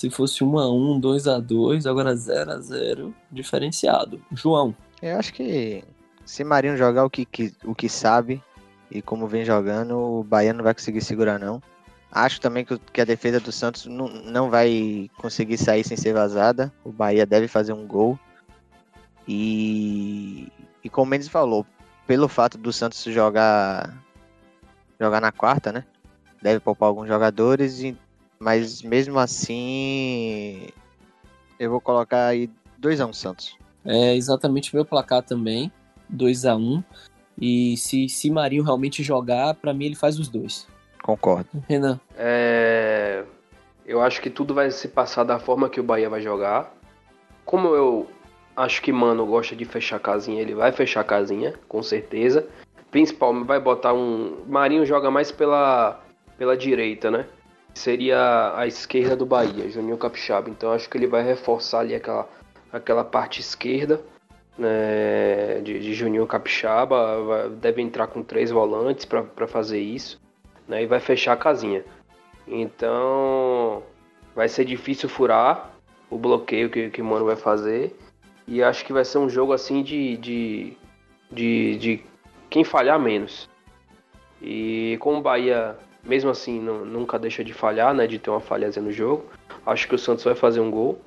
Se 0.00 0.08
fosse 0.08 0.42
1x1, 0.42 0.98
2x2, 0.98 1.86
agora 1.86 2.14
0x0, 2.14 3.12
diferenciado. 3.30 4.18
João. 4.32 4.74
Eu 5.02 5.18
acho 5.18 5.30
que 5.30 5.84
se 6.24 6.42
Marinho 6.42 6.74
jogar 6.74 7.04
o 7.04 7.10
que, 7.10 7.26
que, 7.26 7.52
o 7.62 7.74
que 7.74 7.86
sabe 7.86 8.42
e 8.90 9.02
como 9.02 9.26
vem 9.26 9.44
jogando, 9.44 9.98
o 9.98 10.24
Bahia 10.24 10.54
não 10.54 10.64
vai 10.64 10.72
conseguir 10.72 11.02
segurar, 11.02 11.38
não. 11.38 11.62
Acho 12.10 12.40
também 12.40 12.64
que, 12.64 12.78
que 12.78 13.02
a 13.02 13.04
defesa 13.04 13.40
do 13.40 13.52
Santos 13.52 13.84
não, 13.84 14.08
não 14.08 14.48
vai 14.48 15.10
conseguir 15.18 15.58
sair 15.58 15.84
sem 15.84 15.98
ser 15.98 16.14
vazada. 16.14 16.72
O 16.82 16.90
Bahia 16.90 17.26
deve 17.26 17.46
fazer 17.46 17.74
um 17.74 17.86
gol. 17.86 18.18
E, 19.28 20.50
e 20.82 20.88
como 20.88 21.08
o 21.08 21.10
Mendes 21.10 21.28
falou, 21.28 21.66
pelo 22.06 22.26
fato 22.26 22.56
do 22.56 22.72
Santos 22.72 23.04
jogar 23.04 24.02
jogar 24.98 25.20
na 25.20 25.30
quarta, 25.30 25.70
né? 25.70 25.84
Deve 26.40 26.58
poupar 26.58 26.88
alguns 26.88 27.06
jogadores, 27.06 27.80
e, 27.80 27.94
mas 28.40 28.80
mesmo 28.82 29.18
assim 29.18 30.68
eu 31.58 31.70
vou 31.70 31.80
colocar 31.80 32.28
aí 32.28 32.48
2x1 32.80 33.08
um 33.08 33.12
Santos. 33.12 33.58
É 33.84 34.16
exatamente 34.16 34.74
meu 34.74 34.84
placar 34.84 35.22
também, 35.22 35.70
2 36.08 36.46
a 36.46 36.56
1 36.56 36.58
um, 36.58 36.82
E 37.38 37.76
se, 37.76 38.08
se 38.08 38.30
Marinho 38.30 38.64
realmente 38.64 39.02
jogar, 39.02 39.54
para 39.54 39.74
mim 39.74 39.86
ele 39.86 39.94
faz 39.94 40.18
os 40.18 40.28
dois. 40.28 40.66
Concordo. 41.02 41.48
Renan. 41.68 42.00
É... 42.16 43.24
Eu 43.84 44.00
acho 44.00 44.22
que 44.22 44.30
tudo 44.30 44.54
vai 44.54 44.70
se 44.70 44.88
passar 44.88 45.24
da 45.24 45.38
forma 45.38 45.68
que 45.68 45.80
o 45.80 45.82
Bahia 45.82 46.08
vai 46.08 46.22
jogar. 46.22 46.74
Como 47.44 47.68
eu 47.68 48.08
acho 48.56 48.80
que 48.80 48.92
Mano 48.92 49.26
gosta 49.26 49.54
de 49.56 49.64
fechar 49.64 49.96
a 49.96 50.00
casinha, 50.00 50.40
ele 50.40 50.54
vai 50.54 50.72
fechar 50.72 51.00
a 51.00 51.04
casinha, 51.04 51.54
com 51.68 51.82
certeza. 51.82 52.46
Principalmente 52.90 53.46
vai 53.46 53.60
botar 53.60 53.92
um. 53.92 54.44
Marinho 54.46 54.86
joga 54.86 55.10
mais 55.10 55.32
pela, 55.32 56.00
pela 56.38 56.56
direita, 56.56 57.10
né? 57.10 57.26
Seria 57.74 58.52
a 58.56 58.66
esquerda 58.66 59.16
do 59.16 59.24
Bahia, 59.24 59.70
Juninho 59.70 59.96
Capixaba. 59.96 60.50
Então 60.50 60.72
acho 60.72 60.88
que 60.88 60.98
ele 60.98 61.06
vai 61.06 61.22
reforçar 61.22 61.80
ali 61.80 61.94
aquela, 61.94 62.28
aquela 62.72 63.04
parte 63.04 63.40
esquerda 63.40 64.00
né, 64.58 65.60
de, 65.62 65.78
de 65.78 65.94
Juninho 65.94 66.26
Capixaba. 66.26 67.22
Vai, 67.22 67.50
deve 67.50 67.80
entrar 67.80 68.08
com 68.08 68.22
três 68.22 68.50
volantes 68.50 69.04
para 69.04 69.46
fazer 69.46 69.80
isso 69.80 70.20
né, 70.68 70.82
e 70.82 70.86
vai 70.86 71.00
fechar 71.00 71.32
a 71.32 71.36
casinha. 71.36 71.84
Então 72.46 73.82
vai 74.34 74.48
ser 74.48 74.64
difícil 74.64 75.08
furar 75.08 75.70
o 76.10 76.18
bloqueio 76.18 76.70
que, 76.70 76.90
que 76.90 77.00
o 77.00 77.04
Mano 77.04 77.24
vai 77.24 77.36
fazer. 77.36 77.96
E 78.46 78.62
acho 78.62 78.84
que 78.84 78.92
vai 78.92 79.04
ser 79.04 79.18
um 79.18 79.28
jogo 79.28 79.52
assim 79.52 79.82
de, 79.82 80.16
de, 80.16 80.76
de, 81.30 81.76
de 81.76 82.04
quem 82.48 82.64
falhar 82.64 82.98
menos. 82.98 83.48
E 84.42 84.96
como 85.00 85.18
o 85.18 85.22
Bahia, 85.22 85.76
mesmo 86.02 86.30
assim, 86.30 86.60
não, 86.60 86.84
nunca 86.84 87.18
deixa 87.18 87.44
de 87.44 87.52
falhar, 87.52 87.94
né? 87.94 88.06
De 88.06 88.18
ter 88.18 88.30
uma 88.30 88.40
falhazinha 88.40 88.84
no 88.84 88.92
jogo. 88.92 89.26
Acho 89.64 89.86
que 89.88 89.94
o 89.94 89.98
Santos 89.98 90.24
vai 90.24 90.34
fazer 90.34 90.60
um 90.60 90.70
gol. 90.70 91.00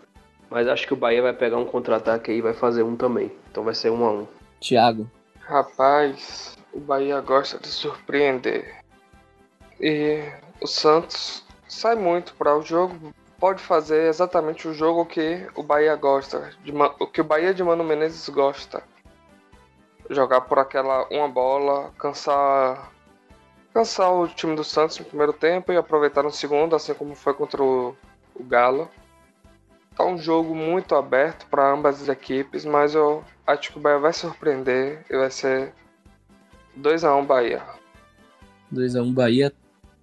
Mas 0.49 0.67
acho 0.67 0.85
que 0.85 0.93
o 0.93 0.97
Bahia 0.97 1.21
vai 1.21 1.33
pegar 1.33 1.57
um 1.57 1.65
contra-ataque 1.65 2.31
aí 2.31 2.37
e 2.37 2.41
vai 2.41 2.53
fazer 2.53 2.83
um 2.83 2.95
também. 2.95 3.31
Então 3.49 3.63
vai 3.63 3.73
ser 3.73 3.89
um 3.89 4.05
a 4.05 4.11
um. 4.11 4.27
Thiago. 4.61 5.09
Rapaz, 5.39 6.55
o 6.71 6.79
Bahia 6.79 7.19
gosta 7.21 7.57
de 7.57 7.67
surpreender. 7.67 8.83
E 9.79 10.23
o 10.61 10.67
Santos 10.67 11.43
sai 11.67 11.95
muito 11.95 12.35
para 12.35 12.55
o 12.55 12.61
jogo, 12.61 13.13
pode 13.39 13.61
fazer 13.61 14.07
exatamente 14.07 14.67
o 14.67 14.73
jogo 14.73 15.05
que 15.05 15.45
o 15.55 15.63
Bahia 15.63 15.95
gosta, 15.95 16.51
de, 16.63 16.71
o 16.71 17.07
que 17.07 17.19
o 17.19 17.23
Bahia 17.25 17.53
de 17.53 17.63
Mano 17.63 17.83
Menezes 17.83 18.29
gosta. 18.29 18.83
Jogar 20.09 20.41
por 20.41 20.59
aquela 20.59 21.07
uma 21.09 21.27
bola, 21.27 21.91
cansar 21.97 22.92
cansar 23.73 24.13
o 24.13 24.27
time 24.27 24.55
do 24.55 24.63
Santos 24.63 24.99
no 24.99 25.05
primeiro 25.05 25.33
tempo 25.33 25.71
e 25.71 25.77
aproveitar 25.77 26.23
no 26.23 26.31
segundo, 26.31 26.75
assim 26.75 26.93
como 26.93 27.15
foi 27.15 27.33
contra 27.33 27.61
o, 27.61 27.95
o 28.35 28.43
Galo. 28.43 28.89
Tá 29.95 30.05
um 30.05 30.17
jogo 30.17 30.55
muito 30.55 30.95
aberto 30.95 31.45
para 31.47 31.71
ambas 31.71 32.01
as 32.01 32.09
equipes, 32.09 32.65
mas 32.65 32.95
eu 32.95 33.23
acho 33.45 33.71
que 33.71 33.77
o 33.77 33.81
Bahia 33.81 33.99
vai 33.99 34.13
surpreender 34.13 35.05
e 35.09 35.17
vai 35.17 35.29
ser 35.29 35.73
2 36.75 37.03
a 37.03 37.15
1 37.15 37.25
Bahia. 37.25 37.63
2 38.71 38.95
a 38.95 39.01
1 39.01 39.13
Bahia 39.13 39.53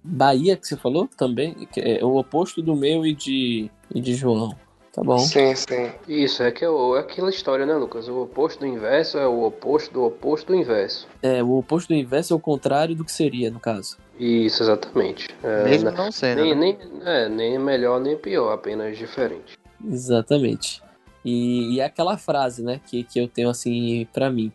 Bahia 0.03 0.57
que 0.57 0.65
você 0.65 0.75
falou 0.75 1.07
também, 1.07 1.53
que 1.71 1.79
é 1.79 2.03
o 2.03 2.15
oposto 2.15 2.61
do 2.61 2.75
meu 2.75 3.05
e 3.05 3.13
de, 3.13 3.69
e 3.93 4.01
de 4.01 4.15
João. 4.15 4.57
Tá 4.93 5.01
bom. 5.01 5.19
Sim, 5.19 5.55
sim. 5.55 5.91
Isso, 6.07 6.43
é, 6.43 6.51
que 6.51 6.65
é, 6.65 6.67
é 6.67 6.99
aquela 6.99 7.29
história, 7.29 7.65
né, 7.65 7.73
Lucas? 7.75 8.09
O 8.09 8.23
oposto 8.23 8.59
do 8.59 8.67
inverso 8.67 9.17
é 9.17 9.25
o 9.25 9.43
oposto 9.43 9.93
do 9.93 10.03
oposto 10.03 10.47
do 10.47 10.55
inverso. 10.55 11.07
É, 11.21 11.41
o 11.41 11.57
oposto 11.57 11.89
do 11.89 11.95
inverso 11.95 12.33
é 12.33 12.35
o 12.35 12.39
contrário 12.39 12.93
do 12.93 13.05
que 13.05 13.11
seria, 13.11 13.49
no 13.49 13.59
caso. 13.59 13.97
Isso, 14.19 14.61
exatamente. 14.61 15.29
É, 15.41 15.63
Mesmo 15.63 15.91
não 15.91 16.11
sendo. 16.11 16.41
Nem, 16.41 16.53
né? 16.53 16.77
nem, 16.77 16.77
é, 17.05 17.29
nem 17.29 17.57
melhor 17.57 18.01
nem 18.01 18.17
pior, 18.17 18.51
apenas 18.51 18.97
diferente. 18.97 19.57
Exatamente. 19.83 20.83
E, 21.23 21.75
e 21.75 21.79
é 21.79 21.85
aquela 21.85 22.17
frase, 22.17 22.61
né, 22.61 22.81
que, 22.85 23.03
que 23.03 23.19
eu 23.19 23.27
tenho 23.29 23.49
assim 23.49 24.05
para 24.11 24.29
mim. 24.29 24.51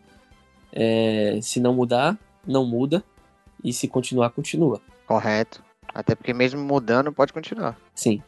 É, 0.71 1.39
se 1.41 1.59
não 1.59 1.73
mudar, 1.73 2.15
não 2.45 2.63
muda. 2.63 3.03
E 3.63 3.73
se 3.73 3.87
continuar, 3.87 4.29
continua. 4.29 4.79
Correto. 5.07 5.63
Até 5.91 6.13
porque 6.13 6.31
mesmo 6.31 6.61
mudando, 6.61 7.11
pode 7.11 7.33
continuar. 7.33 7.75
Sim, 7.95 8.21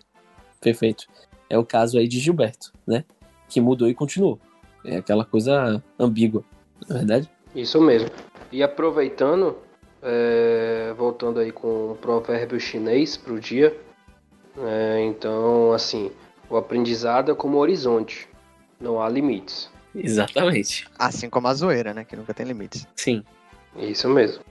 perfeito. 0.60 1.05
É 1.50 1.58
o 1.58 1.66
caso 1.66 1.97
aí 1.97 2.08
de 2.08 2.20
Gilberto, 2.20 2.72
né? 2.86 3.04
Que 3.47 3.60
mudou 3.60 3.88
e 3.89 3.93
continuou. 3.93 4.39
É 4.86 4.97
aquela 4.97 5.26
coisa 5.26 5.82
ambígua, 6.00 6.43
não 6.88 6.95
é 6.95 7.00
verdade? 7.00 7.30
Isso 7.56 7.82
mesmo. 7.82 8.10
E 8.52 8.64
aproveitando, 8.64 9.58
é, 10.02 10.93
voltando 10.97 11.39
aí 11.39 11.52
com 11.52 11.91
um 11.91 11.95
provérbio 11.95 12.60
chinês 12.60 13.18
para 13.18 13.34
o 13.34 13.39
dia, 13.39 13.76
é, 14.58 15.02
então, 15.02 15.74
assim, 15.74 16.12
o 16.50 16.56
aprendizado 16.56 17.32
é 17.32 17.36
como 17.36 17.58
o 17.58 17.60
horizonte, 17.60 18.28
não 18.80 19.02
há 19.02 19.10
limites. 19.10 19.70
Exatamente. 19.95 20.88
Assim 20.97 21.30
como 21.30 21.47
a 21.47 21.54
zoeira, 21.54 21.93
né? 21.93 22.04
Que 22.04 22.16
nunca 22.16 22.34
tem 22.34 22.45
limites. 22.45 22.88
Sim. 22.95 23.24
Isso 23.76 24.08
mesmo. 24.08 24.43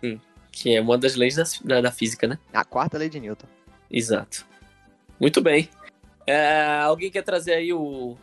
Sim 0.00 0.20
que 0.54 0.74
é 0.74 0.80
uma 0.80 0.96
das 0.96 1.16
leis 1.16 1.34
da, 1.34 1.42
da, 1.64 1.80
da, 1.80 1.90
física, 1.90 2.28
né? 2.28 2.38
A 2.52 2.64
quarta 2.64 2.96
lei 2.96 3.08
de 3.08 3.18
Newton. 3.18 3.46
Exato. 3.90 4.46
Muito 5.18 5.40
bem. 5.40 5.68
É, 6.26 6.80
alguém 6.82 7.10
quer 7.10 7.22
trazer 7.22 7.54
aí 7.54 7.72
o, 7.72 8.16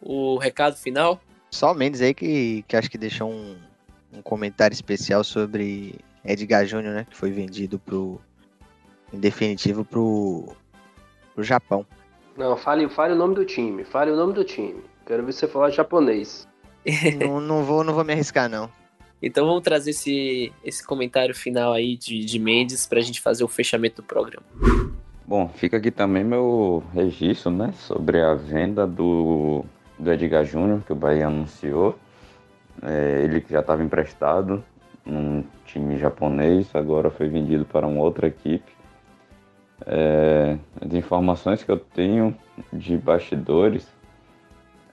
o 0.00 0.36
recado 0.38 0.76
final? 0.76 1.20
Só 1.50 1.72
o 1.72 1.74
Mendes 1.74 2.00
aí 2.00 2.12
que, 2.12 2.64
que 2.68 2.76
acho 2.76 2.90
que 2.90 2.98
deixou 2.98 3.30
um, 3.30 3.56
um 4.12 4.22
comentário 4.22 4.74
especial 4.74 5.24
sobre 5.24 5.94
Edgar 6.24 6.66
Júnior, 6.66 6.94
né? 6.94 7.06
Que 7.08 7.16
foi 7.16 7.30
vendido 7.30 7.78
pro. 7.78 8.20
Em 9.12 9.18
definitivo 9.18 9.84
pro. 9.84 10.54
pro 11.34 11.42
Japão. 11.42 11.86
Não, 12.36 12.56
fale, 12.56 12.88
fale 12.88 13.14
o 13.14 13.16
nome 13.16 13.34
do 13.34 13.44
time. 13.44 13.84
Fale 13.84 14.10
o 14.10 14.16
nome 14.16 14.32
do 14.32 14.44
time. 14.44 14.82
Quero 15.06 15.24
ver 15.24 15.32
você 15.32 15.48
falar 15.48 15.70
japonês. 15.70 16.46
não, 17.18 17.40
não, 17.40 17.64
vou, 17.64 17.82
não 17.82 17.94
vou 17.94 18.04
me 18.04 18.12
arriscar, 18.12 18.48
não. 18.48 18.70
Então 19.20 19.46
vamos 19.46 19.62
trazer 19.62 19.90
esse, 19.90 20.52
esse 20.64 20.86
comentário 20.86 21.34
final 21.34 21.72
aí 21.72 21.96
de, 21.96 22.24
de 22.24 22.38
Mendes 22.38 22.86
para 22.86 23.00
a 23.00 23.02
gente 23.02 23.20
fazer 23.20 23.42
o 23.42 23.48
fechamento 23.48 24.02
do 24.02 24.06
programa. 24.06 24.46
Bom, 25.28 25.46
fica 25.46 25.76
aqui 25.76 25.90
também 25.90 26.24
meu 26.24 26.82
registro, 26.94 27.50
né, 27.50 27.70
sobre 27.72 28.18
a 28.18 28.32
venda 28.32 28.86
do, 28.86 29.62
do 29.98 30.10
Edgar 30.10 30.42
Júnior, 30.42 30.80
que 30.86 30.90
o 30.90 30.96
Bahia 30.96 31.26
anunciou. 31.26 31.98
É, 32.82 33.20
ele 33.24 33.42
que 33.42 33.52
já 33.52 33.60
estava 33.60 33.84
emprestado 33.84 34.64
num 35.04 35.44
time 35.66 35.98
japonês, 35.98 36.74
agora 36.74 37.10
foi 37.10 37.28
vendido 37.28 37.66
para 37.66 37.86
uma 37.86 38.00
outra 38.00 38.26
equipe. 38.26 38.72
É, 39.84 40.56
as 40.80 40.94
informações 40.94 41.62
que 41.62 41.70
eu 41.70 41.78
tenho 41.78 42.34
de 42.72 42.96
bastidores 42.96 43.86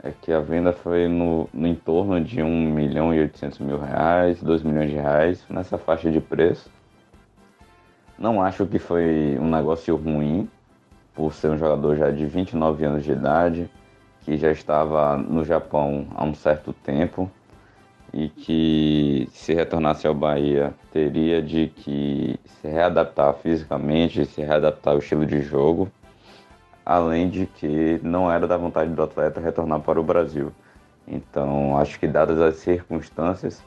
é 0.04 0.12
que 0.12 0.34
a 0.34 0.42
venda 0.42 0.74
foi 0.74 1.08
no, 1.08 1.48
no 1.54 1.66
entorno 1.66 2.20
de 2.20 2.44
1 2.44 2.74
milhão 2.74 3.14
e 3.14 3.22
800 3.22 3.60
mil 3.60 3.80
reais, 3.80 4.44
2 4.44 4.64
milhões 4.64 4.90
de 4.90 4.98
reais, 4.98 5.46
nessa 5.50 5.78
faixa 5.78 6.12
de 6.12 6.20
preço. 6.20 6.70
Não 8.18 8.42
acho 8.42 8.66
que 8.66 8.80
foi 8.80 9.38
um 9.40 9.50
negócio 9.50 9.96
ruim, 9.96 10.50
por 11.14 11.34
ser 11.34 11.50
um 11.50 11.58
jogador 11.58 11.96
já 11.96 12.12
de 12.12 12.26
29 12.26 12.86
anos 12.86 13.04
de 13.04 13.12
idade, 13.12 13.70
que 14.22 14.38
já 14.38 14.52
estava 14.52 15.18
no 15.18 15.44
Japão 15.44 16.08
há 16.16 16.24
um 16.24 16.34
certo 16.34 16.74
tempo 16.74 17.30
e 18.14 18.30
que 18.30 19.30
se 19.32 19.54
retornasse 19.54 20.08
ao 20.08 20.14
Bahia 20.14 20.74
teria 20.92 21.42
de 21.42 21.68
que 21.68 22.40
se 22.46 22.68
readaptar 22.68 23.34
fisicamente, 23.36 24.26
se 24.26 24.42
readaptar 24.42 24.94
ao 24.94 25.00
estilo 25.00 25.26
de 25.26 25.42
jogo 25.42 25.92
além 26.86 27.28
de 27.28 27.48
que 27.48 28.00
não 28.04 28.32
era 28.32 28.48
da 28.48 28.56
vontade 28.56 28.92
do 28.92 29.02
atleta 29.02 29.42
retornar 29.42 29.80
para 29.80 30.00
o 30.00 30.04
Brasil. 30.04 30.52
Então, 31.08 31.78
acho 31.78 32.00
que 32.00 32.08
dadas 32.08 32.40
as 32.40 32.58
circunstâncias 32.58 33.64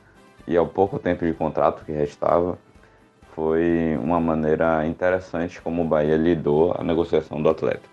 e 0.47 0.57
ao 0.57 0.67
pouco 0.67 0.99
tempo 0.99 1.27
de 1.27 1.33
contrato 1.33 1.85
que 1.85 1.93
restava, 1.93 2.57
foi 3.39 3.97
uma 3.99 4.19
maneira 4.19 4.85
interessante 4.85 5.61
como 5.61 5.83
o 5.83 5.85
Bahia 5.85 6.17
lidou 6.17 6.75
a 6.77 6.83
negociação 6.83 7.41
do 7.41 7.49
atleta. 7.49 7.89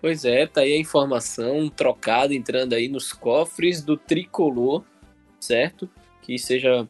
Pois 0.00 0.24
é, 0.24 0.46
tá 0.46 0.62
aí 0.62 0.72
a 0.72 0.78
informação 0.78 1.68
trocada 1.68 2.34
entrando 2.34 2.72
aí 2.72 2.88
nos 2.88 3.12
cofres 3.12 3.82
do 3.82 3.94
tricolor, 3.94 4.82
certo? 5.38 5.86
Que 6.22 6.38
seja 6.38 6.88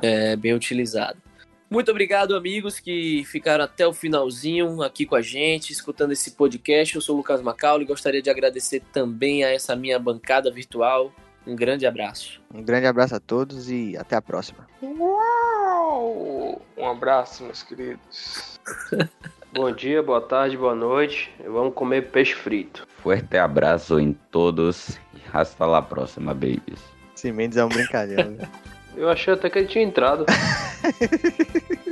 é, 0.00 0.36
bem 0.36 0.54
utilizado. 0.54 1.18
Muito 1.68 1.90
obrigado, 1.90 2.36
amigos, 2.36 2.78
que 2.78 3.24
ficaram 3.24 3.64
até 3.64 3.84
o 3.84 3.92
finalzinho 3.92 4.82
aqui 4.82 5.06
com 5.06 5.16
a 5.16 5.22
gente, 5.22 5.72
escutando 5.72 6.12
esse 6.12 6.30
podcast. 6.32 6.94
Eu 6.94 7.00
sou 7.00 7.16
o 7.16 7.18
Lucas 7.18 7.42
Macaulay 7.42 7.82
e 7.84 7.88
gostaria 7.88 8.22
de 8.22 8.30
agradecer 8.30 8.82
também 8.92 9.42
a 9.42 9.50
essa 9.50 9.74
minha 9.74 9.98
bancada 9.98 10.48
virtual. 10.48 11.12
Um 11.44 11.56
grande 11.56 11.86
abraço. 11.86 12.40
Um 12.54 12.62
grande 12.62 12.86
abraço 12.86 13.16
a 13.16 13.20
todos 13.20 13.68
e 13.68 13.96
até 13.96 14.14
a 14.14 14.22
próxima. 14.22 14.68
Uau! 14.80 15.59
Um 16.76 16.86
abraço, 16.86 17.42
meus 17.44 17.62
queridos. 17.62 18.60
Bom 19.52 19.72
dia, 19.72 20.02
boa 20.02 20.20
tarde, 20.20 20.56
boa 20.56 20.74
noite. 20.74 21.32
Vamos 21.44 21.74
comer 21.74 22.10
peixe 22.10 22.34
frito. 22.34 22.86
Fuerte 23.02 23.36
abraço 23.36 23.98
em 23.98 24.12
todos 24.30 24.90
e 25.14 25.20
hasta 25.32 25.66
la 25.66 25.82
próxima, 25.82 26.32
babies. 26.34 26.80
Esse 27.16 27.32
Mendes 27.32 27.56
é 27.58 27.64
um 27.64 27.68
brincadeira. 27.68 28.30
Eu 28.96 29.08
achei 29.08 29.34
até 29.34 29.48
que 29.48 29.58
ele 29.58 29.68
tinha 29.68 29.84
entrado. 29.84 30.26